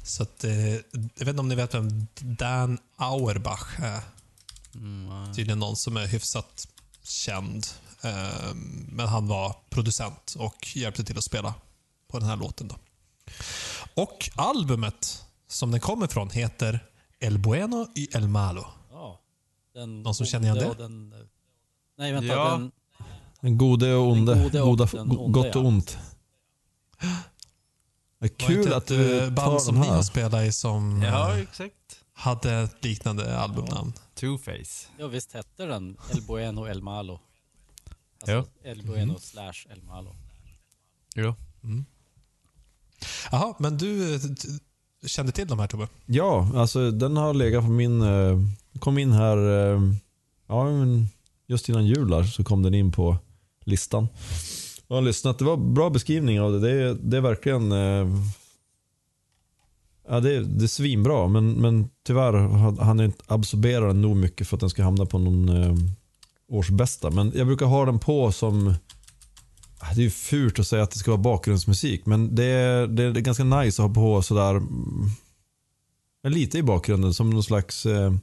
[0.03, 4.01] Så att, eh, jag vet inte om ni vet vem Dan Auerbach är.
[4.75, 5.33] Mm.
[5.35, 6.67] Tydligen någon som är hyfsat
[7.03, 7.67] känd.
[8.03, 8.53] Eh,
[8.87, 11.53] men han var producent och hjälpte till att spela
[12.07, 12.67] på den här låten.
[12.67, 12.75] Då.
[13.93, 16.79] Och albumet som den kommer ifrån heter
[17.19, 18.65] El Bueno y El Malo.
[18.91, 19.19] Ja.
[19.73, 20.83] Den Någon som känner igen det?
[20.83, 21.13] Den,
[21.97, 22.33] nej, vänta.
[22.33, 22.51] Ja.
[22.51, 22.71] Den,
[23.41, 24.33] Den gode och onde.
[24.33, 25.67] Den gode och Goda, den onde, gott och ja.
[25.67, 25.97] ont.
[28.19, 31.33] Det är kul ett att du eh, band som ni har spelat i som ja,
[31.33, 31.75] eh, exakt.
[32.13, 33.93] hade ett liknande albumnamn.
[34.15, 34.87] Two-Face.
[34.97, 37.19] ja, visst hette den El Bueno El Malo?
[38.23, 38.31] Alltså
[38.63, 38.69] Ja.
[38.69, 40.15] El Bueno slash El Malo.
[41.15, 41.35] Jo.
[43.31, 44.21] Jaha, men du eh,
[45.05, 45.87] kände till de här Tobbe?
[46.05, 48.01] Ja, alltså den har legat på min...
[48.01, 48.39] eh,
[48.79, 49.37] kom in här...
[49.37, 49.81] eh,
[50.47, 50.67] ja,
[51.47, 53.17] just innan jul där, så kom den in på
[53.65, 54.07] listan.
[54.87, 55.39] Jag har lyssnat.
[55.39, 56.59] Det var bra beskrivning av det.
[56.59, 57.71] Det är, det är verkligen...
[60.07, 62.33] ja, det är, det är svinbra, men, men tyvärr
[62.83, 65.49] han är inte absorberar den nog mycket för att den ska hamna på någon
[66.53, 67.09] årsbästa.
[67.09, 68.73] Men jag brukar ha den på som...
[69.79, 72.87] Ah, det är ju fult att säga att det ska vara bakgrundsmusik, men det är,
[72.87, 75.09] det är ganska nice att ha på sådär mm,
[76.27, 78.13] lite i bakgrunden som någon slags eh,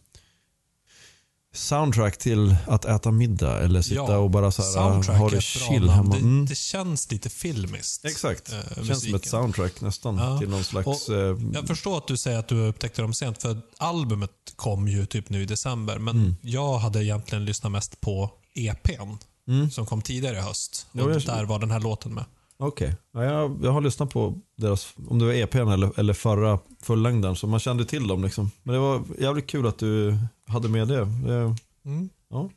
[1.52, 5.88] soundtrack till att äta middag eller sitta Ja, och bara så här, ha det chill
[5.90, 6.16] hemma.
[6.16, 6.44] Mm.
[6.44, 8.04] Det, det känns lite filmiskt.
[8.04, 8.52] Exakt.
[8.52, 9.16] eh, Känns som musiken.
[9.16, 10.38] ett soundtrack nästan Ja.
[10.38, 11.08] till någon slags...
[11.08, 14.88] Och eh, Jag förstår att du säger att du upptäckte dem sent, för albumet kom
[14.88, 15.98] ju typ nu i december.
[15.98, 16.36] Men Mm.
[16.42, 19.16] jag hade egentligen lyssnat mest på EPn,
[19.48, 20.86] mm, som kom tidigare i höst.
[20.92, 22.24] Jo, Och jag- där var den här låten med.
[22.62, 22.96] Okej.
[23.12, 27.36] Ja, jag, jag har lyssnat på deras, om det var EPn eller, eller förra fullängden,
[27.36, 28.50] så man kände till dem liksom.
[28.62, 31.04] Men det var jävligt kul att du hade med det.
[31.04, 32.10] det Mm.
[32.28, 32.50] ja.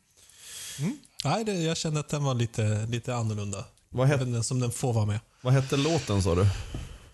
[0.78, 0.96] Mm.
[1.24, 3.64] Nej, det, jag kände att den var lite, lite annorlunda.
[3.88, 5.20] vad, het, Även som den får vara med.
[5.40, 6.46] vad hette låten sa du?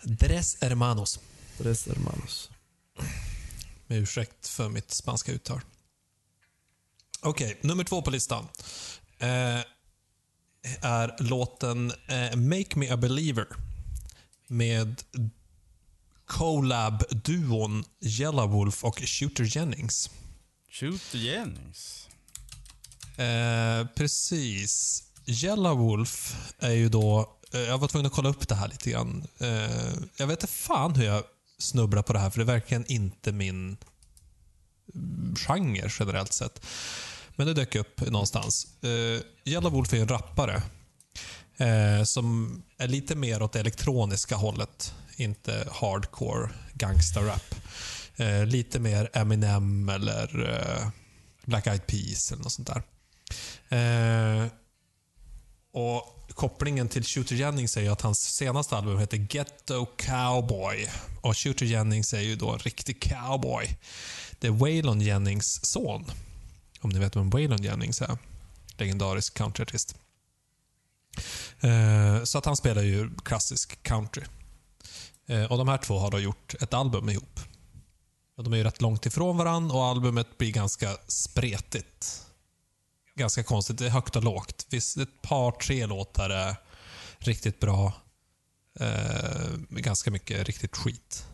[0.03, 1.21] Dres Hermanos.
[1.59, 2.51] Tres Hermanos.
[3.87, 5.61] Med ursäkt för mitt spanska uttal.
[7.23, 8.49] Okej, nummer två på listan.
[9.19, 9.29] Eh,
[10.81, 13.47] är låten eh, Make Me A Believer.
[14.47, 15.03] Med
[16.27, 20.11] collab-duon Yelawolf och Shooter Jennings.
[20.71, 22.09] Shoot the Jennings.
[23.17, 25.03] Eh, precis.
[25.27, 27.37] Yelawolf är ju då...
[27.53, 29.27] Eh, jag var tvungen att kolla upp det här lite grann.
[29.39, 31.25] Eh, jag vet inte fan hur jag
[31.59, 33.77] snubblar på det här, för det är verkligen inte min
[35.37, 36.67] genre generellt sett.
[37.41, 38.67] Men det dök upp någonstans.
[38.83, 40.63] Eh, Yellow Wolf är en rappare
[41.61, 44.95] Uh, som är lite mer åt det elektroniska hållet.
[45.17, 47.55] Inte hardcore gangsta-rap.
[48.17, 50.89] Eh, lite mer Eminem eller uh,
[51.45, 52.71] Black Eyed Peas eller något sånt
[53.69, 54.51] där.
[55.73, 60.89] Och kopplingen till Shooter Jennings är ju att hans senaste album heter Ghetto Cowboy.
[61.21, 63.79] Och Shooter Jennings är ju då en riktig cowboy.
[64.39, 66.05] Det är Waylon Jennings son.
[66.81, 68.19] Om ni vet vem Waylon Jennings är.
[68.77, 69.95] Legendarisk countryartist.
[71.61, 74.23] Eh, Så att han spelar ju klassisk country.
[75.27, 77.41] Eh, Och de här två har då gjort ett album ihop.
[78.37, 82.27] Och de är ju rätt långt ifrån varann och albumet blir ganska spretigt.
[83.15, 83.79] Ganska konstigt.
[83.79, 84.67] Det är högt och lågt.
[84.71, 86.57] Visst, ett par, tre låtar är
[87.19, 87.93] riktigt bra.
[88.81, 91.27] Eh, ganska mycket riktigt skit.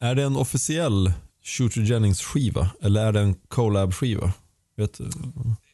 [0.00, 1.12] Är det en officiell
[1.42, 2.70] Shooter Jennings-skiva?
[2.82, 4.32] Eller är det en collab-skiva?
[4.78, 5.00] Vet?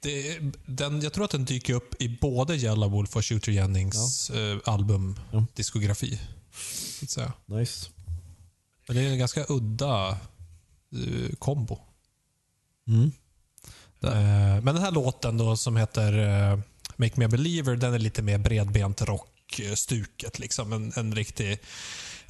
[0.01, 4.31] Det, den, jag tror att den dyker upp i både Yellow Wolf och Shooter Jennings
[4.31, 5.47] eh, album, Ja.
[5.55, 6.21] diskografi.
[7.09, 7.33] Så.
[7.47, 7.91] Nice.
[8.87, 11.79] Men det är en ganska udda eh, kombo.
[12.89, 13.13] Mm.
[14.03, 16.19] Eh, men den här låten då som heter
[16.53, 16.59] eh,
[16.97, 20.39] Make Me A Believer, den är lite mer bredbent rock-stuket.
[20.39, 20.73] Liksom.
[20.73, 21.59] En, en riktig...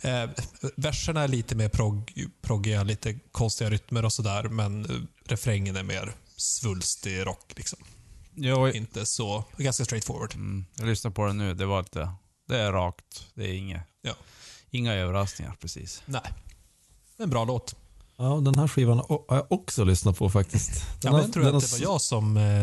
[0.03, 0.31] Eh,
[0.77, 5.83] verserna är lite mer prog, proggiga, lite konstiga rytmer och sådär, men eh, refrängen är
[5.83, 7.53] mer svulstig rock.
[7.57, 7.79] Liksom.
[8.35, 9.45] Ja, Inte så...
[9.57, 10.35] Ganska straightforward.
[10.35, 11.55] mm, jag lyssnar på den nu.
[11.55, 12.11] Det var lite...
[12.49, 13.27] Det är rakt.
[13.35, 14.13] Det är inget, Ja.
[14.71, 16.03] inga överraskningar precis.
[16.07, 16.23] Nej.
[17.19, 17.77] En bra låt.
[18.17, 20.73] Ja, den här skivan har jag också lyssnat på faktiskt.
[20.73, 22.37] Den Ja, men jag tror den att det var jag som...
[22.37, 22.61] Eh,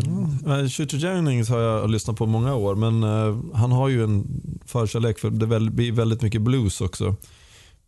[0.60, 4.42] Eh, Shooter Jennings har jag lyssnat på många år, men eh, han har ju en
[4.66, 7.16] förkärlek för det blir väldigt mycket blues också.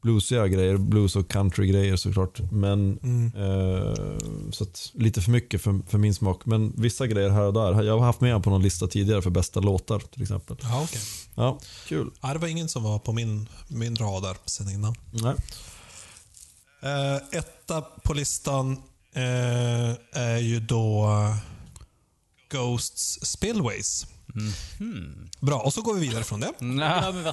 [0.03, 2.51] Bluesiga grejer, blues och country-grejer såklart.
[2.51, 3.31] Men mm.
[3.35, 3.93] eh,
[4.51, 6.45] så att, lite för mycket för, för min smak.
[6.45, 7.84] Men vissa grejer här och där.
[7.84, 10.57] Jag har haft med honom på någon lista tidigare för bästa låtar till exempel.
[10.61, 11.01] Ja, okej.
[11.35, 12.11] Ja, kul.
[12.21, 14.95] Ja, det var ingen som var på min, min radar sen innan.
[15.11, 15.35] Nej.
[16.81, 18.71] Eh, etta på listan
[19.13, 21.09] eh, är ju då
[22.51, 24.05] Ghosts Spillways.
[24.77, 25.30] Hmm.
[25.39, 26.51] Bra, och så går vi vidare från det.
[26.59, 27.13] Ja.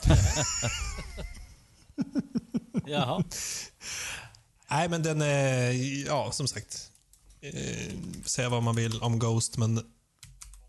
[2.86, 3.24] Jaha.
[4.70, 5.72] Nej, men den är,
[6.06, 6.90] ja, som sagt.
[7.40, 7.94] Eh,
[8.24, 9.82] säga vad man vill om Ghost, men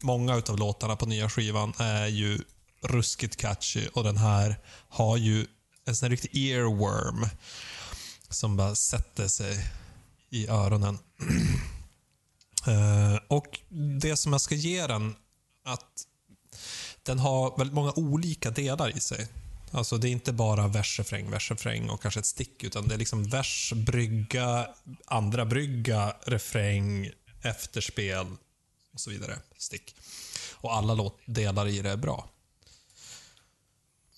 [0.02, 2.40] många utav låtarna på nya skivan är ju
[2.84, 4.60] ruskigt catchy och den här
[4.90, 5.48] har ju
[5.86, 7.30] en sån här riktig earworm
[8.30, 9.66] som bara sätter sig
[10.30, 10.98] i öronen.
[12.68, 13.60] Eh, och
[14.02, 15.16] det som jag ska ge den,
[15.66, 16.06] att
[17.04, 19.28] den har väldigt många olika delar i sig.
[19.72, 22.94] Alltså det är inte bara vers, refräng, vers, refräng och kanske ett stick, utan det
[22.94, 24.68] är liksom vers, brygga,
[25.06, 27.10] andra brygga, refräng,
[27.42, 28.26] efterspel
[28.94, 29.38] och så vidare.
[29.58, 29.96] Stick.
[30.54, 32.30] Och alla låt, delar i det är bra.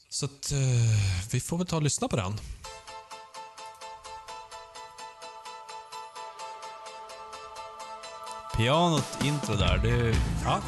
[0.10, 2.40] Så att, eh, vi får väl ta och lyssna på den.
[8.58, 10.62] Pianot intro där, det Ja.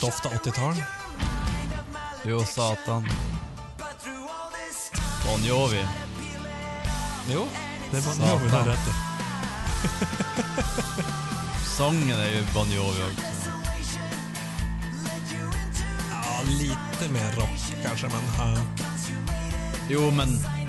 [0.00, 0.74] Dofta 80-tal.
[2.24, 3.08] Du och Satan.
[5.26, 5.84] Bon Jovi.
[7.32, 7.46] Jo,
[7.90, 8.28] det var Satan.
[8.30, 8.92] nog rätt i.
[11.76, 13.50] Sången är ju Bon Jovi också.
[16.10, 18.22] Ja, lite mer rock kanske, men...
[18.38, 18.56] ja.
[19.88, 20.59] Jo, men...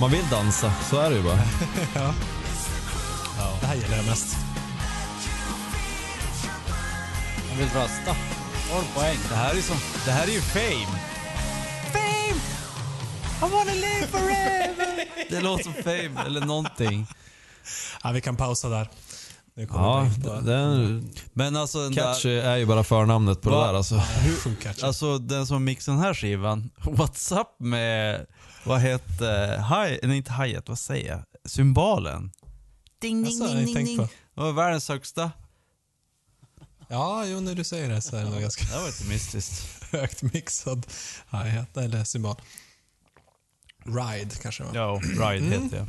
[0.00, 1.36] Man vill dansa, så är det ju bara.
[3.60, 4.36] Det här gillar jag mest.
[7.50, 8.16] Jag vill rösta.
[8.70, 9.18] 12 poäng.
[9.28, 9.76] Det här är som...
[10.04, 10.98] Det här är ju Fame.
[11.92, 12.40] Fame!
[13.42, 15.04] I wanna live forever!
[15.30, 17.06] det låter som Fame, eller någonting.
[18.02, 18.88] Ja, vi kan pausa där.
[19.60, 20.10] Nu Ja,
[20.44, 22.02] den, Men alltså den där...
[22.02, 23.60] catchy är ju bara förnamnet på Va?
[23.60, 23.94] det där alltså.
[24.62, 24.86] Catchy.
[24.86, 28.26] Alltså den som mixar den här skivan, what's up med,
[28.64, 31.22] vad heter, hi, nej inte hi vad säger jag?
[31.50, 32.30] Symbalen.
[33.00, 34.02] Ding, Alltså, jag har inte tänkt på.
[34.34, 35.30] Det var världens högsta.
[36.88, 39.82] Ja, jo, när du säger det så är det nog ganska Det var lite mystiskt.
[39.92, 40.86] högt mixad
[41.30, 42.36] hi-hat eller symbol.
[43.84, 44.70] Ride kanske va?
[44.74, 45.62] Ja, Ride Mm.
[45.62, 45.86] heter jag.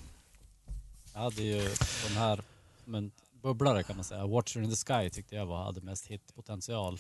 [1.13, 1.61] Jag hade ju
[2.07, 2.41] den här,
[2.83, 3.11] som en
[3.41, 4.27] bubblare kan man säga.
[4.27, 6.97] Watcher in the Sky tyckte jag var, hade mest hitpotential.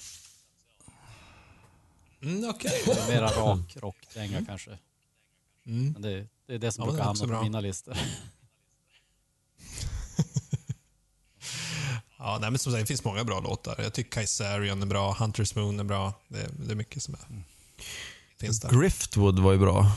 [2.23, 2.81] Mm, Okej.
[2.85, 4.77] Det är Mera rak rockdänga kanske.
[5.65, 5.91] Mm.
[5.91, 7.97] Men det, det är det som Ja, brukar hamna på mina listor.
[12.23, 13.75] Ja, nej, men som sagt, det finns många bra låtar.
[13.83, 16.13] Jag tycker Kaisarion är bra, Hunter's Moon är bra.
[16.27, 17.19] Det, det är mycket som är,
[18.39, 18.69] finns där.
[18.69, 19.91] Griftwood var ju bra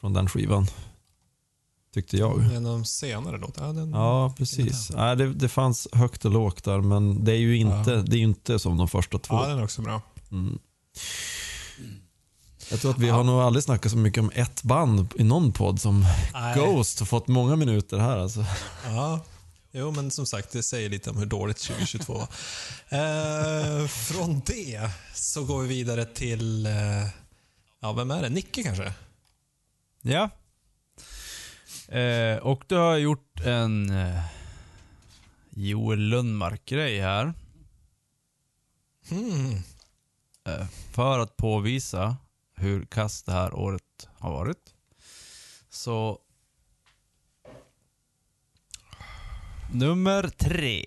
[0.00, 0.66] från den skivan.
[1.94, 2.40] Tyckte jag.
[2.54, 3.66] En av de senare låtarna.
[3.66, 4.90] Ja, den, Ja, precis.
[4.90, 8.02] Nej, det, det fanns högt och lågt där, men det är ju inte, Ja.
[8.02, 9.34] det är inte som de första två.
[9.34, 10.02] ja, den är också bra.
[10.32, 10.58] Mm.
[12.70, 15.52] Jag tror att vi har nog aldrig snackat så mycket om ett band i någon
[15.52, 16.54] podd som Nej.
[16.58, 18.16] Ghost har fått många minuter här.
[18.18, 18.44] Alltså.
[18.86, 19.20] Ja,
[19.72, 22.28] jo men som sagt det säger lite om hur dåligt 2022 var.
[22.88, 26.72] Eh, från det så går vi vidare till, eh,
[27.80, 28.28] ja vem är det?
[28.28, 28.92] Nicke kanske?
[30.02, 30.30] Ja.
[31.88, 34.22] Eh, och du har gjort en eh,
[35.50, 37.34] Joel Lundmark-grej här.
[39.08, 39.52] Hmm.
[40.44, 42.16] Eh, för att påvisa
[42.54, 44.74] hur kast det här året har varit.
[45.68, 46.20] Så...
[49.72, 50.84] Nummer tre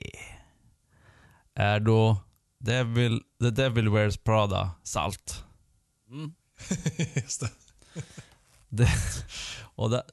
[1.54, 2.18] är då
[2.60, 5.44] Devil, The Devil Wears Prada, Salt.
[6.10, 6.34] Mm.
[7.16, 7.50] Just det.
[8.70, 8.90] Det,
[9.76, 10.04] och det,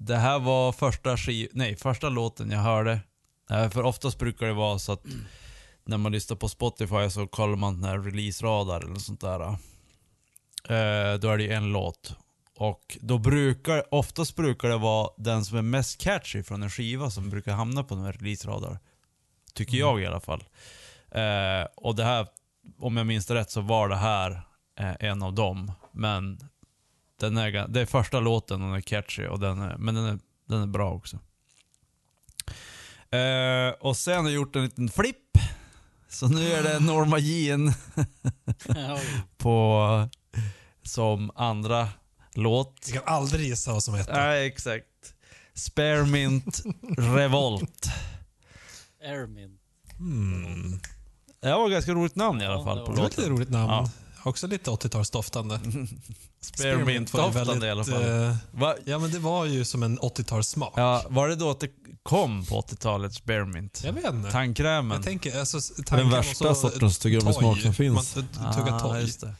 [0.00, 3.00] det här var första skiv, nej, första låten jag hörde.
[3.48, 5.04] För oftast brukar det vara så att
[5.84, 9.40] när man lyssnar på Spotify så kollar man den release-radar eller sånt där.
[9.40, 12.16] Eh, då är det ju en låt.
[12.56, 17.10] Och då brukar, oftast brukar det vara den som är mest catchy från en skiva
[17.10, 18.78] som brukar hamna på den här release-radar.
[19.54, 20.44] Tycker jag i alla fall.
[21.10, 22.26] Eh, och det här,
[22.78, 24.42] om jag minns rätt så var det här
[24.78, 25.72] eh, en av dem.
[25.92, 26.40] Men
[27.20, 30.04] den är, det är första låten och den är catchy, och den är, men den
[30.04, 30.18] är,
[30.48, 31.18] den är bra också.
[33.16, 35.16] Eh, och sen har jag gjort en liten flipp.
[36.08, 37.72] Så nu är det Norma Jean
[39.38, 40.08] på
[40.82, 41.88] som andra
[42.34, 42.88] låt.
[42.92, 44.12] Jag kan aldrig gissa vad som heter.
[44.12, 44.86] Nej, exakt.
[45.54, 46.62] Spearmint
[46.98, 47.86] Revolt.
[49.02, 49.58] Airmin.
[49.98, 50.80] Hmm.
[51.40, 53.16] Det var ett ganska roligt namn i alla Ja, fall det på Det var ett
[53.16, 53.32] låten.
[53.32, 53.70] roligt namn.
[53.72, 53.90] Ja.
[54.22, 55.58] Också lite 80-talsdoftande.
[56.40, 58.22] Spearmint-doftande i alla fall.
[58.28, 58.74] Eh, Va?
[58.84, 60.72] ja men det var ju som en 80-talssmak.
[60.76, 61.68] Ja, var det då att det
[62.02, 63.82] kom på 80-talet, Spearmint?
[63.84, 64.30] Jag vet inte.
[64.30, 64.96] Tandkrämen?
[64.96, 65.58] Jag tänker, alltså,
[65.90, 68.16] Den värsta så- sortens tuggummismak som finns.
[68.16, 69.00] Man tuggar Ah, toj.
[69.00, 69.34] just det.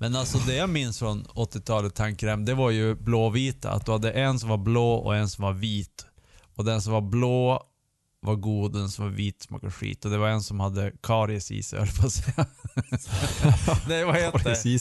[0.00, 3.70] Men alltså det jag minns från 80-talet tandkräm, det var ju blåvita.
[3.70, 6.06] Att du hade en som var blå och en som var vit.
[6.56, 7.62] Och den som var blå
[8.20, 10.04] var god den som var vit smakade skit.
[10.04, 12.46] Och det var en som hade karies i sig, höll på att säga.
[13.88, 14.38] Nej, vad heter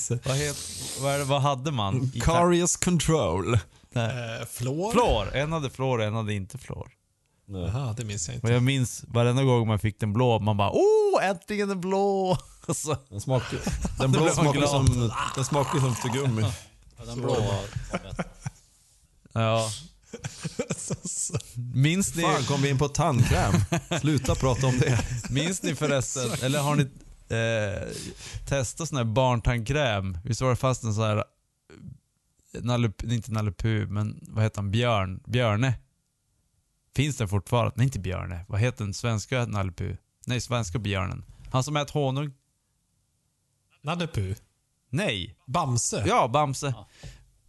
[0.10, 0.26] det?
[0.26, 0.58] Vad, het,
[1.02, 2.12] vad, det, vad hade man?
[2.14, 3.60] i Carious control.
[3.90, 4.40] Nej.
[4.40, 4.92] Eh, flår?
[4.92, 5.36] Flår.
[5.36, 6.92] En hade flår och en hade inte flår.
[7.50, 8.48] Jaha, det minns jag inte.
[8.48, 12.38] Och jag minns varenda gång man fick den blå, man bara oh, äntligen den blå!
[12.68, 13.60] Och så, Den, smakar,
[14.00, 14.70] den blå smakar glad.
[14.70, 16.42] som, den smakar som tuggummi.
[16.98, 17.62] Ja, Den blå var
[17.92, 18.24] bättre.
[19.34, 19.70] ja.
[21.74, 22.22] Minns ni?
[22.22, 23.54] Fan, kom vi in på tandkräm?
[24.02, 25.00] Sluta prata om det.
[25.30, 26.82] Minns ni förresten, eller har ni
[27.30, 27.88] eh,
[28.48, 30.18] testat sån här barntandkräm?
[30.24, 31.24] Visst var det fast en sån här,
[32.54, 34.72] Nalle, inte Nalle Puh, men vad heter han?
[34.72, 35.20] Björn?
[35.28, 35.74] Björne?
[36.96, 37.74] Finns den fortfarande?
[37.76, 38.46] Nej, inte Björne.
[38.48, 39.96] Vad heter den svenska Nalle Puh?
[40.26, 41.26] Nej, svenska björnen.
[41.52, 42.34] Han som äter honung?
[43.82, 44.36] Nalle Puh.
[44.90, 45.36] Nej.
[45.46, 46.04] Bamse.
[46.08, 46.68] Ja, Bamse.
[46.68, 46.88] Ja.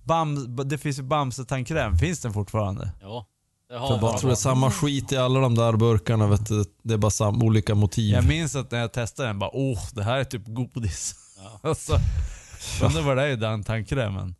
[0.09, 1.97] Bam, det finns ju Bamse-tandkräm.
[1.99, 2.91] Finns den fortfarande?
[3.01, 3.27] Ja,
[3.69, 6.27] det Jag har bara tror det är samma skit i alla de där burkarna.
[6.27, 6.65] Vet du.
[6.83, 8.15] Det är bara sam, olika motiv.
[8.15, 11.15] Jag minns att när jag testade den, bara åh, det här är typ godis.
[11.63, 11.71] Ja.
[11.71, 11.99] och så,
[12.83, 14.35] undrar vad det är i den tandkrämen.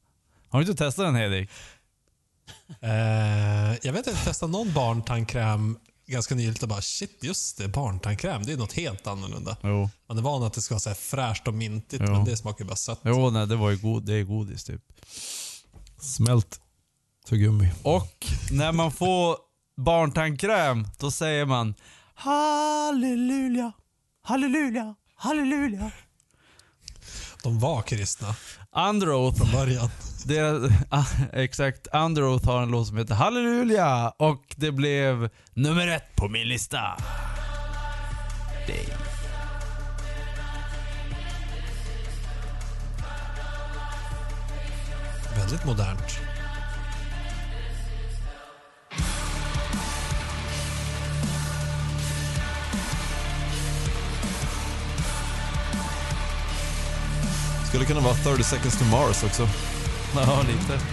[0.49, 1.51] Har du inte testat den Hedik?
[2.81, 2.91] Eh,
[3.83, 8.43] jag vet att jag testade någon barntandkräm ganska nyligt och bara shit, just det, barntandkräm.
[8.43, 9.57] Det är något helt annorlunda.
[9.63, 9.91] Jo.
[10.09, 12.13] Man är van att det ska vara så här fräscht och mintigt, Jo.
[12.13, 13.01] men det smakar bara sött.
[13.05, 14.83] Jo, nej, det var ju god, det är godis typ.
[15.99, 16.61] Smält
[17.29, 17.71] tuggummi.
[17.83, 19.37] Och när man får
[19.77, 21.75] barntandkräm, då säger man
[22.15, 23.73] halleluja,
[24.23, 25.91] halleluja, halleluja.
[27.43, 28.35] De var kristna
[28.89, 29.91] Underoath, från början.
[30.25, 36.17] det, ah, exakt, Underoath har en låt som heter Halleluja och det blev nummer ett
[36.17, 36.97] på min lista.
[38.67, 39.08] Det.
[45.39, 46.21] Väldigt modernt.
[57.69, 59.49] Skulle kunna vara 30 seconds to Mars också.
[60.15, 60.85] Ja, lite.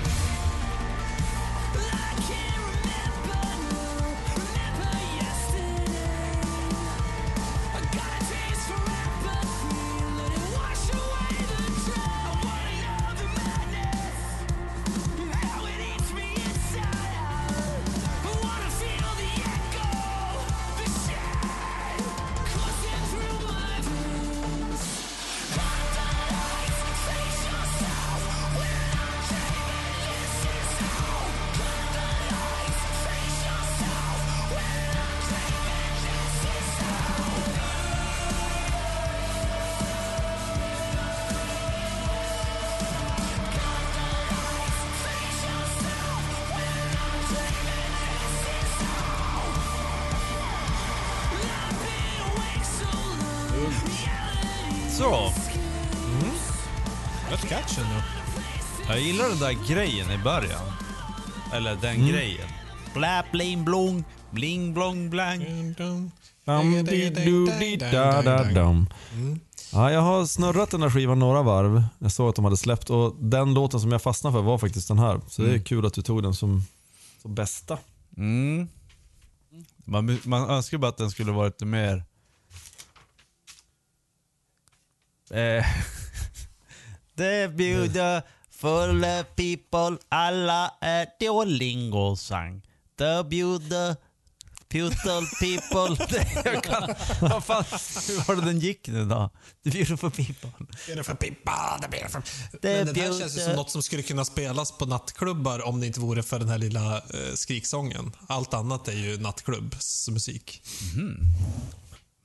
[54.97, 55.31] Så.
[57.31, 58.01] Rätt catch ändå.
[58.88, 60.61] Jag gillar den där grejen i början.
[61.53, 62.47] Eller den grejen.
[62.93, 65.39] Blä, bling, blong, bling, blong, blang.
[66.45, 68.89] Dam, di, du, di, da, da, dam.
[69.72, 71.84] Ja, jag har snurrat den här skivan några varv.
[71.99, 74.88] Jag såg att de hade släppt och den låten som jag fastnade för var faktiskt
[74.88, 75.22] den här.
[75.27, 76.63] Så det är kul att du tog den som,
[77.22, 77.77] som bästa.
[78.17, 78.67] Mm.
[79.85, 82.03] Man, man önskar bara att den skulle vara lite mer...
[85.31, 85.65] Eh.
[87.18, 92.61] The beautiful people, alla är Duolingo-sang.
[92.97, 93.95] The beautiful
[95.39, 96.07] people...
[96.45, 97.64] Jag kan, vad fan,
[98.07, 99.30] hur var det den gick nu då?
[99.64, 100.49] The beautiful people.
[100.88, 102.22] Beautiful people, the beautiful...
[102.61, 105.80] Det Men den här känns ju som något som skulle kunna spelas på nattklubbar om
[105.80, 108.11] det inte vore för den här lilla eh, skriksången.
[108.27, 110.61] Allt annat är ju nattklubbsmusik.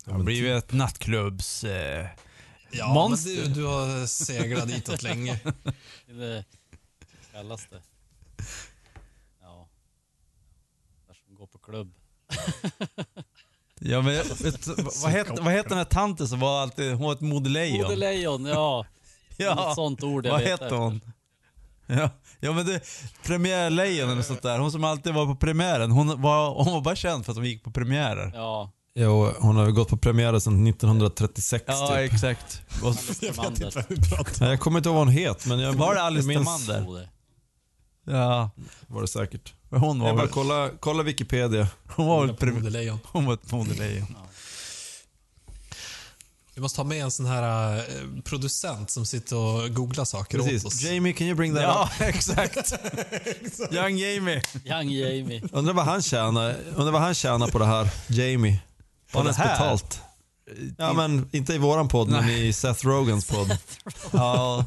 [0.04, 1.64] Det har blivit ett nattklubbs...
[1.64, 2.06] Eh,
[2.72, 3.42] Ja, Monster.
[3.42, 5.40] men du, du har seglat ditåt länge.
[6.06, 6.44] Det
[7.32, 7.82] kallas det.
[9.42, 9.68] Ja.
[11.06, 11.94] Där som går på klubb.
[13.80, 14.66] ja, men, vet,
[15.02, 16.92] vad, heter, vad heter den här tanten som var alltid...
[16.94, 17.82] Hon var ett modelejon.
[17.82, 18.86] Modelejon, ja.
[19.36, 21.00] Ja, Något sånt ord jag vad letar hette hon?
[21.86, 22.10] Ja,
[22.40, 22.80] ja men det,
[23.26, 24.58] premiärlejon eller sånt där.
[24.58, 25.90] Hon som alltid var på premiären.
[25.90, 28.32] Hon var, hon var bara känd för att hon gick på premiärer.
[28.34, 32.12] Ja, Jo, hon har ju gått på premiär sedan 1936 Ja, typ.
[32.12, 32.62] exakt.
[32.82, 34.24] Och, Jag vet inte vad vi pratar om.
[34.40, 36.66] Nej, Jag kommer inte ihåg vad hon het, men jag Var det Alice jag minns
[36.66, 37.08] det.
[38.12, 38.50] ja,
[38.86, 39.52] var det säkert.
[39.70, 41.68] hon var Jag bara väl, kolla, kolla Wikipedia.
[41.96, 42.98] hon var väl prem, Modelejon.
[43.04, 44.06] hon var ett modelejon.
[46.54, 47.84] Vi måste ha med en sån här eh,
[48.24, 50.50] producent som sitter och googlar saker åt oss.
[50.62, 50.82] Precis.
[50.82, 52.00] Jamie, can you bring that Ja, up?
[52.14, 52.72] exakt.
[53.72, 54.42] Young Jamie.
[54.64, 55.42] Young Jamie.
[55.52, 58.58] Undrar vad han tjänar, undrar vad han tjänar på det här, Jamie.
[59.12, 59.58] På han det här?
[59.58, 60.00] betalt?
[60.78, 63.56] Ja men inte i våran podd, men i Seth Rogans podd.
[64.12, 64.64] Ja.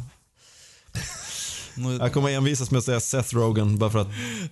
[1.76, 4.08] Nu, Jag kommer envisas med att säga Seth Rogan bara för att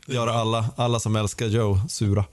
[0.08, 2.26] göra alla, alla som älskar Joe sura.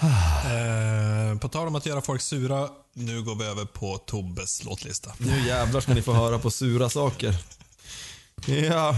[0.00, 5.12] Eh, på tal om att göra folk sura, nu går vi över på Tobbes låtlista.
[5.18, 7.34] Nu jävlar ska ni få höra på sura saker.
[8.46, 8.94] Ja,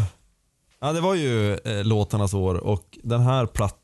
[0.81, 3.79] ja det var ju eh, låtarnas år och den här plattan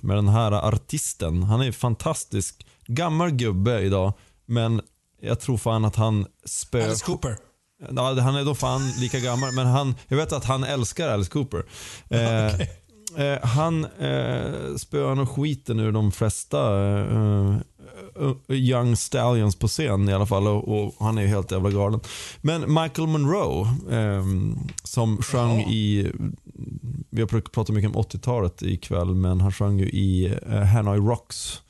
[0.00, 2.66] med den här artisten, han är fantastisk.
[2.86, 4.12] Gammal gubbe idag,
[4.46, 4.80] men
[5.20, 6.84] jag tror fan att han spöar...
[6.84, 7.36] Alice Cooper.
[7.96, 11.30] Ja, han är då fan lika gammal, men han, jag vet att han älskar Alice
[11.30, 11.64] Cooper.
[12.10, 17.56] Eh, eh, han eh, spöar nog skiten ur de flesta eh, eh,
[18.48, 22.00] Young Stallions på scen i alla fall och, och han är ju helt jävla galen.
[22.40, 24.24] Men Michael Monroe, eh,
[24.84, 25.70] som sjöng Jaha.
[25.70, 26.12] i,
[27.10, 30.98] vi har pr- pratat mycket om 80-talet ikväll, men han sjöng ju i eh, Hanoi
[30.98, 31.60] Rocks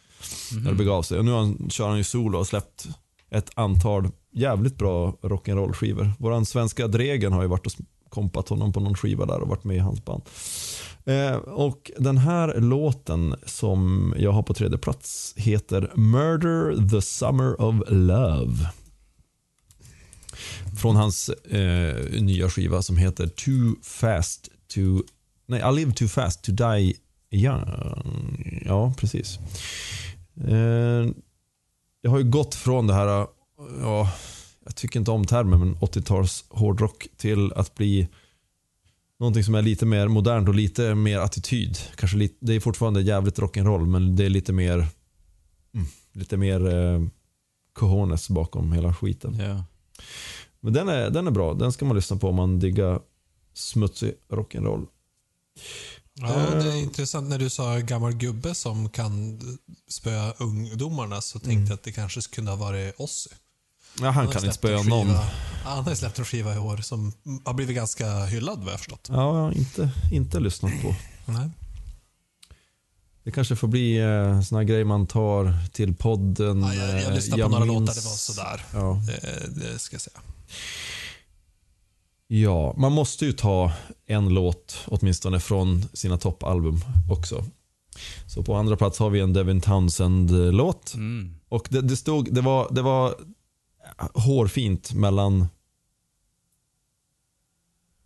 [0.64, 1.18] när det begav sig.
[1.18, 2.88] Och nu han, kör han ju solo och har släppt
[3.30, 6.12] ett antal jävligt bra rock'n'roll skivor.
[6.18, 7.72] Våran svenska Dregen har ju varit och
[8.08, 10.22] kompat honom på någon skiva där och varit med i hans band.
[11.06, 17.60] Eh, och den här låten som jag har på tredje plats heter Murder the Summer
[17.60, 18.70] of Love.
[20.78, 24.80] Från hans eh, nya skiva som heter Too Fast to...
[25.46, 26.94] Nej, I live too fast to die
[27.30, 28.62] young.
[28.66, 29.38] Ja, precis.
[30.48, 31.06] Eh,
[32.00, 33.26] jag har ju gått från det här,
[33.80, 34.12] ja,
[34.64, 38.08] jag tycker inte om termen, men 80-tals hårdrock till att bli
[39.20, 41.78] någonting som är lite mer modernt och lite mer attityd.
[41.96, 44.74] Kanske lite, det är fortfarande jävligt rock'n'roll men det är lite mer
[45.74, 47.02] mm, lite mer eh,
[47.72, 49.34] cojones bakom hela skiten.
[49.34, 49.64] ja.
[50.60, 53.00] Men den är, den är bra, den ska man lyssna på om man diggar
[53.54, 54.86] smutsig rock'n'roll.
[56.14, 59.40] Ja, det är intressant när du sa gammal gubbe som kan
[59.88, 63.30] spöa ungdomarna så tänkte jag att det kanske kunde ha varit Ozzy.
[64.00, 65.08] Ja, han har kan inte släppt spöa någon.
[65.64, 67.12] Han har släppt en skiva i år som
[67.44, 69.06] har blivit ganska hyllad vad jag förstått.
[69.08, 70.94] Ja, jag har inte, inte lyssnat på.
[71.26, 71.50] Nej.
[73.24, 76.62] Det kanske får bli eh, såna grejer man tar till podden.
[76.62, 78.64] Ja, jag, jag eh, lyssnade på några minns- låtar, det var sådär.
[78.72, 79.00] Ja.
[79.06, 80.20] Det, det ska jag säga.
[82.26, 83.72] ja, man måste ju ta
[84.06, 87.44] en låt åtminstone från sina toppalbum också.
[88.26, 90.94] Så på andra plats har vi en Devin Townsend-låt.
[90.94, 91.34] Mm.
[91.48, 93.14] Och det, det stod, det var, det var
[94.14, 95.46] hårfint mellan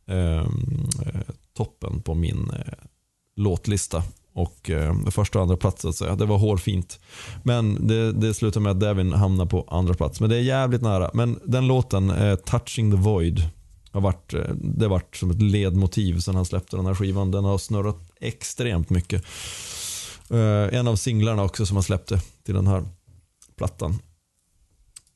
[0.06, 1.20] ehm, eh,
[1.54, 2.72] toppen på min eh,
[3.36, 4.02] låtlista
[4.32, 6.14] och eh, första och andra plats så.
[6.14, 7.00] Det var hårfint.
[7.42, 10.20] Men det, det slutade med att Devin hamnar på andra plats.
[10.20, 11.10] Men det är jävligt nära.
[11.14, 13.48] Men den låten, eh, Touching the Void,
[13.92, 17.30] har varit, eh, det har varit som ett ledmotiv sen han släppte den här skivan.
[17.30, 19.24] Den har snurrat extremt mycket.
[20.30, 22.84] Eh, en av singlarna också som han släppte till den här
[23.56, 23.98] plattan.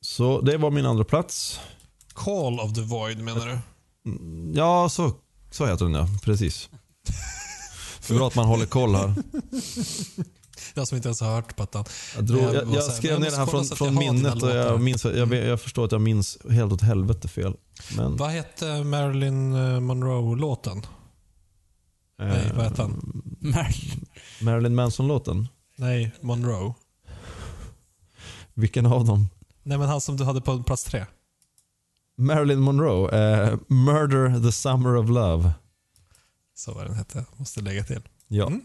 [0.05, 1.59] Så det var min andra plats.
[2.13, 3.59] Call of the Void menar du?
[4.59, 5.11] Ja, så,
[5.51, 6.07] så heter den ja.
[6.23, 6.69] Precis.
[8.09, 9.13] Bra att man håller koll här.
[10.73, 11.85] Jag som inte ens har hört plattan.
[12.15, 14.43] Jag, drog, Jag jag, jag här, skrev ner jag det här från, från jag minnet
[14.43, 17.55] och jag, minns, jag, jag förstår att jag minns helt åt helvete fel.
[17.97, 20.85] Men, Vad hette Marilyn eh, Monroe-låten?
[22.19, 23.23] Nej, vad hette han?
[24.41, 25.47] Marilyn Manson-låten.
[25.75, 26.73] Nej, Monroe.
[28.53, 29.29] Vilken av dem?
[29.65, 31.05] Nej, men han som du hade på plats tre.
[32.17, 33.11] Marilyn Monroe.
[33.11, 35.51] Eh, Murder the Summer of Love.
[36.55, 37.25] Så vad den hette.
[37.37, 38.01] Måste lägga till.
[38.27, 38.47] Ja.
[38.47, 38.61] Mm.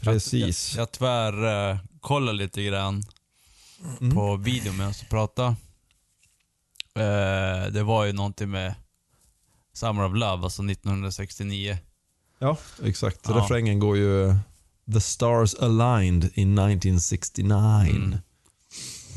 [0.00, 0.74] Precis.
[0.74, 3.02] Jag, jag tvär eh, kollar lite grann
[4.00, 4.14] Mm.
[4.14, 5.46] på videon medan jag pratar.
[6.94, 8.74] Eh, det var ju någonting med
[9.72, 11.78] Summer of Love, alltså 1969.
[12.38, 13.20] Ja, exakt.
[13.28, 13.34] Ja.
[13.34, 14.34] Refrängen går ju
[14.92, 17.90] The stars aligned in 1969.
[17.90, 18.16] Mm.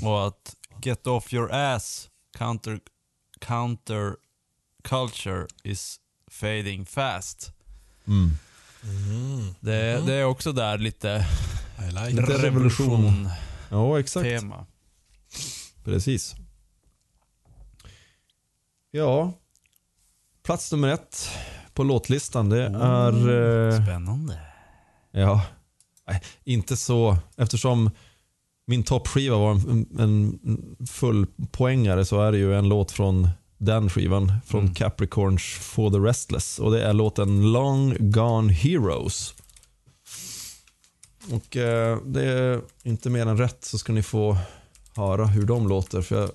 [0.03, 2.79] Och att get off your ass, counter,
[3.39, 4.15] counter
[4.83, 7.51] culture is fading fast.
[8.07, 8.31] Mm.
[9.59, 11.25] Det, det är också där lite
[11.79, 13.31] I like revolution-tema.
[13.69, 14.27] Ja, exakt.
[15.83, 16.35] Precis.
[18.91, 19.33] Ja.
[20.43, 21.29] Plats nummer ett
[21.73, 23.69] på låtlistan, det är...
[23.69, 24.39] Eh, Spännande.
[25.11, 25.45] ja,
[26.07, 27.17] nej, inte så...
[27.37, 27.91] Eftersom
[28.67, 30.39] min toppskiva var en, en
[30.87, 34.73] full poängare så är det ju en låt från den skivan, från Mm.
[34.73, 36.59] Capricorns For the Restless.
[36.59, 39.33] Och det är låten Long Gone Heroes.
[41.31, 44.37] Och eh, det är inte mer än rätt så ska ni få
[44.95, 46.01] höra hur de låter.
[46.01, 46.29] För jag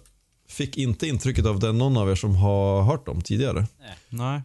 [0.48, 3.66] fick inte intrycket av är någon av er som har hört dem tidigare.
[4.08, 4.42] Nej.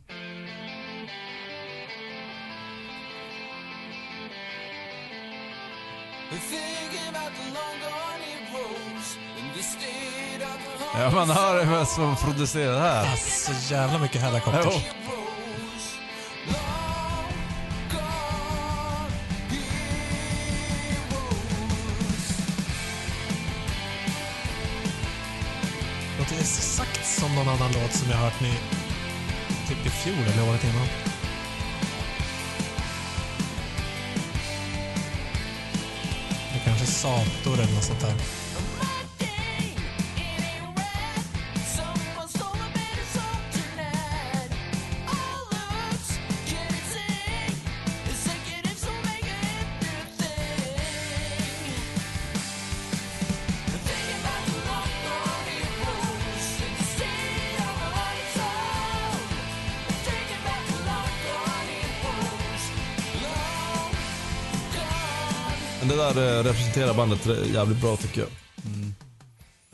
[11.00, 13.16] Ja, man hör vem som producerar det här.
[13.16, 14.66] Så jävla mycket helikopters.
[14.66, 14.82] Jo.
[26.20, 28.54] Låter exakt som någon annan låt som jag hört ni
[29.68, 30.88] typ i fjol eller året innan.
[36.54, 38.47] Det kanske Sator eller något sånt där.
[66.18, 68.30] Eh, representerar bandet jävligt bra tycker jag.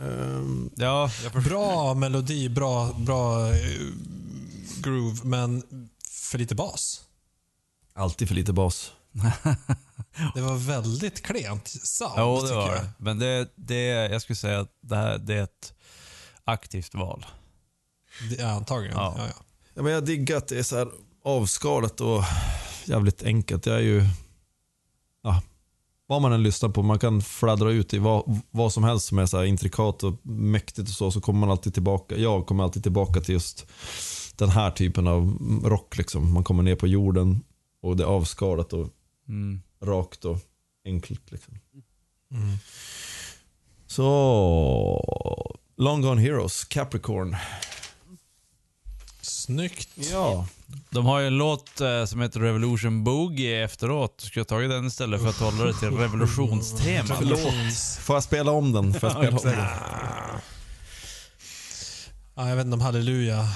[0.08, 1.44] Ehm, Ja, jag.
[1.44, 3.56] Bra melodi, bra, bra eh,
[4.82, 5.64] groove, men
[6.10, 7.02] för lite bas.
[7.94, 8.92] alltid för lite bas.
[10.36, 12.86] Det var väldigt klent sound, Jo, det tycker var jag.
[12.98, 15.74] Men det, det, jag skulle säga att det här det är ett
[16.44, 17.26] aktivt val.
[18.30, 18.98] Det, ja, antagligen.
[18.98, 19.16] Ja.
[19.18, 19.24] Ja.
[19.28, 19.34] Ja,
[19.74, 20.88] Ja, men jag diggar att det är så här
[21.24, 22.24] avskalat och
[22.86, 23.66] jävligt enkelt.
[23.66, 24.04] Jag är ju...
[25.24, 25.42] Ja,
[26.14, 29.20] vad man än lyssnar på, man kan fladdra ut i vad, vad som helst som
[29.20, 32.18] är så här intrikat och mäktigt och så, så kommer man alltid tillbaka.
[32.18, 33.66] Jag kommer alltid tillbaka till just
[34.36, 35.98] den här typen av rock.
[35.98, 36.34] Liksom.
[36.34, 37.42] Man kommer ner på jorden
[37.82, 38.88] och det är avskalat och
[39.28, 39.62] Mm.
[39.84, 40.38] rakt och
[40.86, 41.32] enkelt.
[41.32, 41.54] Liksom.
[42.32, 42.58] Mm.
[43.88, 47.36] Så, Long Gone Heroes, Capricorn.
[49.46, 49.90] Snyggt.
[49.96, 50.48] Ja.
[50.90, 54.22] De har ju en låt eh, som heter Revolution Boogie efteråt.
[54.22, 57.16] Skulle jag tagit den istället för att hålla det till revolutionstema?
[57.16, 58.94] Revolutions- Får jag spela om den?
[58.94, 59.66] Får jag spela om den?
[62.36, 63.48] Ja, jag vet inte om Halleluja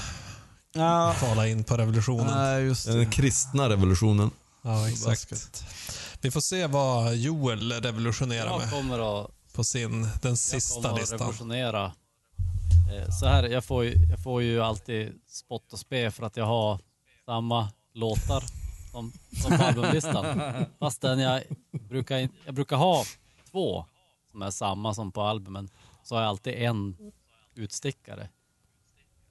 [0.73, 1.15] Ja.
[1.19, 2.34] talar in på revolutionen.
[2.38, 4.31] Nej, just Den kristna revolutionen.
[4.61, 5.64] Ja, exakt.
[6.22, 10.76] Vi får se vad Joel revolutionerar Jag med kommer att, på sin, den jag sista
[10.81, 11.19] kommer att listan.
[11.19, 11.91] revolutionera.
[12.94, 16.38] Eh, Så här, jag får, ju, jag får ju alltid spott och spe för att
[16.38, 16.80] jag har
[17.26, 18.44] samma låtar
[18.91, 19.11] som,
[19.44, 20.41] som på albumlistan.
[20.80, 23.03] Fastän jag brukar, jag brukar ha
[23.52, 23.85] två
[24.31, 25.69] som är samma som på albumen.
[26.03, 26.98] Så har jag alltid en
[27.56, 28.30] utstickare.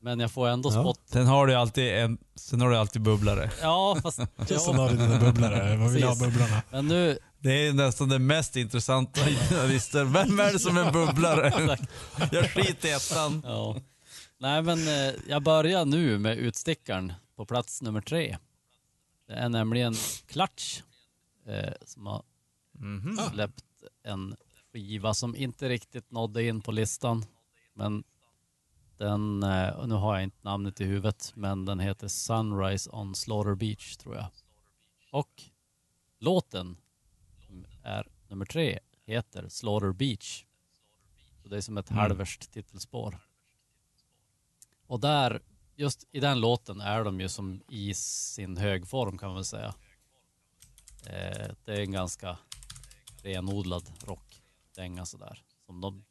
[0.01, 0.81] Men jag får ändå Ja.
[0.83, 1.01] spott.
[1.07, 3.51] Sen har du alltid en, sen har du alltid bubblare.
[3.63, 4.17] Ja, fast...
[4.17, 5.77] Sen Ja, har du dina bubblare.
[5.77, 6.33] Vad vill jag ha Precis.
[6.35, 6.63] bubblorna?
[6.71, 10.05] men nu, Det är nästan det mest intressanta i dina listor.
[10.05, 11.77] Vem är det som är en bubblare?
[12.33, 13.43] Jag skiter i ettan.
[13.45, 13.77] Ja.
[14.39, 18.37] Nej men eh, jag börjar nu med utstickaren på plats nummer tre.
[19.29, 19.95] Det är nämligen
[20.27, 20.81] Clutch
[21.49, 22.23] eh, som har
[22.79, 23.19] Mhm.
[23.33, 23.65] släppt
[24.05, 24.37] en
[24.73, 27.25] skiva som inte riktigt nådde in på listan.
[27.75, 28.05] Men
[28.97, 33.55] den, eh, nu har jag inte namnet i huvudet, men den heter Sunrise on Slaughter
[33.55, 34.27] Beach tror jag.
[35.11, 35.43] Och
[36.19, 36.77] låten
[37.47, 40.45] som är nummer tre heter Slaughter Beach.
[41.43, 42.01] Så det är som ett Mm.
[42.01, 43.19] halvverst titelspår.
[44.87, 45.43] Och där,
[45.77, 49.75] just i den låten är de ju som i sin högform kan man väl säga.
[51.07, 52.39] Eh, det är en ganska
[53.23, 55.43] renodlad rockdänga sådär.
[55.67, 56.05] Som de,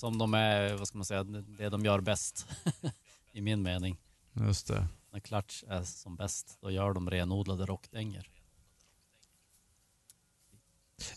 [0.00, 2.46] som de är, vad ska man säga, det de gör bäst.
[3.32, 3.96] I min mening.
[4.32, 4.86] Just det.
[5.12, 8.30] När Clutch är som bäst, då gör de renodlade rockdängor.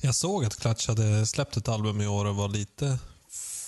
[0.02, 3.00] Jag såg att Clutch hade släppt ett album i år och var lite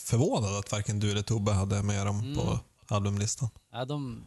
[0.06, 2.36] förvånad att varken du eller Tobbe hade med dem Mm.
[2.36, 3.50] på albumlistan.
[3.72, 4.24] Nej, de,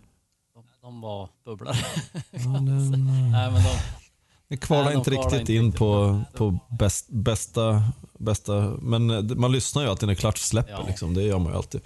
[0.55, 1.77] de, de var bubblare.
[2.31, 2.67] Nej, men
[3.65, 3.79] de,
[4.49, 7.83] det kvalar Nej, inte riktigt inte in riktigt på, på bäst, bästa,
[8.19, 8.77] bästa...
[8.83, 10.73] Men man lyssnar ju alltid när Clutch släpper.
[10.73, 10.85] Ja.
[10.87, 11.15] Liksom.
[11.15, 11.81] Det gör man ju alltid.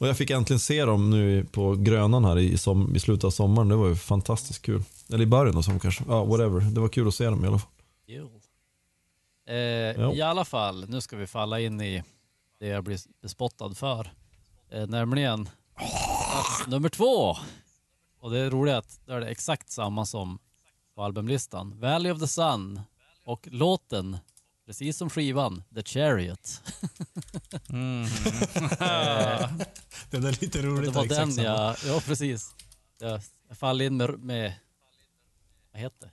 [0.00, 3.30] Och jag fick äntligen se dem nu på Grönan här i, som, i slutet av
[3.30, 3.68] sommaren.
[3.68, 4.82] Det var ju fantastiskt kul.
[5.08, 6.04] Eller i början av sommaren kanske.
[6.08, 6.60] Ja, whatever.
[6.60, 7.70] Det var kul att se dem i alla fall.
[9.46, 10.14] Eh.
[10.14, 12.02] I alla fall, nu ska vi falla in i
[12.60, 14.12] det jag blir bespottad för.
[14.70, 17.36] Eh, nämligen plats nummer två.
[18.20, 20.38] Och det är roligt att då är det exakt samma som
[20.94, 21.80] på albumlistan.
[21.80, 22.80] Valley of the Sun
[23.24, 24.18] och låten,
[24.66, 26.62] precis som skivan, The Chariot.
[27.68, 28.06] Mm.
[30.10, 30.92] Det är lite och roligt.
[30.92, 31.46] det var den samma.
[31.46, 32.54] jag, ja precis.
[32.98, 34.54] Jag, jag faller in med, med,
[35.72, 36.12] vad heter det?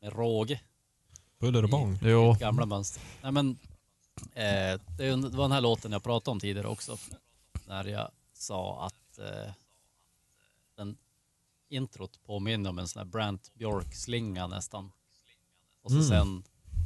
[0.00, 0.60] Med råge.
[1.40, 1.98] Buller och bång.
[2.02, 2.36] Jo.
[2.40, 3.02] gamla mönster.
[3.22, 3.58] Nej men,
[4.32, 6.98] eh, det, var den här låten jag pratade om tidigare också.
[7.66, 9.63] När jag sa att eh, den
[11.74, 14.92] introt påminner om en sån här Brant Björk-slinga nästan.
[15.82, 16.08] Och så Mm.
[16.08, 16.44] sen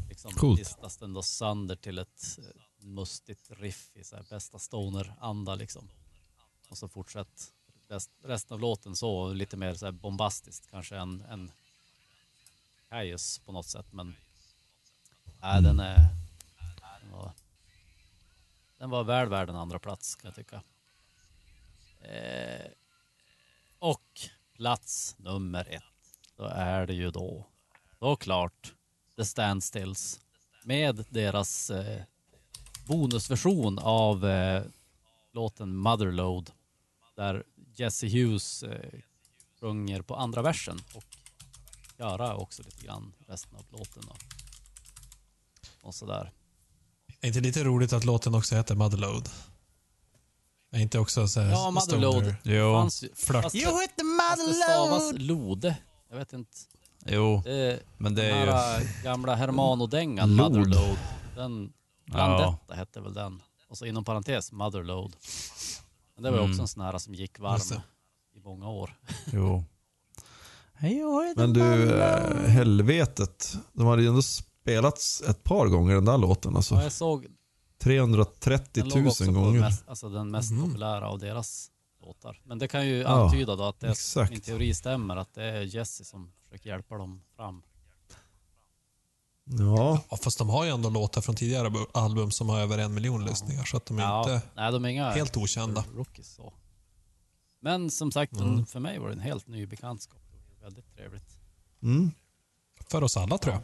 [0.09, 0.59] liksom Coolt.
[0.59, 5.89] listas den då sönder till ett eh, mustigt riff i så här bästa stoner-anda liksom.
[6.69, 7.53] Och så fortsätt
[7.89, 11.51] rest, resten av låten så, lite mer så här bombastiskt kanske än, än
[12.89, 13.87] Kaius på något sätt.
[13.93, 14.17] Men
[15.41, 15.97] nej, den är...
[17.01, 17.33] Den var,
[18.79, 20.63] den var väl värd en andra plats kan jag tycka.
[22.01, 22.71] Eh,
[23.79, 24.21] och
[24.59, 25.83] plats nummer ett.
[26.37, 27.47] Då är det ju då,
[27.99, 28.75] då klart,
[29.17, 30.21] The Standstills.
[30.65, 32.03] Med deras eh,
[32.87, 34.63] bonusversion av eh,
[35.33, 36.51] låten Motherload.
[37.17, 37.45] Där
[37.77, 39.01] Jesse Hughes eh,
[39.61, 41.05] sjunger på andra versen och
[41.99, 44.05] göra också lite grann resten av låten.
[44.09, 44.19] Och,
[45.83, 46.33] och sådär.
[47.21, 49.29] Är inte lite roligt att låten också heter Motherload?
[50.73, 52.15] Är inte också så här Ja, Motherload.
[52.15, 52.37] stoner?
[52.43, 52.73] Jo.
[52.75, 53.43] Fanns ju, flört.
[53.43, 55.77] fast, det, fast det stavas lode.
[56.11, 56.51] Jag vet inte.
[57.07, 58.51] Jo, Det, men det den är ju...
[58.53, 60.53] här äh, gamla Hermano-dängan, Lod.
[60.53, 60.99] Motherload.
[61.37, 61.73] Den,
[62.11, 62.15] Ja.
[62.15, 63.43] Blandetta hette väl den.
[63.69, 65.17] Och så inom parentes, Motherload.
[66.15, 66.61] Men det var ju också Mm.
[66.61, 68.39] en sån här som gick Just varm det.
[68.39, 68.99] i många år.
[69.33, 69.65] Jo.
[71.37, 73.57] Men du, eh, helvetet.
[73.73, 76.53] De hade ju ändå spelats ett par gånger den där låten.
[76.53, 76.75] Ja, Alltså.
[76.75, 77.27] jag såg
[77.79, 79.61] 330 den låg 000 också på gånger.
[79.61, 80.65] mest, alltså den mest Mhm.
[80.65, 82.41] populära av deras låtar.
[82.45, 84.31] Men det kan ju Ja, antyda då att det, exakt.
[84.31, 87.63] min teori stämmer, att det är Jesse som försöker hjälpa dem fram.
[89.45, 92.79] Ja, Ja, fast de har ju ändå låtar från tidigare bu- album som har över
[92.79, 95.85] en miljon lyssningar, så att de är Ja, inte nej, de är inga helt okända.
[95.97, 96.53] rookies så.
[97.61, 98.67] Men som sagt, Mm.
[98.67, 100.21] för mig var det en helt ny bekantskap.
[100.31, 101.37] Det var Väldigt trevligt.
[101.83, 102.11] mm.
[102.91, 103.63] För oss alla tror jag.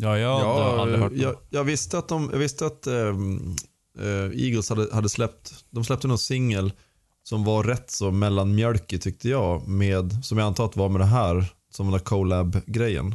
[0.00, 3.56] Ja, jag hade aldrig hört jag, jag visste att, de, jag visste att ehm,
[3.98, 6.72] eh, Eagles hade, hade släppt, de släppte någon singel
[7.22, 11.06] som var rätt så mellanmjölkig tyckte jag, med, som jag antar att var med det
[11.06, 13.14] här, som den där collab-grejen.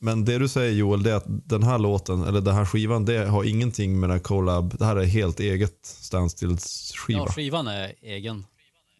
[0.00, 3.04] Men det du säger Joel, det är att den här låten, eller den här skivan,
[3.04, 7.18] det har ingenting med den här collab, det här är helt eget Standstills-skiva.
[7.18, 8.46] Ja, skivan är egen.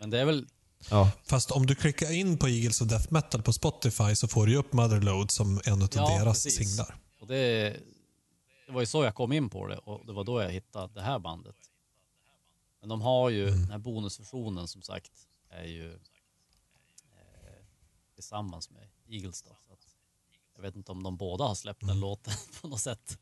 [0.01, 0.47] Men det är väl,
[0.90, 4.46] Ja, Fast om du klickar in på Eagles och Death Metal på Spotify så får
[4.46, 6.56] du upp Motherload som en av Ja, deras precis.
[6.68, 6.96] singlar.
[7.20, 7.70] och det,
[8.66, 10.94] det var ju så jag kom in på det och det var då jag hittade
[10.94, 11.56] det här bandet.
[12.80, 13.60] Men de har ju, Mm.
[13.60, 15.12] den här bonusversionen som sagt,
[15.50, 15.98] är ju eh,
[18.14, 19.56] tillsammans med Eagles då.
[19.66, 19.86] Så att,
[20.56, 21.94] jag vet inte om de båda har släppt Mm.
[21.94, 23.18] den låten på något sätt.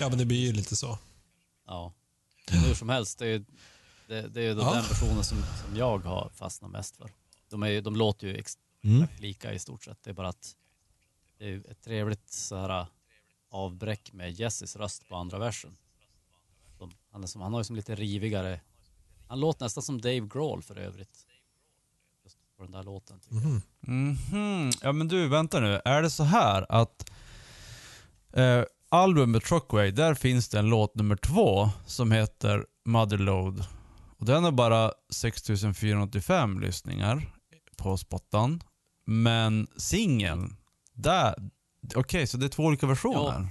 [0.00, 0.98] Ja, men det blir ju lite så.
[1.66, 1.92] Ja.
[2.50, 3.44] Men hur som helst, det är
[4.08, 4.54] det, det är ju Ja.
[4.54, 7.10] den versionen som, som jag har fastnat mest för.
[7.50, 9.06] De, är, ju- de låter ju exakt mm.
[9.18, 10.02] lika i stort sett.
[10.02, 10.56] Det är bara att
[11.38, 12.86] det är ju ett trevligt så här
[13.50, 15.76] avbräck med Jesses röst på andra versen.
[16.78, 18.60] Som, han, är som, han har ju som lite rivigare...
[19.28, 21.26] Han låter nästan som Dave Grohl för övrigt.
[22.24, 23.20] Just på den där låten.
[23.20, 23.44] tycker jag.
[23.44, 24.18] Mhm.
[24.30, 24.70] Mhm.
[24.82, 25.80] Ja men du, vänta nu.
[25.84, 27.10] Är det så här att...
[28.32, 33.64] Eh, albumet Trockway, där finns det en låt nummer två som heter Motherload.
[34.18, 37.32] Och den har bara 6485 lyssningar
[37.76, 38.62] på spottan.
[39.04, 40.56] Men singeln,
[40.92, 41.34] där...
[41.94, 43.48] Okej, så det är två olika versioner?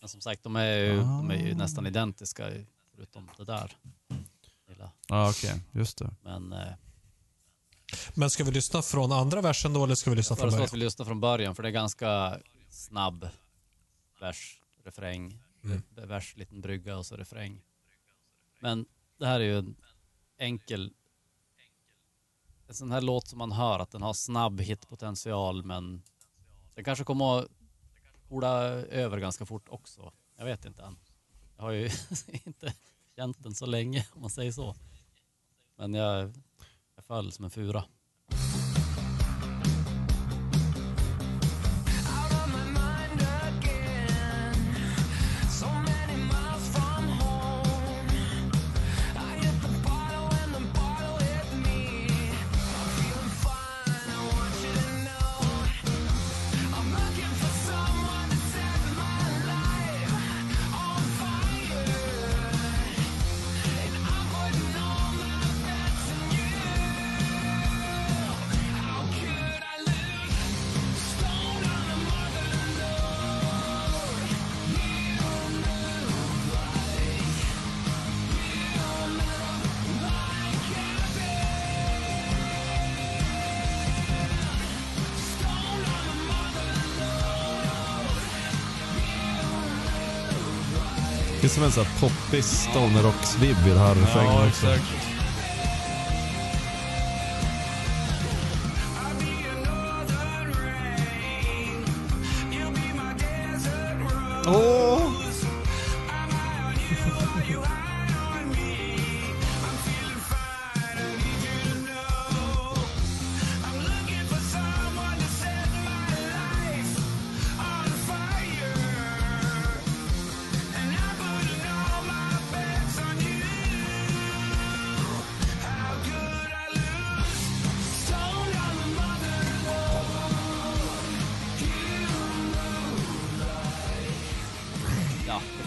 [0.00, 1.56] Men som sagt, de är ju, de är ju Ah.
[1.56, 2.50] nästan identiska
[2.94, 3.76] förutom det där.
[5.08, 5.60] Ja, okej.
[5.72, 6.14] Just det.
[6.22, 6.72] Men eh,
[8.14, 10.64] Men ska vi lyssna från andra versen då eller ska vi lyssna jag från början?
[10.64, 12.38] att vi lyssnar från början för det är ganska
[12.70, 13.28] snabb
[14.20, 15.82] vers, refräng, Mm.
[15.94, 17.60] vers, liten brygga och så refräng.
[18.60, 18.86] Men
[19.20, 19.76] det här är ju en
[20.38, 20.92] enkel...
[22.68, 26.02] En sån här låt som man hör att den har snabb hitpotential men
[26.74, 27.48] den kanske kommer att
[28.26, 30.12] spola över ganska fort också.
[30.36, 30.98] Jag vet inte än.
[31.56, 31.84] Jag har ju
[32.44, 32.74] inte
[33.16, 34.76] känt den så länge om man säger så.
[35.76, 36.32] Men jag,
[36.96, 37.84] jag föll som en fura.
[91.70, 94.66] En sån här poppig stoner-rocks-vibb i det här refrängen Ja, också.
[94.66, 94.84] exakt.
[104.46, 105.12] Åh!
[107.52, 107.62] Ja,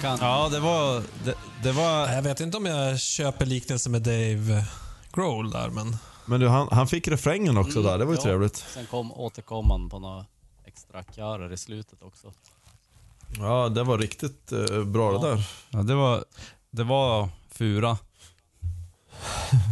[0.03, 0.17] kan...
[0.21, 1.03] Ja, det var...
[1.25, 2.07] Det, det var...
[2.09, 4.65] Jag vet inte om jag köper liknelsen med Dave
[5.13, 5.97] Grohl där, men...
[6.25, 7.97] Men du, han, han fick refrängen också där.
[7.97, 8.23] Det var ju ja.
[8.23, 8.55] trevligt.
[8.57, 10.25] Sen kom, återkom han på några
[10.65, 12.33] extra körer i slutet också.
[13.39, 15.19] Ja, det var riktigt eh, bra Ja.
[15.19, 15.47] det där.
[15.69, 16.23] Ja, det var...
[16.71, 17.97] Det var Fura.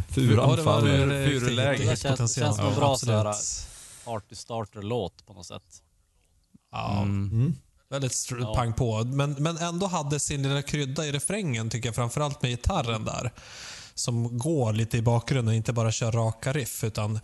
[0.09, 1.07] Furan Ja, det var faller.
[1.07, 1.89] det Furuläge.
[1.89, 3.33] Det känns- som en Ja, bra
[4.05, 5.83] Party starter-låt på något sätt.
[6.71, 7.29] Ja, Mm.
[7.31, 7.55] Mm.
[7.91, 8.55] Väldigt ja.
[8.55, 9.03] pang på.
[9.03, 11.95] Men, men ändå hade sin lilla krydda i refrängen, tycker jag.
[11.95, 13.31] Framförallt med gitarren där.
[13.93, 17.19] Som går lite i bakgrunden, inte bara kör raka riff, utan...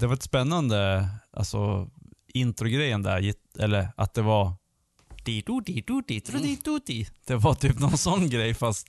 [0.00, 1.90] Det, var ett spännande, alltså
[2.34, 4.54] introgrejen där, eller att det var
[7.24, 8.86] det var typ någon sån grej fast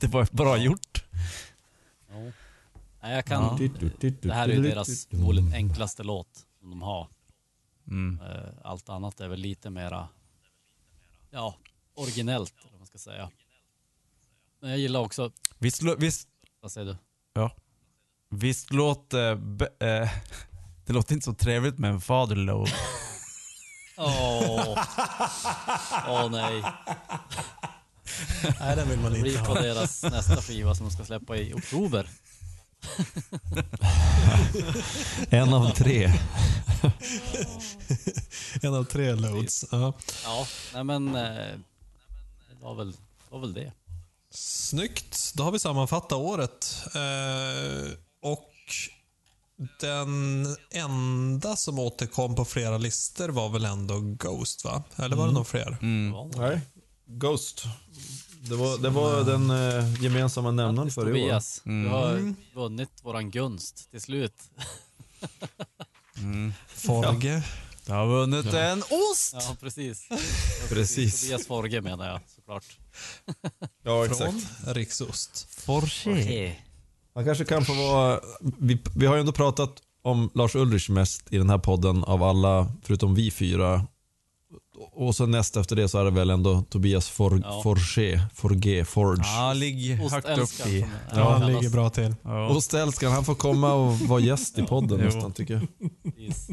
[0.00, 1.04] det var bra gjort.
[3.02, 3.42] Nej, jag kan...
[3.60, 3.88] Ja.
[4.20, 7.08] Det här är ju deras förmodligen enklaste låt som de har.
[7.86, 8.20] Mm.
[8.20, 10.08] Eh, Allt annat är väl lite mera...
[11.30, 11.54] Ja,
[11.94, 13.30] originellt, eller vad man ska säga.
[14.60, 15.32] Men jag gillar också...
[15.58, 16.28] Visst, visst,
[16.60, 16.96] Vad säger du?
[18.36, 19.34] visst låter...
[19.36, 20.10] be- eh,
[20.86, 22.66] det låter inte så trevligt med en fatherlow.
[23.96, 24.78] Åh,
[26.08, 26.62] Åh nej.
[28.60, 29.60] Nej, den vill man Det inte blir på ha.
[29.60, 32.10] deras nästa skiva som de ska släppa i oktober.
[35.30, 36.12] En av tre.
[38.62, 39.64] En av tre loads.
[39.70, 39.92] Ja.
[40.24, 41.08] Ja, nej men...
[41.14, 41.56] eh,
[42.50, 42.98] Det var väl, det
[43.30, 43.72] var väl det.
[44.34, 45.32] Snyggt.
[45.34, 46.84] Då har vi sammanfattat året.
[46.94, 47.90] Eh,
[48.22, 48.48] och
[49.80, 54.82] den enda som återkom på flera listor var väl ändå Ghost, va?
[54.96, 55.76] Eller var det någon fler?
[55.82, 56.14] Mm.
[56.36, 56.60] Nej.
[57.06, 57.64] Ghost.
[58.48, 61.14] Det var, det var den eh, gemensamma nämnaren Grattis, för i år.
[61.14, 61.62] Tobias.
[61.64, 61.84] Mm.
[61.84, 64.34] Du har vunnit våran gunst till slut.
[66.16, 66.52] Mm.
[66.68, 67.42] Forge.
[67.86, 69.32] Jag har vunnit en ost!
[69.32, 70.08] Ja, precis.
[70.68, 71.20] Precis.
[71.20, 72.64] Tobias Forge menar jag såklart.
[73.84, 74.34] Ja, exakt.
[74.64, 75.46] Från Riksost.
[75.50, 76.56] Forse.
[77.14, 78.20] Han kanske kan få vara...
[78.58, 82.22] Vi, vi har ju ändå pratat om Lars Ulrich mest i den här podden av
[82.22, 83.86] alla, förutom vi fyra.
[84.92, 87.60] Och så näst efter det så är det väl ändå Tobias For, Ja.
[87.62, 89.22] Forge, Forge, Forge.
[89.24, 90.86] Ja, ligg högt upp i.
[91.14, 92.14] Ja, han ligger bra till.
[92.22, 92.48] Ja.
[92.48, 95.66] Ostälskaren, han får komma och vara gäst i podden nästan tycker jag.
[96.16, 96.48] Precis.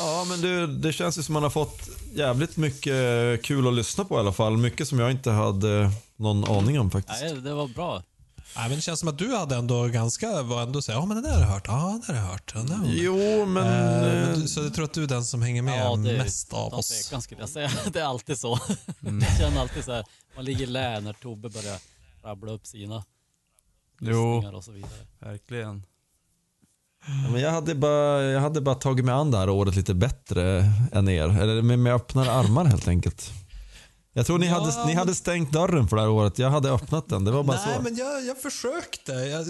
[0.00, 4.04] Ja, men du, det känns ju som man har fått jävligt mycket kul att lyssna
[4.04, 4.56] på i alla fall.
[4.56, 7.22] Mycket som jag inte hade någon aning om faktiskt.
[7.22, 8.02] Nej, det var bra.
[8.56, 11.22] Nej, men det känns som att du hade ändå ganska, var ändå säga, ja men
[11.22, 12.52] det där har jag hört, ja det där har jag hört.
[12.54, 13.66] Jag hört." Jo, men...
[13.66, 15.96] Eh, men eh, du- så jag tror att du är den som hänger med Ja,
[15.96, 16.88] det- mest av oss.
[16.88, 17.70] tvekan skulle jag säga.
[17.92, 18.58] Det är alltid så.
[19.00, 20.04] Jag känner alltid så här,
[20.36, 21.78] man ligger i lä när Tobbe börjar
[22.22, 23.04] rabbla upp sina
[24.00, 24.90] Jo, och så vidare.
[25.18, 25.82] verkligen.
[27.06, 29.94] Ja, men jag, hade bara, jag hade bara tagit mig an det här året lite
[29.94, 31.40] bättre än er.
[31.40, 33.30] Eller med, med öppnare armar helt enkelt.
[34.14, 36.38] Jag tror ni, Ja, hade, ni hade stängt dörren för det här året.
[36.38, 37.24] Jag hade öppnat den.
[37.24, 37.82] Det var bara Nej, så.
[37.82, 39.12] men jag, jag försökte.
[39.12, 39.46] Jag,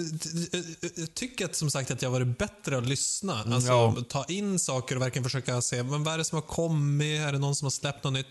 [0.53, 0.63] jag,
[0.97, 3.45] jag tycker att, som sagt att jag har varit bättre att lyssna.
[3.55, 3.97] Alltså, ja.
[4.09, 7.21] ta in saker och verkligen försöka se men vad är det som har kommit.
[7.21, 8.27] Är det någon som har släppt något nytt?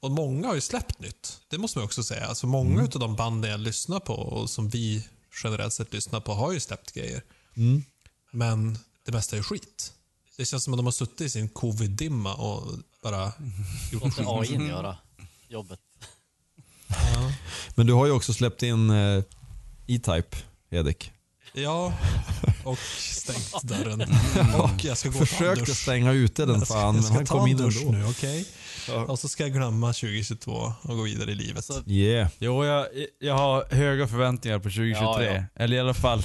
[0.00, 1.38] Och många har ju släppt nytt.
[1.50, 2.26] Det måste man också säga.
[2.26, 2.84] Alltså, många Mm.
[2.94, 5.06] av de banden jag lyssnar på och som vi
[5.44, 7.22] generellt sett lyssnar på har ju släppt grejer.
[7.56, 7.82] Mm.
[8.32, 9.92] Men det mesta är skit.
[10.36, 12.62] Det känns som att de har suttit i sin covid-dimma och
[13.02, 13.32] bara
[13.92, 14.26] gjort skit.
[14.28, 14.96] AI göra
[15.56, 15.78] jobbet.
[17.74, 19.22] Men du har ju också släppt in eh,
[19.86, 20.36] E-Type,
[20.70, 21.12] Edik.
[21.52, 21.92] Ja,
[22.64, 24.02] och stängt dörren.
[24.60, 27.90] Och jag ska gå Försökte stänga ute den fan, men han kom in ändå.
[27.90, 28.46] nu, okej?
[29.08, 31.64] Och så ska jag glömma 2022 och gå vidare i livet.
[31.64, 32.28] Så- Yeah.
[32.38, 32.86] Jo, jag,
[33.18, 34.94] jag har höga förväntningar på 2023.
[35.04, 35.42] Ja, ja.
[35.64, 36.22] Eller i alla fall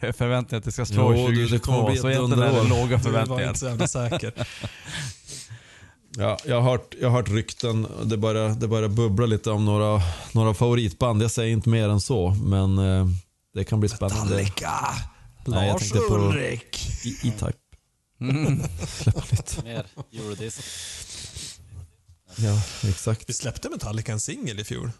[0.00, 1.72] förväntningar att det ska slå Jo, du, det 2022.
[1.72, 3.46] kommer bli ett så egentligen är det låga du var förväntningar.
[3.48, 4.32] inte så jävla säker.
[6.16, 7.86] Ja, jag, har hört, jag har hört rykten.
[8.04, 11.22] Det börjar, det börjar bubbla lite om några, några favoritband.
[11.22, 13.06] Jag säger inte mer än så, men eh,
[13.54, 14.24] det kan bli spännande.
[14.36, 14.70] Metallica!
[15.46, 16.88] Nej, jag Lars tänkte på- Ulrik!
[17.04, 17.52] E- E-Type.
[18.20, 18.62] Mm.
[18.86, 19.62] Släppa lite.
[19.64, 20.60] Mer eurodisc.
[22.36, 23.24] Ja, exakt.
[23.28, 24.90] Vi släppte Metallica en singel i fjol.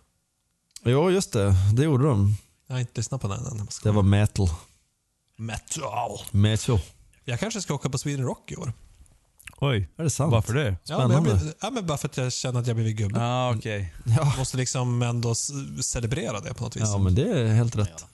[0.84, 1.54] Jo, just det.
[1.74, 2.36] Det gjorde de.
[2.66, 3.66] Jag har inte lyssnat på den än.
[3.82, 4.48] Det var metal.
[5.36, 6.18] metal.
[6.30, 6.80] Metal.
[7.24, 8.72] Jag kanske ska åka på Sweden Rock i år.
[9.62, 10.32] Oj, Är det sant?
[10.32, 10.76] varför det?
[10.84, 11.54] Ja, men, Spännande.
[11.60, 13.18] ja, men bara för att jag känner att jag blivit gubbe.
[13.18, 13.94] Ja, ah, okej.
[14.04, 14.34] Ja.
[14.38, 15.34] Måste liksom ändå
[15.82, 16.82] celebrera det på något vis.
[16.82, 18.04] ja, men det är helt rätt.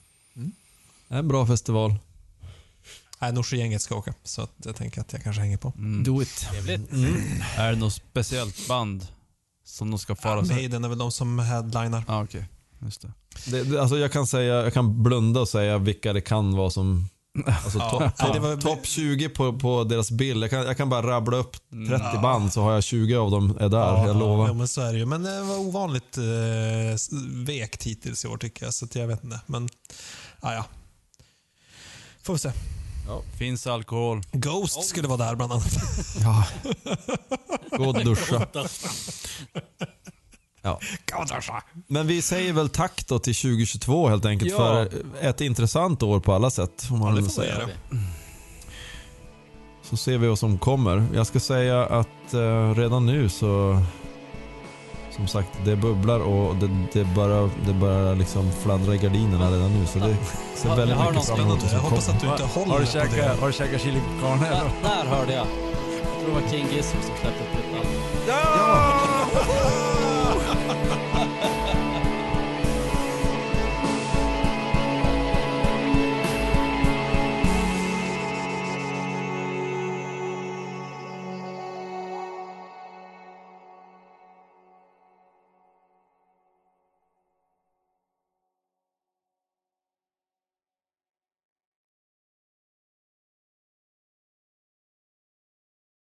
[1.07, 1.95] Det är en bra festival.
[3.19, 5.73] Nej, Norsjö-gänget ska åka, så att jag tänker att jag kanske hänger på.
[5.77, 6.03] Mm.
[6.03, 6.35] Do it.
[6.35, 6.91] Trevligt.
[7.57, 9.07] Är det något speciellt band
[9.65, 10.55] som de ska fara sig?
[10.55, 12.03] Maiden är väl de som headlinar.
[12.07, 12.45] Ja, ah, okej.
[12.81, 13.11] Just det.
[13.47, 16.69] Det, det, alltså jag kan säga, jag kan blunda och säga vilka det kan vara
[16.69, 17.09] som
[17.45, 18.11] Alltså Ja.
[18.17, 20.43] topp det var- top 20 på, på deras bild.
[20.43, 21.53] Jag kan, jag kan bara rabbla upp
[21.89, 22.19] 30 Ja.
[22.21, 24.47] band så har jag 20 av dem är där, jag lovar.
[24.47, 25.05] Ja, men så är det ju.
[25.05, 26.23] Men det var ovanligt eh,
[27.45, 29.39] vekt hittills i år tycker jag, så att jag vet inte.
[29.45, 29.69] Men,
[30.41, 30.65] ja, ja.
[32.23, 32.51] Får vi se.
[33.37, 34.21] Finns alkohol.
[34.31, 35.71] Ghost skulle vara där bland annat.
[36.21, 36.47] Ja.
[37.77, 38.47] Gå och duscha.
[40.67, 40.79] Ja.
[41.87, 44.57] Men vi säger väl tack då till 2022 helt enkelt Ja.
[44.57, 44.89] för
[45.21, 46.87] ett intressant år på alla sätt.
[46.91, 47.53] Om man Ja, det vill säga.
[49.83, 51.05] Så ser vi vad som kommer.
[51.13, 53.81] Jag ska säga att eh, redan nu så
[55.15, 59.73] som sagt, det bubblar och det, det bara, det bara liksom fladdrar i gardinerna redan
[59.79, 59.85] nu.
[59.85, 60.15] Så det
[60.55, 62.91] ser Ja, väldigt mycket fram emot Jag hoppas att du inte håller Har du på
[62.91, 63.35] käkat, det.
[63.41, 64.49] har du käkat chili con carne?
[64.49, 65.47] Där, där hörde jag.
[65.47, 67.43] Jag tror det var King Gizzard som släppte